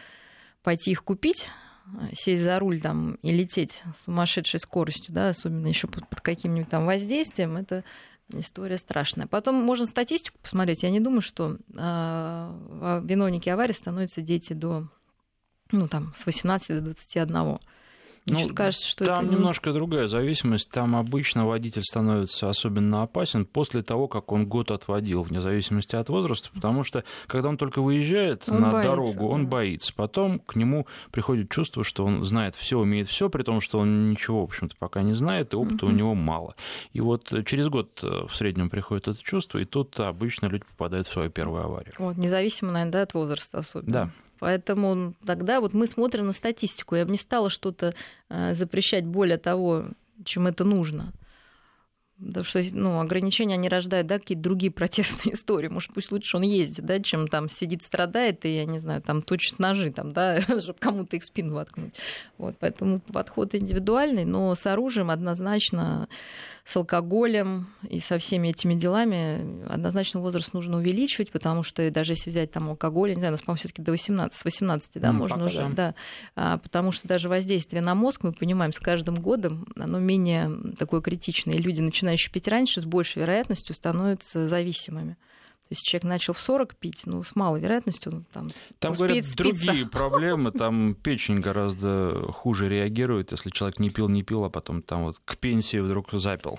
пойти 0.62 0.90
их 0.90 1.04
купить, 1.04 1.48
сесть 2.12 2.42
за 2.42 2.58
руль 2.58 2.80
там 2.80 3.14
и 3.22 3.32
лететь 3.32 3.82
с 3.96 4.04
сумасшедшей 4.04 4.60
скоростью, 4.60 5.14
да, 5.14 5.30
особенно 5.30 5.66
еще 5.68 5.88
под, 5.88 6.04
каким-нибудь 6.20 6.68
там 6.68 6.86
воздействием, 6.86 7.56
это 7.56 7.84
история 8.34 8.76
страшная. 8.76 9.26
Потом 9.26 9.54
можно 9.56 9.86
статистику 9.86 10.38
посмотреть. 10.38 10.82
Я 10.82 10.90
не 10.90 11.00
думаю, 11.00 11.22
что 11.22 11.56
э, 11.74 13.02
виновники 13.04 13.48
аварии 13.48 13.72
становятся 13.72 14.20
дети 14.20 14.52
до 14.52 14.88
ну, 15.72 15.88
там, 15.88 16.14
с 16.18 16.26
18 16.26 16.68
до 16.76 16.80
21. 16.82 17.58
Ну, 18.30 18.54
кажется, 18.54 18.88
что 18.88 19.04
там 19.04 19.26
это 19.26 19.34
немножко 19.34 19.72
другая 19.72 20.08
зависимость. 20.08 20.70
Там 20.70 20.96
обычно 20.96 21.46
водитель 21.46 21.82
становится 21.82 22.48
особенно 22.48 23.02
опасен 23.02 23.44
после 23.44 23.82
того, 23.82 24.08
как 24.08 24.32
он 24.32 24.46
год 24.46 24.70
отводил, 24.70 25.22
вне 25.22 25.40
зависимости 25.40 25.96
от 25.96 26.08
возраста, 26.08 26.50
потому 26.54 26.82
что 26.82 27.04
когда 27.26 27.48
он 27.48 27.56
только 27.56 27.82
выезжает 27.82 28.44
он 28.48 28.60
на 28.60 28.72
боится, 28.72 28.90
дорогу, 28.90 29.28
он 29.28 29.44
да. 29.44 29.50
боится. 29.50 29.92
Потом 29.94 30.38
к 30.40 30.56
нему 30.56 30.86
приходит 31.10 31.50
чувство, 31.50 31.84
что 31.84 32.04
он 32.04 32.24
знает 32.24 32.54
все, 32.54 32.78
умеет 32.78 33.08
все, 33.08 33.28
при 33.28 33.42
том, 33.42 33.60
что 33.60 33.78
он 33.78 34.10
ничего, 34.10 34.40
в 34.40 34.44
общем-то, 34.44 34.76
пока 34.78 35.02
не 35.02 35.14
знает, 35.14 35.52
и 35.52 35.56
опыта 35.56 35.86
угу. 35.86 35.92
у 35.92 35.96
него 35.96 36.14
мало. 36.14 36.54
И 36.92 37.00
вот 37.00 37.32
через 37.46 37.68
год 37.68 38.00
э, 38.02 38.26
в 38.28 38.34
среднем 38.34 38.70
приходит 38.70 39.08
это 39.08 39.22
чувство, 39.22 39.58
и 39.58 39.64
тут 39.64 39.98
обычно 40.00 40.46
люди 40.46 40.64
попадают 40.64 41.06
в 41.06 41.12
свою 41.12 41.30
первую 41.30 41.64
аварию. 41.64 41.94
Вот, 41.98 42.16
независимо, 42.16 42.72
наверное, 42.72 42.92
да, 42.92 43.02
от 43.02 43.14
возраста 43.14 43.58
особенно. 43.58 43.92
Да. 43.92 44.10
Поэтому 44.38 45.14
тогда 45.24 45.60
вот 45.60 45.74
мы 45.74 45.86
смотрим 45.86 46.26
на 46.26 46.32
статистику. 46.32 46.96
Я 46.96 47.04
бы 47.04 47.12
не 47.12 47.18
стала 47.18 47.50
что-то 47.50 47.94
э, 48.28 48.54
запрещать 48.54 49.04
более 49.04 49.38
того, 49.38 49.86
чем 50.24 50.46
это 50.46 50.64
нужно. 50.64 51.12
Потому 52.18 52.44
что 52.44 52.60
ну, 52.72 52.98
ограничения, 52.98 53.54
они 53.54 53.68
рождают 53.68 54.08
да, 54.08 54.18
какие-то 54.18 54.42
другие 54.42 54.72
протестные 54.72 55.34
истории. 55.34 55.68
Может, 55.68 55.94
пусть 55.94 56.10
лучше 56.10 56.36
он 56.36 56.42
ездит, 56.42 56.84
да, 56.84 57.00
чем 57.00 57.28
там 57.28 57.48
сидит, 57.48 57.82
страдает 57.82 58.44
и, 58.44 58.56
я 58.56 58.64
не 58.64 58.78
знаю, 58.78 59.02
там 59.02 59.22
точит 59.22 59.58
ножи, 59.58 59.92
там, 59.92 60.12
да, 60.12 60.40
чтобы 60.60 60.78
кому-то 60.78 61.16
их 61.16 61.22
в 61.22 61.26
спину 61.26 61.54
воткнуть. 61.54 61.94
Вот, 62.36 62.56
поэтому 62.58 63.00
подход 63.00 63.54
индивидуальный, 63.54 64.24
но 64.24 64.54
с 64.54 64.66
оружием 64.66 65.10
однозначно 65.10 66.08
с 66.68 66.76
алкоголем 66.76 67.66
и 67.88 67.98
со 67.98 68.18
всеми 68.18 68.48
этими 68.48 68.74
делами 68.74 69.64
однозначно 69.72 70.20
возраст 70.20 70.52
нужно 70.52 70.76
увеличивать, 70.76 71.32
потому 71.32 71.62
что 71.62 71.90
даже 71.90 72.12
если 72.12 72.28
взять 72.28 72.52
там 72.52 72.68
алкоголь, 72.68 73.08
не 73.08 73.14
знаю, 73.14 73.32
нас, 73.32 73.40
по-моему, 73.40 73.58
все-таки 73.58 73.80
до 73.80 73.92
18, 73.92 74.38
с 74.38 74.44
18, 74.44 74.90
да, 74.96 75.08
mm, 75.08 75.12
можно 75.12 75.46
уже, 75.46 75.62
да. 75.62 75.70
да, 75.70 75.94
а, 76.36 76.58
потому 76.58 76.92
что 76.92 77.08
даже 77.08 77.30
воздействие 77.30 77.80
на 77.80 77.94
мозг, 77.94 78.22
мы 78.22 78.34
понимаем, 78.34 78.74
с 78.74 78.80
каждым 78.80 79.14
годом 79.14 79.66
оно 79.76 79.98
менее 79.98 80.74
такое 80.78 81.00
критичное, 81.00 81.54
и 81.54 81.58
люди, 81.58 81.80
начинающие 81.80 82.30
пить 82.30 82.48
раньше, 82.48 82.82
с 82.82 82.84
большей 82.84 83.22
вероятностью 83.22 83.74
становятся 83.74 84.46
зависимыми. 84.46 85.16
То 85.68 85.74
есть 85.74 85.84
человек 85.84 86.04
начал 86.04 86.32
в 86.32 86.38
40 86.40 86.76
пить, 86.76 87.02
ну, 87.04 87.22
с 87.22 87.36
малой 87.36 87.60
вероятностью 87.60 88.12
он 88.14 88.24
там 88.32 88.50
Там, 88.78 88.92
успеет 88.92 89.08
говорят, 89.10 89.24
спиться. 89.26 89.66
другие 89.66 89.86
проблемы, 89.86 90.50
там 90.50 90.94
печень 90.94 91.40
гораздо 91.40 92.32
хуже 92.32 92.70
реагирует, 92.70 93.32
если 93.32 93.50
человек 93.50 93.78
не 93.78 93.90
пил, 93.90 94.08
не 94.08 94.22
пил, 94.22 94.44
а 94.44 94.50
потом 94.50 94.80
там 94.80 95.04
вот 95.04 95.18
к 95.26 95.36
пенсии 95.36 95.76
вдруг 95.76 96.08
запил. 96.12 96.58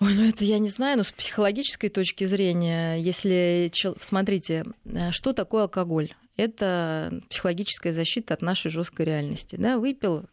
Ой, 0.00 0.14
ну 0.14 0.28
это 0.28 0.44
я 0.44 0.58
не 0.58 0.68
знаю, 0.68 0.98
но 0.98 1.02
с 1.02 1.12
психологической 1.12 1.88
точки 1.90 2.24
зрения, 2.24 2.96
если... 2.96 3.70
Смотрите, 4.00 4.64
э, 4.84 5.10
что 5.12 5.32
такое 5.32 5.62
алкоголь? 5.62 6.14
Это 6.36 7.22
психологическая 7.28 7.92
защита 7.92 8.34
от 8.34 8.40
нашей 8.42 8.70
жесткой 8.70 9.06
реальности. 9.06 9.56
Да? 9.56 9.78
Выпил, 9.78 10.24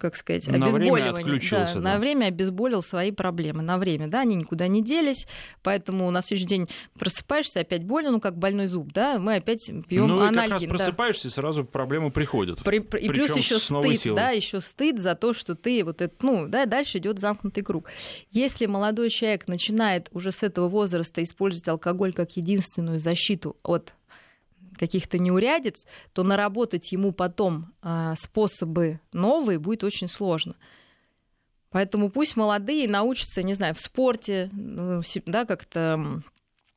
как 0.00 0.16
сказать, 0.16 0.46
На 0.48 0.52
время 0.58 0.66
обезболивания. 0.68 1.10
отключился, 1.24 1.74
да, 1.74 1.80
да. 1.80 1.80
На 1.80 1.98
время 1.98 2.26
обезболил 2.26 2.82
свои 2.82 3.10
проблемы. 3.10 3.62
На 3.62 3.78
время, 3.78 4.08
да, 4.08 4.20
они 4.20 4.34
никуда 4.34 4.68
не 4.68 4.82
делись, 4.82 5.26
поэтому 5.62 6.10
на 6.10 6.22
следующий 6.22 6.48
день 6.48 6.68
просыпаешься, 6.98 7.60
опять 7.60 7.84
больно, 7.84 8.10
ну 8.10 8.20
как 8.20 8.36
больной 8.38 8.66
зуб, 8.66 8.92
да, 8.92 9.18
мы 9.18 9.36
опять 9.36 9.70
пьем 9.88 10.08
ну, 10.08 10.16
и 10.16 10.28
как 10.28 10.36
раз 10.36 10.46
анальгин. 10.46 10.70
да. 10.70 10.76
просыпаешься, 10.76 11.28
и 11.28 11.30
сразу 11.30 11.64
проблемы 11.64 12.10
приходят. 12.10 12.62
При- 12.62 12.80
при- 12.80 13.00
и 13.00 13.08
плюс 13.08 13.36
еще 13.36 13.58
стыд, 13.58 14.00
силой. 14.00 14.16
да, 14.16 14.30
еще 14.30 14.60
стыд 14.60 15.00
за 15.00 15.14
то, 15.14 15.32
что 15.32 15.54
ты 15.54 15.84
вот 15.84 16.00
это, 16.00 16.14
ну, 16.22 16.48
да, 16.48 16.66
дальше 16.66 16.98
идет 16.98 17.18
замкнутый 17.18 17.62
круг. 17.62 17.88
Если 18.30 18.66
молодой 18.66 19.10
человек 19.10 19.48
начинает 19.48 20.08
уже 20.12 20.32
с 20.32 20.42
этого 20.42 20.68
возраста 20.68 21.22
использовать 21.22 21.68
алкоголь 21.68 22.12
как 22.12 22.36
единственную 22.36 22.98
защиту 22.98 23.56
от 23.62 23.94
каких-то 24.76 25.18
неурядиц, 25.18 25.86
то 26.12 26.22
наработать 26.22 26.92
ему 26.92 27.12
потом 27.12 27.72
а, 27.82 28.14
способы 28.16 29.00
новые 29.12 29.58
будет 29.58 29.84
очень 29.84 30.08
сложно. 30.08 30.54
Поэтому 31.70 32.10
пусть 32.10 32.36
молодые 32.36 32.88
научатся, 32.88 33.42
не 33.42 33.54
знаю, 33.54 33.74
в 33.74 33.80
спорте, 33.80 34.50
ну, 34.52 35.02
да, 35.26 35.44
как-то 35.46 36.22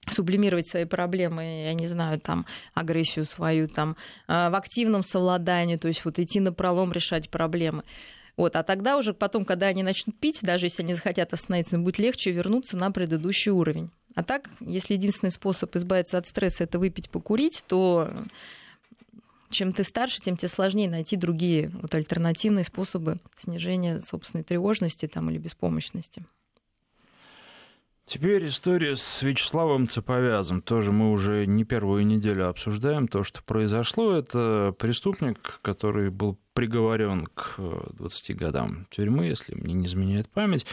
сублимировать 0.10 0.70
свои 0.70 0.86
проблемы, 0.86 1.64
я 1.66 1.74
не 1.74 1.88
знаю, 1.88 2.20
там, 2.20 2.46
агрессию 2.74 3.26
свою, 3.26 3.68
там, 3.68 3.98
а, 4.28 4.50
в 4.50 4.56
активном 4.56 5.04
совладании, 5.04 5.78
то 5.78 5.88
есть 5.88 6.06
вот 6.06 6.20
идти 6.20 6.40
на 6.40 6.54
пролом 6.54 6.92
решать 6.92 7.30
проблемы. 7.30 7.84
Вот, 8.38 8.56
а 8.56 8.64
тогда 8.64 8.98
уже 8.98 9.14
потом, 9.14 9.46
когда 9.46 9.68
они 9.68 9.82
начнут 9.82 10.20
пить, 10.20 10.40
даже 10.42 10.66
если 10.66 10.84
они 10.84 10.94
захотят 10.94 11.34
остановиться, 11.34 11.78
им 11.78 11.84
будет 11.84 12.00
легче 12.00 12.32
вернуться 12.32 12.76
на 12.78 12.92
предыдущий 12.92 13.52
уровень. 13.52 13.92
А 14.16 14.24
так, 14.24 14.50
если 14.62 14.94
единственный 14.94 15.32
способ 15.32 15.76
избавиться 15.76 16.18
от 16.18 16.26
стресса 16.26 16.64
это 16.64 16.80
выпить, 16.80 17.10
покурить, 17.10 17.64
то 17.68 18.10
чем 19.50 19.74
ты 19.74 19.84
старше, 19.84 20.22
тем 20.22 20.38
тебе 20.38 20.48
сложнее 20.50 20.90
найти 20.90 21.18
другие 21.18 21.70
вот 21.82 21.94
альтернативные 21.94 22.64
способы 22.64 23.20
снижения 23.38 24.00
собственной 24.02 24.44
тревожности 24.44 25.08
там, 25.08 25.30
или 25.30 25.38
беспомощности. 25.38 26.26
Теперь 28.06 28.48
история 28.48 28.96
с 28.96 29.24
Вячеславом 29.24 29.88
Цеповязом. 29.88 30.62
Тоже 30.62 30.92
мы 30.92 31.12
уже 31.12 31.46
не 31.48 31.64
первую 31.64 32.06
неделю 32.06 32.48
обсуждаем 32.48 33.08
то, 33.08 33.24
что 33.24 33.42
произошло. 33.42 34.14
Это 34.14 34.76
преступник, 34.78 35.60
который 35.64 36.12
был 36.12 36.38
приговорен 36.56 37.28
к 37.28 37.56
э, 37.58 37.80
20 38.00 38.36
годам 38.38 38.88
тюрьмы, 38.90 39.26
если 39.26 39.54
мне 39.54 39.74
не 39.74 39.86
изменяет 39.88 40.30
память, 40.30 40.66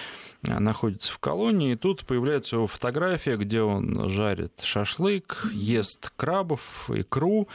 э, 0.46 0.58
находится 0.60 1.12
в 1.12 1.18
колонии. 1.18 1.72
И 1.72 1.76
тут 1.76 2.06
появляется 2.06 2.56
его 2.56 2.68
фотография, 2.68 3.36
где 3.36 3.62
он 3.62 4.08
жарит 4.08 4.60
шашлык, 4.62 5.48
ест 5.52 6.12
крабов, 6.16 6.88
икру. 6.88 7.48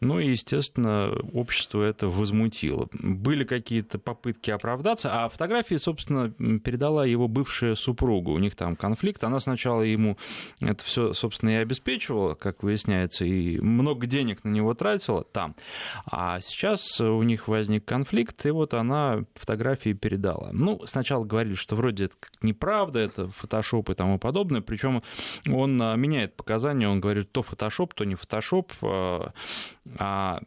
Ну 0.00 0.20
и, 0.20 0.30
естественно, 0.30 1.12
общество 1.32 1.82
это 1.82 2.06
возмутило. 2.08 2.88
Были 2.92 3.42
какие-то 3.42 3.98
попытки 3.98 4.52
оправдаться, 4.52 5.24
а 5.24 5.28
фотографии, 5.28 5.74
собственно, 5.74 6.30
передала 6.60 7.04
его 7.04 7.26
бывшая 7.26 7.74
супруга. 7.74 8.30
У 8.30 8.38
них 8.38 8.54
там 8.54 8.76
конфликт. 8.76 9.24
Она 9.24 9.40
сначала 9.40 9.82
ему 9.82 10.16
это 10.60 10.84
все, 10.84 11.14
собственно, 11.14 11.50
и 11.50 11.54
обеспечивала, 11.54 12.34
как 12.34 12.62
выясняется, 12.62 13.24
и 13.24 13.58
много 13.58 14.06
денег 14.06 14.44
на 14.44 14.50
него 14.50 14.72
тратила 14.74 15.24
там. 15.24 15.56
А 16.06 16.40
сейчас 16.40 17.00
у 17.00 17.22
них 17.24 17.48
возник 17.48 17.71
конфликт, 17.80 18.44
и 18.46 18.50
вот 18.50 18.74
она 18.74 19.24
фотографии 19.34 19.92
передала. 19.92 20.50
Ну, 20.52 20.80
сначала 20.86 21.24
говорили, 21.24 21.54
что 21.54 21.76
вроде 21.76 22.06
это 22.06 22.14
неправда, 22.42 22.98
это 22.98 23.28
фотошоп 23.28 23.90
и 23.90 23.94
тому 23.94 24.18
подобное, 24.18 24.60
причем 24.60 25.02
он 25.50 25.80
а, 25.80 25.96
меняет 25.96 26.36
показания, 26.36 26.88
он 26.88 27.00
говорит, 27.00 27.30
то 27.32 27.42
фотошоп, 27.42 27.94
то 27.94 28.04
не 28.04 28.14
фотошоп, 28.14 28.72
а, 28.82 29.32
а 29.98 30.40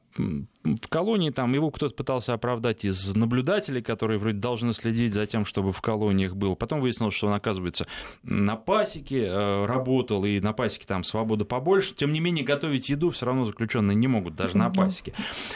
в 0.66 0.88
колонии 0.88 1.30
там 1.30 1.53
его 1.53 1.70
кто-то 1.70 1.95
пытался 1.95 2.34
оправдать 2.34 2.86
из 2.86 3.16
наблюдателей, 3.16 3.82
которые 3.82 4.18
вроде 4.18 4.39
должны 4.39 4.74
следить 4.74 5.13
за 5.13 5.26
тем, 5.26 5.45
чтобы 5.45 5.72
в 5.72 5.82
колониях 5.82 6.36
был. 6.36 6.55
Потом 6.55 6.82
выяснилось, 6.82 7.13
что 7.13 7.28
он, 7.28 7.34
оказывается, 7.34 7.86
на 8.24 8.55
пасеке 8.55 9.26
э, 9.26 9.66
работал, 9.66 10.26
и 10.26 10.39
на 10.39 10.53
пасеке 10.53 10.86
там 10.88 11.03
свобода 11.03 11.45
побольше. 11.45 11.93
Тем 11.93 12.11
не 12.11 12.20
менее, 12.20 12.43
готовить 12.43 12.89
еду 12.89 13.11
все 13.11 13.28
равно 13.28 13.45
заключенные 13.45 13.95
не 13.95 14.07
могут, 14.07 14.36
даже 14.36 14.57
на 14.57 14.70
пасеке. 14.70 15.13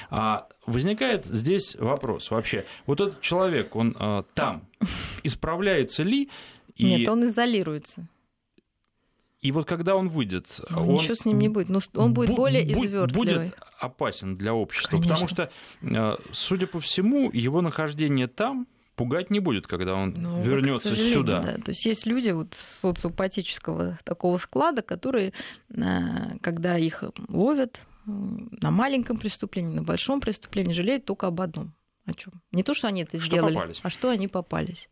А 0.10 0.48
возникает 0.66 1.26
здесь 1.26 1.76
вопрос 1.76 2.30
вообще. 2.32 2.66
Вот 2.86 3.02
этот 3.02 3.22
человек, 3.22 3.76
он 3.76 3.96
э, 4.00 4.24
там 4.36 4.64
исправляется 5.24 6.04
ли? 6.04 6.30
И, 6.76 6.86
Нет, 6.86 7.10
он 7.10 7.26
изолируется. 7.26 8.08
И 9.42 9.52
вот 9.52 9.66
когда 9.68 9.96
он 9.96 10.10
выйдет, 10.10 10.60
Ну, 10.70 10.82
он 10.82 10.94
Ничего 10.96 11.16
с 11.16 11.26
ним 11.26 11.40
не 11.40 11.48
будет. 11.50 11.70
Но 11.70 11.80
он 11.96 12.14
будет 12.14 12.30
бу- 12.32 12.36
более 12.36 12.64
извертливый. 12.64 13.46
Будет 13.48 13.56
опасен 13.80 14.36
для 14.38 14.54
общества, 14.54 14.98
Конечно. 14.98 15.16
потому 15.16 15.30
что, 15.30 15.52
э, 15.82 16.16
судя 16.34 16.68
по 16.68 16.80
всему, 16.80 17.32
его 17.32 17.62
нахождение 17.62 18.28
там 18.28 18.68
пугать 18.96 19.30
не 19.32 19.40
будет, 19.40 19.66
когда 19.66 19.96
он 19.96 20.14
Ну, 20.18 20.36
вот, 20.36 20.46
вернется 20.46 20.90
сожалению, 20.90 21.14
сюда. 21.14 21.42
да. 21.42 21.54
То 21.64 21.72
есть 21.72 21.86
есть 21.86 22.06
люди 22.06 22.32
вот 22.32 22.54
социопатического 22.54 23.98
такого 24.04 24.38
склада, 24.38 24.82
которые, 24.82 25.34
э, 25.70 26.38
когда 26.42 26.78
их 26.78 27.04
ловят 27.30 27.80
на 28.06 28.72
маленьком 28.72 29.18
преступлении, 29.18 29.74
на 29.74 29.84
большом 29.84 30.20
преступлении, 30.20 30.74
жалеют 30.74 31.06
только 31.06 31.28
об 31.28 31.40
одном. 31.42 31.74
О 32.06 32.14
чем? 32.14 32.34
Не 32.52 32.64
то, 32.64 32.74
что 32.74 32.88
они 32.88 33.04
это 33.04 33.18
Что 33.18 33.28
сделали, 33.28 33.54
попались. 33.54 33.80
а 33.84 33.90
что 33.90 34.10
они 34.10 34.28
попались. 34.28 34.90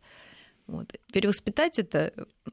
Вот. 0.68 0.94
Перевоспитать 1.12 1.80
это 1.80 2.14
ну, 2.16 2.52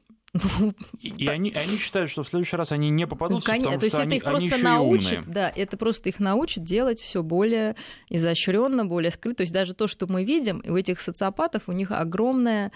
И, 1.01 1.09
и 1.17 1.27
они, 1.27 1.51
они 1.51 1.77
считают, 1.77 2.09
что 2.09 2.23
в 2.23 2.27
следующий 2.27 2.55
раз 2.55 2.71
они 2.71 2.89
не 2.89 3.03
Ну, 3.03 3.09
попадутся, 3.09 3.51
конечно, 3.51 3.71
потому 3.71 3.79
то 3.79 3.85
есть 3.85 3.95
что 3.95 4.01
это 4.01 4.09
они, 4.09 4.17
их 4.17 4.25
они 4.25 4.49
просто 4.49 4.63
научит, 4.63 5.25
да, 5.27 5.51
это 5.55 5.77
просто 5.77 6.09
их 6.09 6.19
научит 6.19 6.63
делать 6.63 7.01
все 7.01 7.23
более 7.23 7.75
изощренно, 8.09 8.85
более 8.85 9.11
скрыто. 9.11 9.37
То 9.37 9.43
есть 9.43 9.53
даже 9.53 9.73
то, 9.73 9.87
что 9.87 10.07
мы 10.07 10.23
видим, 10.23 10.61
у 10.65 10.75
этих 10.75 10.99
социопатов 10.99 11.63
у 11.67 11.71
них 11.71 11.91
огромная 11.91 12.71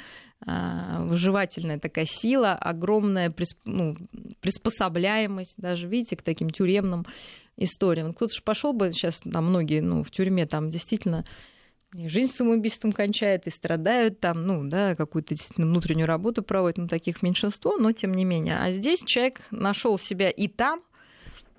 а, 0.46 1.04
выживательная 1.04 1.80
такая 1.80 2.06
сила, 2.06 2.54
огромная 2.54 3.30
присп- 3.30 3.60
ну, 3.66 3.98
приспособляемость, 4.40 5.56
даже 5.58 5.88
видите, 5.88 6.16
к 6.16 6.22
таким 6.22 6.50
тюремным 6.50 7.06
историям. 7.58 8.14
Кто-то 8.14 8.34
же 8.34 8.42
пошел 8.42 8.72
бы 8.72 8.94
сейчас, 8.94 9.20
там 9.20 9.48
многие, 9.48 9.82
ну, 9.82 10.04
в 10.04 10.12
тюрьме 10.12 10.46
там 10.46 10.70
действительно 10.70 11.26
и 11.96 12.08
жизнь 12.08 12.32
самоубийством 12.32 12.92
кончает, 12.92 13.48
и 13.48 13.50
страдают 13.50 14.20
там, 14.20 14.46
ну, 14.46 14.64
да, 14.64 14.96
какую-то 14.96 15.36
действительно 15.36 15.68
внутреннюю 15.68 16.08
работу 16.08 16.44
проводят, 16.44 16.78
ну, 16.78 16.88
таких 16.88 17.24
меньшинство, 17.24 17.78
но 17.78 17.92
тем 17.92 18.14
не 18.14 18.26
менее. 18.26 18.60
А 18.60 18.72
здесь 18.72 19.02
человек 19.04 19.42
нашел 19.50 19.98
себя 19.98 20.30
и 20.30 20.48
там, 20.48 20.84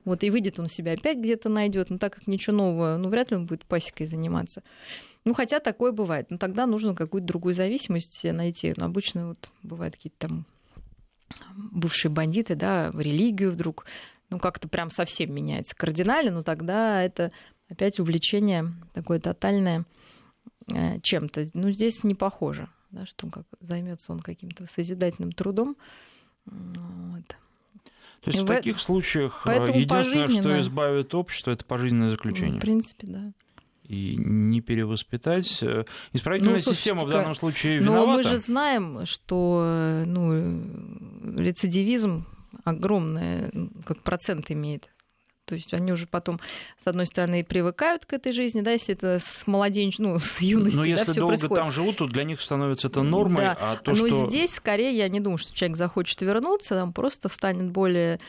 вот 0.04 0.22
и 0.22 0.30
выйдет 0.30 0.58
он 0.58 0.68
себя 0.68 0.92
опять 0.92 1.18
где-то 1.18 1.48
найдет, 1.48 1.90
но 1.90 1.98
так 1.98 2.14
как 2.14 2.26
ничего 2.26 2.56
нового, 2.56 2.96
ну, 2.96 3.08
вряд 3.08 3.30
ли 3.30 3.36
он 3.36 3.46
будет 3.46 3.64
пасекой 3.64 4.06
заниматься. 4.06 4.62
Ну, 5.24 5.34
хотя 5.34 5.60
такое 5.60 5.92
бывает. 5.92 6.30
Но 6.30 6.38
тогда 6.38 6.66
нужно 6.66 6.94
какую-то 6.94 7.26
другую 7.26 7.54
зависимость 7.54 8.24
найти. 8.24 8.72
Но 8.76 8.86
обычно 8.86 9.28
вот 9.28 9.50
бывают 9.62 9.96
какие-то 9.96 10.28
там 10.28 10.46
бывшие 11.56 12.10
бандиты, 12.10 12.54
да, 12.54 12.90
в 12.92 13.00
религию 13.00 13.52
вдруг, 13.52 13.84
ну, 14.30 14.38
как-то 14.38 14.68
прям 14.68 14.90
совсем 14.90 15.34
меняется 15.34 15.76
кардинально, 15.76 16.30
но 16.30 16.42
тогда 16.42 17.02
это 17.02 17.32
опять 17.68 18.00
увлечение 18.00 18.72
такое 18.94 19.20
тотальное 19.20 19.84
чем-то. 21.02 21.46
Ну, 21.54 21.70
здесь 21.70 22.04
не 22.04 22.14
похоже, 22.14 22.68
да, 22.90 23.06
что 23.06 23.26
он 23.26 23.32
как 23.32 23.44
займется 23.60 24.12
он 24.12 24.20
каким-то 24.20 24.66
созидательным 24.66 25.32
трудом. 25.32 25.76
Вот. 26.46 27.26
То 28.22 28.30
есть 28.30 28.40
в 28.40 28.44
в- 28.44 28.48
таких 28.48 28.80
случаях 28.80 29.42
э, 29.44 29.46
поэтому 29.46 29.78
единственное, 29.78 30.28
что 30.28 30.60
избавит 30.60 31.14
общество, 31.14 31.50
это 31.52 31.64
пожизненное 31.64 32.10
заключение. 32.10 32.58
в 32.58 32.60
принципе, 32.60 33.06
да. 33.06 33.32
И 33.84 34.14
не 34.16 34.60
перевоспитать. 34.60 35.62
Э, 35.62 35.84
Исправительная 36.12 36.54
Ну, 36.54 36.60
система 36.60 37.04
в 37.04 37.10
данном 37.10 37.34
случае 37.34 37.80
Но 37.80 37.92
виновата. 37.92 38.12
мы 38.18 38.22
же 38.24 38.36
знаем, 38.38 39.00
что 39.06 39.62
э, 39.66 40.04
ну, 40.06 40.32
э, 40.32 41.42
рецидивизм 41.42 42.26
огромный, 42.64 43.50
как 43.84 44.02
процент 44.02 44.50
имеет. 44.50 44.88
То 45.44 45.54
есть 45.56 45.74
они 45.74 45.92
уже 45.92 46.06
потом, 46.06 46.40
с 46.82 46.86
одной 46.86 47.06
стороны, 47.06 47.42
привыкают 47.42 48.06
к 48.06 48.12
этой 48.12 48.32
жизни, 48.32 48.60
да, 48.60 48.70
если 48.70 48.94
это 48.94 49.18
с 49.18 49.46
младенч... 49.46 49.98
ну, 49.98 50.18
с 50.18 50.40
юности, 50.40 50.76
Но 50.76 50.82
да, 50.82 50.88
если 50.88 51.12
долго 51.12 51.28
происходит. 51.28 51.56
там 51.56 51.72
живут, 51.72 51.96
то 51.96 52.06
для 52.06 52.24
них 52.24 52.40
становится 52.40 52.86
это 52.86 53.02
нормой, 53.02 53.38
Да. 53.38 53.56
а 53.60 53.76
то, 53.76 53.90
Но 53.90 54.06
что... 54.06 54.28
здесь, 54.28 54.54
скорее, 54.54 54.96
я 54.96 55.08
не 55.08 55.18
думаю, 55.18 55.38
что 55.38 55.54
человек 55.54 55.76
захочет 55.76 56.20
вернуться, 56.20 56.74
там 56.74 56.92
просто 56.92 57.28
станет 57.28 57.70
более... 57.70 58.20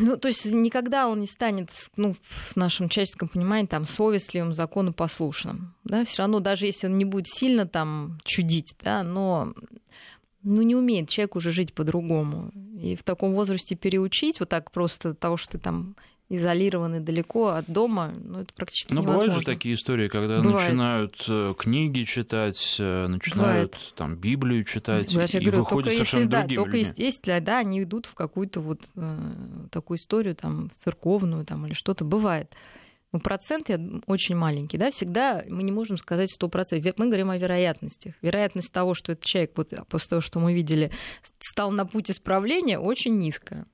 Ну, 0.00 0.18
то 0.18 0.28
есть 0.28 0.44
никогда 0.44 1.08
он 1.08 1.20
не 1.20 1.26
станет, 1.26 1.70
ну, 1.96 2.14
в 2.22 2.56
нашем 2.56 2.90
человеческом 2.90 3.28
понимании, 3.28 3.66
там, 3.66 3.86
совестливым, 3.86 4.52
законопослушным. 4.52 5.74
Да? 5.84 6.04
Все 6.04 6.18
равно, 6.18 6.40
даже 6.40 6.66
если 6.66 6.86
он 6.86 6.98
не 6.98 7.06
будет 7.06 7.28
сильно 7.28 7.66
там 7.66 8.18
чудить, 8.24 8.74
да, 8.82 9.02
но 9.02 9.54
ну, 10.42 10.62
не 10.62 10.74
умеет 10.74 11.08
человек 11.08 11.36
уже 11.36 11.50
жить 11.50 11.72
по-другому. 11.74 12.50
И 12.80 12.96
в 12.96 13.02
таком 13.02 13.34
возрасте 13.34 13.74
переучить 13.74 14.40
вот 14.40 14.48
так 14.48 14.70
просто 14.70 15.14
того, 15.14 15.36
что 15.36 15.52
ты 15.52 15.58
там 15.58 15.96
изолированный 16.30 17.00
далеко 17.00 17.48
от 17.48 17.66
дома, 17.66 18.14
ну, 18.24 18.38
это 18.38 18.54
практически 18.54 18.92
Но 18.94 19.00
невозможно. 19.00 19.26
бывают 19.30 19.44
же 19.46 19.52
такие 19.52 19.74
истории, 19.74 20.06
когда 20.06 20.40
Бывает. 20.40 20.68
начинают 20.68 21.24
э, 21.28 21.54
книги 21.58 22.04
читать, 22.04 22.76
э, 22.78 23.08
начинают 23.08 23.76
там 23.96 24.14
Библию 24.14 24.62
читать, 24.64 25.12
Я 25.12 25.24
и 25.24 25.44
говорю, 25.44 25.58
выходят 25.58 25.68
только 25.68 25.88
если, 25.90 25.96
совершенно 26.04 26.30
да, 26.30 26.38
другими 26.42 26.56
только 26.56 26.76
людьми. 26.76 26.94
если, 26.96 27.38
да, 27.40 27.58
они 27.58 27.82
идут 27.82 28.06
в 28.06 28.14
какую-то 28.14 28.60
вот 28.60 28.80
э, 28.94 29.18
такую 29.72 29.98
историю, 29.98 30.36
там, 30.36 30.70
церковную, 30.84 31.44
там, 31.44 31.66
или 31.66 31.74
что-то, 31.74 32.04
бывает. 32.04 32.54
Ну, 33.12 33.18
процент 33.18 33.68
очень 34.06 34.36
маленький, 34.36 34.78
да, 34.78 34.90
всегда 34.90 35.42
мы 35.48 35.64
не 35.64 35.72
можем 35.72 35.98
сказать 35.98 36.30
сто 36.30 36.48
процентов. 36.48 36.94
Мы 36.96 37.06
говорим 37.06 37.30
о 37.30 37.36
вероятностях. 37.36 38.14
Вероятность 38.22 38.72
того, 38.72 38.94
что 38.94 39.12
этот 39.12 39.24
человек, 39.24 39.52
вот 39.56 39.72
после 39.88 40.08
того, 40.10 40.20
что 40.20 40.38
мы 40.38 40.54
видели, 40.54 40.92
стал 41.40 41.72
на 41.72 41.84
путь 41.86 42.10
исправления, 42.10 42.78
очень 42.78 43.18
низкая. 43.18 43.66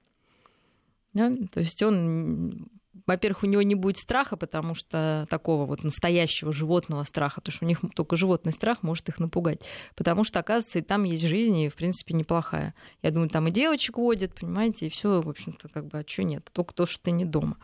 Да? 1.13 1.31
То 1.53 1.61
есть 1.61 1.83
он 1.83 2.69
во-первых, 3.07 3.45
у 3.45 3.47
него 3.47 3.63
не 3.63 3.75
будет 3.75 3.99
страха, 3.99 4.37
потому 4.37 4.75
что 4.75 5.27
такого 5.31 5.65
вот 5.65 5.85
настоящего 5.85 6.53
животного 6.53 7.05
страха, 7.05 7.41
потому 7.41 7.55
что 7.55 7.65
у 7.65 7.69
них 7.69 7.81
только 7.95 8.17
животный 8.17 8.53
страх 8.53 8.83
может 8.83 9.09
их 9.09 9.19
напугать. 9.19 9.61
Потому 9.95 10.25
что, 10.25 10.41
оказывается, 10.41 10.81
и 10.81 10.83
там 10.83 11.05
есть 11.05 11.23
жизнь, 11.23 11.57
и, 11.59 11.69
в 11.69 11.75
принципе, 11.75 12.15
неплохая. 12.15 12.75
Я 13.03 13.11
думаю, 13.11 13.31
там 13.31 13.47
и 13.47 13.51
девочек 13.51 13.99
водят, 13.99 14.35
понимаете, 14.35 14.87
и 14.87 14.91
все, 14.91 15.21
в 15.21 15.29
общем-то, 15.29 15.69
как 15.69 15.87
бы, 15.87 15.99
а 15.99 16.05
что 16.07 16.25
нет? 16.25 16.49
Только 16.53 16.75
то, 16.75 16.87
что 16.87 17.01
ты 17.03 17.11
не 17.13 17.25
дома. 17.25 17.59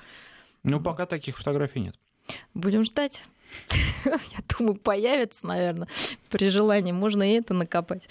Ну, 0.62 0.80
пока 0.80 1.06
таких 1.06 1.38
фотографий 1.38 1.80
нет. 1.80 1.98
Будем 2.54 2.84
ждать. 2.84 3.24
Я 4.04 4.38
думаю, 4.56 4.76
появится, 4.76 5.46
наверное, 5.46 5.88
при 6.30 6.48
желании. 6.48 6.92
Можно 6.92 7.30
и 7.30 7.34
это 7.34 7.54
накопать. 7.54 8.08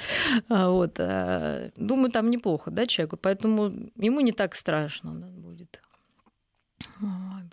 А, 0.50 0.70
вот. 0.70 1.00
А, 1.00 1.72
думаю, 1.76 2.12
там 2.12 2.30
неплохо, 2.30 2.72
да, 2.72 2.86
человеку. 2.86 3.18
Поэтому 3.18 3.92
ему 3.96 4.22
не 4.22 4.32
так 4.32 4.56
страшно 4.56 5.12
будет. 5.12 5.82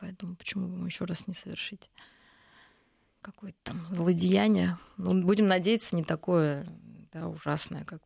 Поэтому 0.00 0.36
почему 0.36 0.68
бы 0.68 0.74
ему 0.74 0.86
еще 0.86 1.04
раз 1.04 1.26
не 1.26 1.34
совершить 1.34 1.90
какое-то 3.20 3.58
там 3.62 3.80
злодеяние? 3.90 4.78
Ну, 4.96 5.22
будем 5.22 5.48
надеяться, 5.48 5.96
не 5.96 6.04
такое 6.04 6.66
да, 7.12 7.28
ужасное, 7.28 7.84
как 7.84 8.00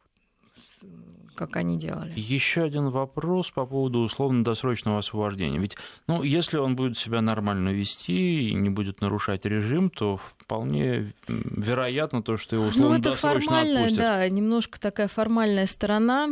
как 1.35 1.57
они 1.57 1.79
делали. 1.79 2.13
Еще 2.15 2.63
один 2.63 2.91
вопрос 2.91 3.51
по 3.51 3.65
поводу 3.65 4.01
условно-досрочного 4.01 4.99
освобождения. 4.99 5.59
Ведь, 5.59 5.77
ну, 6.07 6.23
если 6.23 6.59
он 6.59 6.77
будет 6.77 6.99
себя 6.99 7.21
нормально 7.21 7.71
вести 7.71 8.51
и 8.51 8.55
не 8.55 8.71
будет 8.71 9.01
нарушать 9.01 9.45
режим, 9.47 9.91
то 9.91 10.19
вполне 10.19 11.13
вероятно 11.29 12.23
то, 12.23 12.37
что 12.37 12.57
его 12.57 12.67
условно-досрочно 12.67 13.31
ну, 13.31 13.37
это 13.37 13.47
формальная, 13.47 13.83
отпустят. 13.83 13.99
да, 13.99 14.29
немножко 14.29 14.81
такая 14.81 15.09
формальная 15.09 15.67
сторона, 15.67 16.29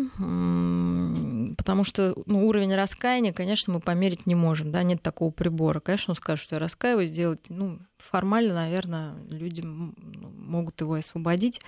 потому 1.57 1.85
что 1.85 2.15
ну, 2.27 2.47
уровень 2.47 2.75
раскаяния, 2.75 3.33
конечно, 3.33 3.73
мы 3.73 3.81
померить 3.81 4.27
не 4.27 4.35
можем, 4.35 4.71
да, 4.71 4.83
нет 4.83 5.03
такого 5.03 5.31
прибора. 5.31 5.81
Конечно, 5.81 6.13
он 6.13 6.17
скажет, 6.17 6.45
что 6.45 6.57
я 6.57 6.61
раскаиваюсь, 6.61 7.11
сделать, 7.11 7.41
ну, 7.49 7.81
формально, 7.99 8.55
наверное, 8.55 9.15
люди 9.29 9.63
могут 9.63 10.81
его 10.81 10.95
освободить. 10.95 11.61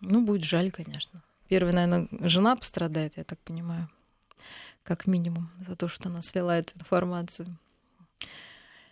Ну, 0.00 0.24
будет 0.24 0.44
жаль, 0.44 0.70
конечно. 0.70 1.22
Первая, 1.48 1.74
наверное, 1.74 2.08
жена 2.28 2.56
пострадает, 2.56 3.16
я 3.16 3.24
так 3.24 3.38
понимаю, 3.40 3.88
как 4.82 5.06
минимум, 5.06 5.50
за 5.60 5.76
то, 5.76 5.88
что 5.88 6.08
она 6.08 6.22
слила 6.22 6.58
эту 6.58 6.76
информацию. 6.76 7.58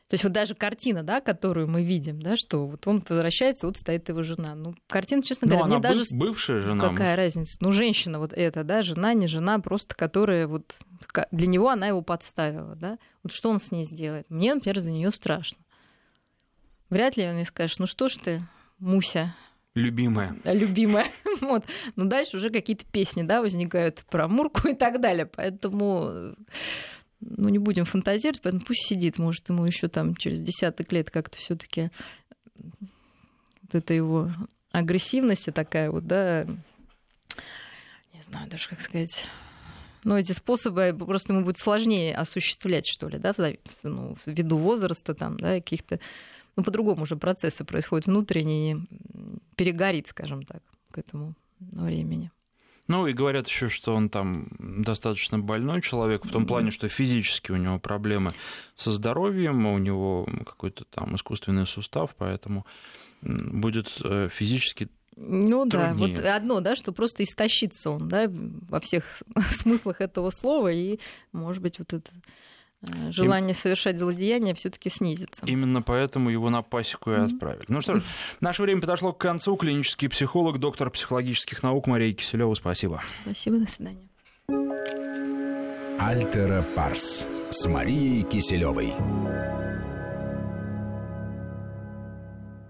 То 0.08 0.14
есть 0.14 0.24
вот 0.24 0.32
даже 0.32 0.54
картина, 0.54 1.02
да, 1.02 1.20
которую 1.20 1.66
мы 1.66 1.82
видим, 1.82 2.20
да, 2.20 2.36
что 2.36 2.66
вот 2.66 2.86
он 2.86 3.02
возвращается, 3.08 3.66
вот 3.66 3.78
стоит 3.78 4.08
его 4.08 4.22
жена. 4.22 4.54
Ну, 4.54 4.74
картина, 4.86 5.22
честно 5.22 5.48
говоря, 5.48 5.66
мне 5.66 5.80
даже... 5.80 6.04
бывшая 6.12 6.60
жена. 6.60 6.88
Какая 6.88 7.16
разница? 7.16 7.56
Ну, 7.60 7.72
женщина 7.72 8.18
вот 8.18 8.32
эта, 8.32 8.64
да, 8.64 8.82
жена, 8.82 9.14
не 9.14 9.26
жена, 9.26 9.58
просто 9.58 9.94
которая 9.94 10.46
вот... 10.46 10.78
Для 11.32 11.46
него 11.46 11.70
она 11.70 11.88
его 11.88 12.02
подставила, 12.02 12.76
да. 12.76 12.98
Вот 13.22 13.32
что 13.32 13.48
он 13.50 13.58
с 13.58 13.72
ней 13.72 13.84
сделает? 13.84 14.28
Мне, 14.28 14.54
например, 14.54 14.80
за 14.80 14.90
нее 14.90 15.10
страшно. 15.10 15.58
Вряд 16.90 17.16
ли 17.16 17.26
он 17.26 17.38
ей 17.38 17.46
скажет, 17.46 17.78
ну 17.78 17.86
что 17.86 18.08
ж 18.08 18.16
ты, 18.16 18.46
Муся, 18.78 19.34
Любимая. 19.74 20.36
Любимая. 20.44 21.06
Вот. 21.40 21.64
Но 21.96 22.04
дальше 22.04 22.36
уже 22.36 22.50
какие-то 22.50 22.84
песни 22.86 23.22
да, 23.22 23.42
возникают 23.42 24.04
про 24.08 24.28
Мурку 24.28 24.68
и 24.68 24.74
так 24.74 25.00
далее. 25.00 25.26
Поэтому 25.26 26.36
ну, 27.20 27.48
не 27.48 27.58
будем 27.58 27.84
фантазировать, 27.84 28.40
поэтому 28.40 28.64
пусть 28.64 28.86
сидит. 28.86 29.18
Может, 29.18 29.48
ему 29.48 29.64
еще 29.66 29.88
там 29.88 30.14
через 30.14 30.40
десяток 30.42 30.92
лет 30.92 31.10
как-то 31.10 31.36
все 31.38 31.56
таки 31.56 31.90
вот 32.54 33.74
эта 33.74 33.94
его 33.94 34.30
агрессивность 34.70 35.46
такая 35.52 35.90
вот, 35.90 36.06
да, 36.06 36.44
не 38.12 38.22
знаю 38.22 38.48
даже, 38.48 38.68
как 38.68 38.80
сказать, 38.80 39.26
но 40.04 40.18
эти 40.18 40.32
способы 40.32 40.94
просто 40.98 41.32
ему 41.32 41.44
будет 41.44 41.58
сложнее 41.58 42.14
осуществлять, 42.14 42.86
что 42.86 43.08
ли, 43.08 43.18
да, 43.18 43.32
ну, 43.82 44.16
ввиду 44.26 44.58
возраста, 44.58 45.14
там, 45.14 45.38
да, 45.38 45.54
каких-то 45.54 45.98
ну, 46.56 46.62
по-другому 46.62 47.02
уже 47.02 47.16
процессы 47.16 47.64
происходят 47.64 48.06
внутренние, 48.06 48.86
перегорит, 49.56 50.08
скажем 50.08 50.44
так, 50.44 50.62
к 50.90 50.98
этому 50.98 51.34
времени. 51.58 52.30
Ну 52.86 53.06
и 53.06 53.14
говорят 53.14 53.48
еще, 53.48 53.68
что 53.70 53.94
он 53.94 54.10
там 54.10 54.48
достаточно 54.58 55.38
больной 55.38 55.80
человек, 55.80 56.26
в 56.26 56.30
том 56.30 56.46
плане, 56.46 56.70
что 56.70 56.88
физически 56.88 57.50
у 57.50 57.56
него 57.56 57.78
проблемы 57.78 58.32
со 58.74 58.92
здоровьем, 58.92 59.66
у 59.66 59.78
него 59.78 60.28
какой-то 60.44 60.84
там 60.84 61.16
искусственный 61.16 61.66
сустав, 61.66 62.14
поэтому 62.18 62.66
будет 63.22 63.88
э, 64.04 64.28
физически 64.30 64.90
ну 65.16 65.66
труднее. 65.66 65.68
да, 65.70 65.94
вот 65.94 66.18
одно, 66.18 66.60
да, 66.60 66.76
что 66.76 66.92
просто 66.92 67.22
истощится 67.22 67.90
он, 67.90 68.08
да, 68.08 68.26
во 68.28 68.80
всех 68.80 69.04
смыслах 69.50 70.02
этого 70.02 70.30
слова, 70.30 70.70
и, 70.70 70.98
может 71.32 71.62
быть, 71.62 71.78
вот 71.78 71.94
это 71.94 72.10
желание 73.10 73.52
и... 73.52 73.54
совершать 73.54 73.98
злодеяния 73.98 74.54
все-таки 74.54 74.90
снизится. 74.90 75.44
Именно 75.46 75.82
поэтому 75.82 76.30
его 76.30 76.50
на 76.50 76.62
пасеку 76.62 77.10
и 77.10 77.14
отправили. 77.14 77.62
Mm-hmm. 77.62 77.66
Ну 77.68 77.80
что 77.80 77.94
ж, 77.94 78.02
наше 78.40 78.62
время 78.62 78.80
подошло 78.80 79.12
к 79.12 79.18
концу. 79.18 79.56
Клинический 79.56 80.08
психолог, 80.08 80.58
доктор 80.58 80.90
психологических 80.90 81.62
наук 81.62 81.86
Мария 81.86 82.12
Киселева. 82.12 82.54
Спасибо. 82.54 83.02
Спасибо, 83.22 83.58
до 83.58 83.70
свидания. 83.70 84.08
Альтера 85.98 86.62
Парс 86.74 87.26
с 87.50 87.66
Марией 87.66 88.22
Киселевой. 88.22 89.63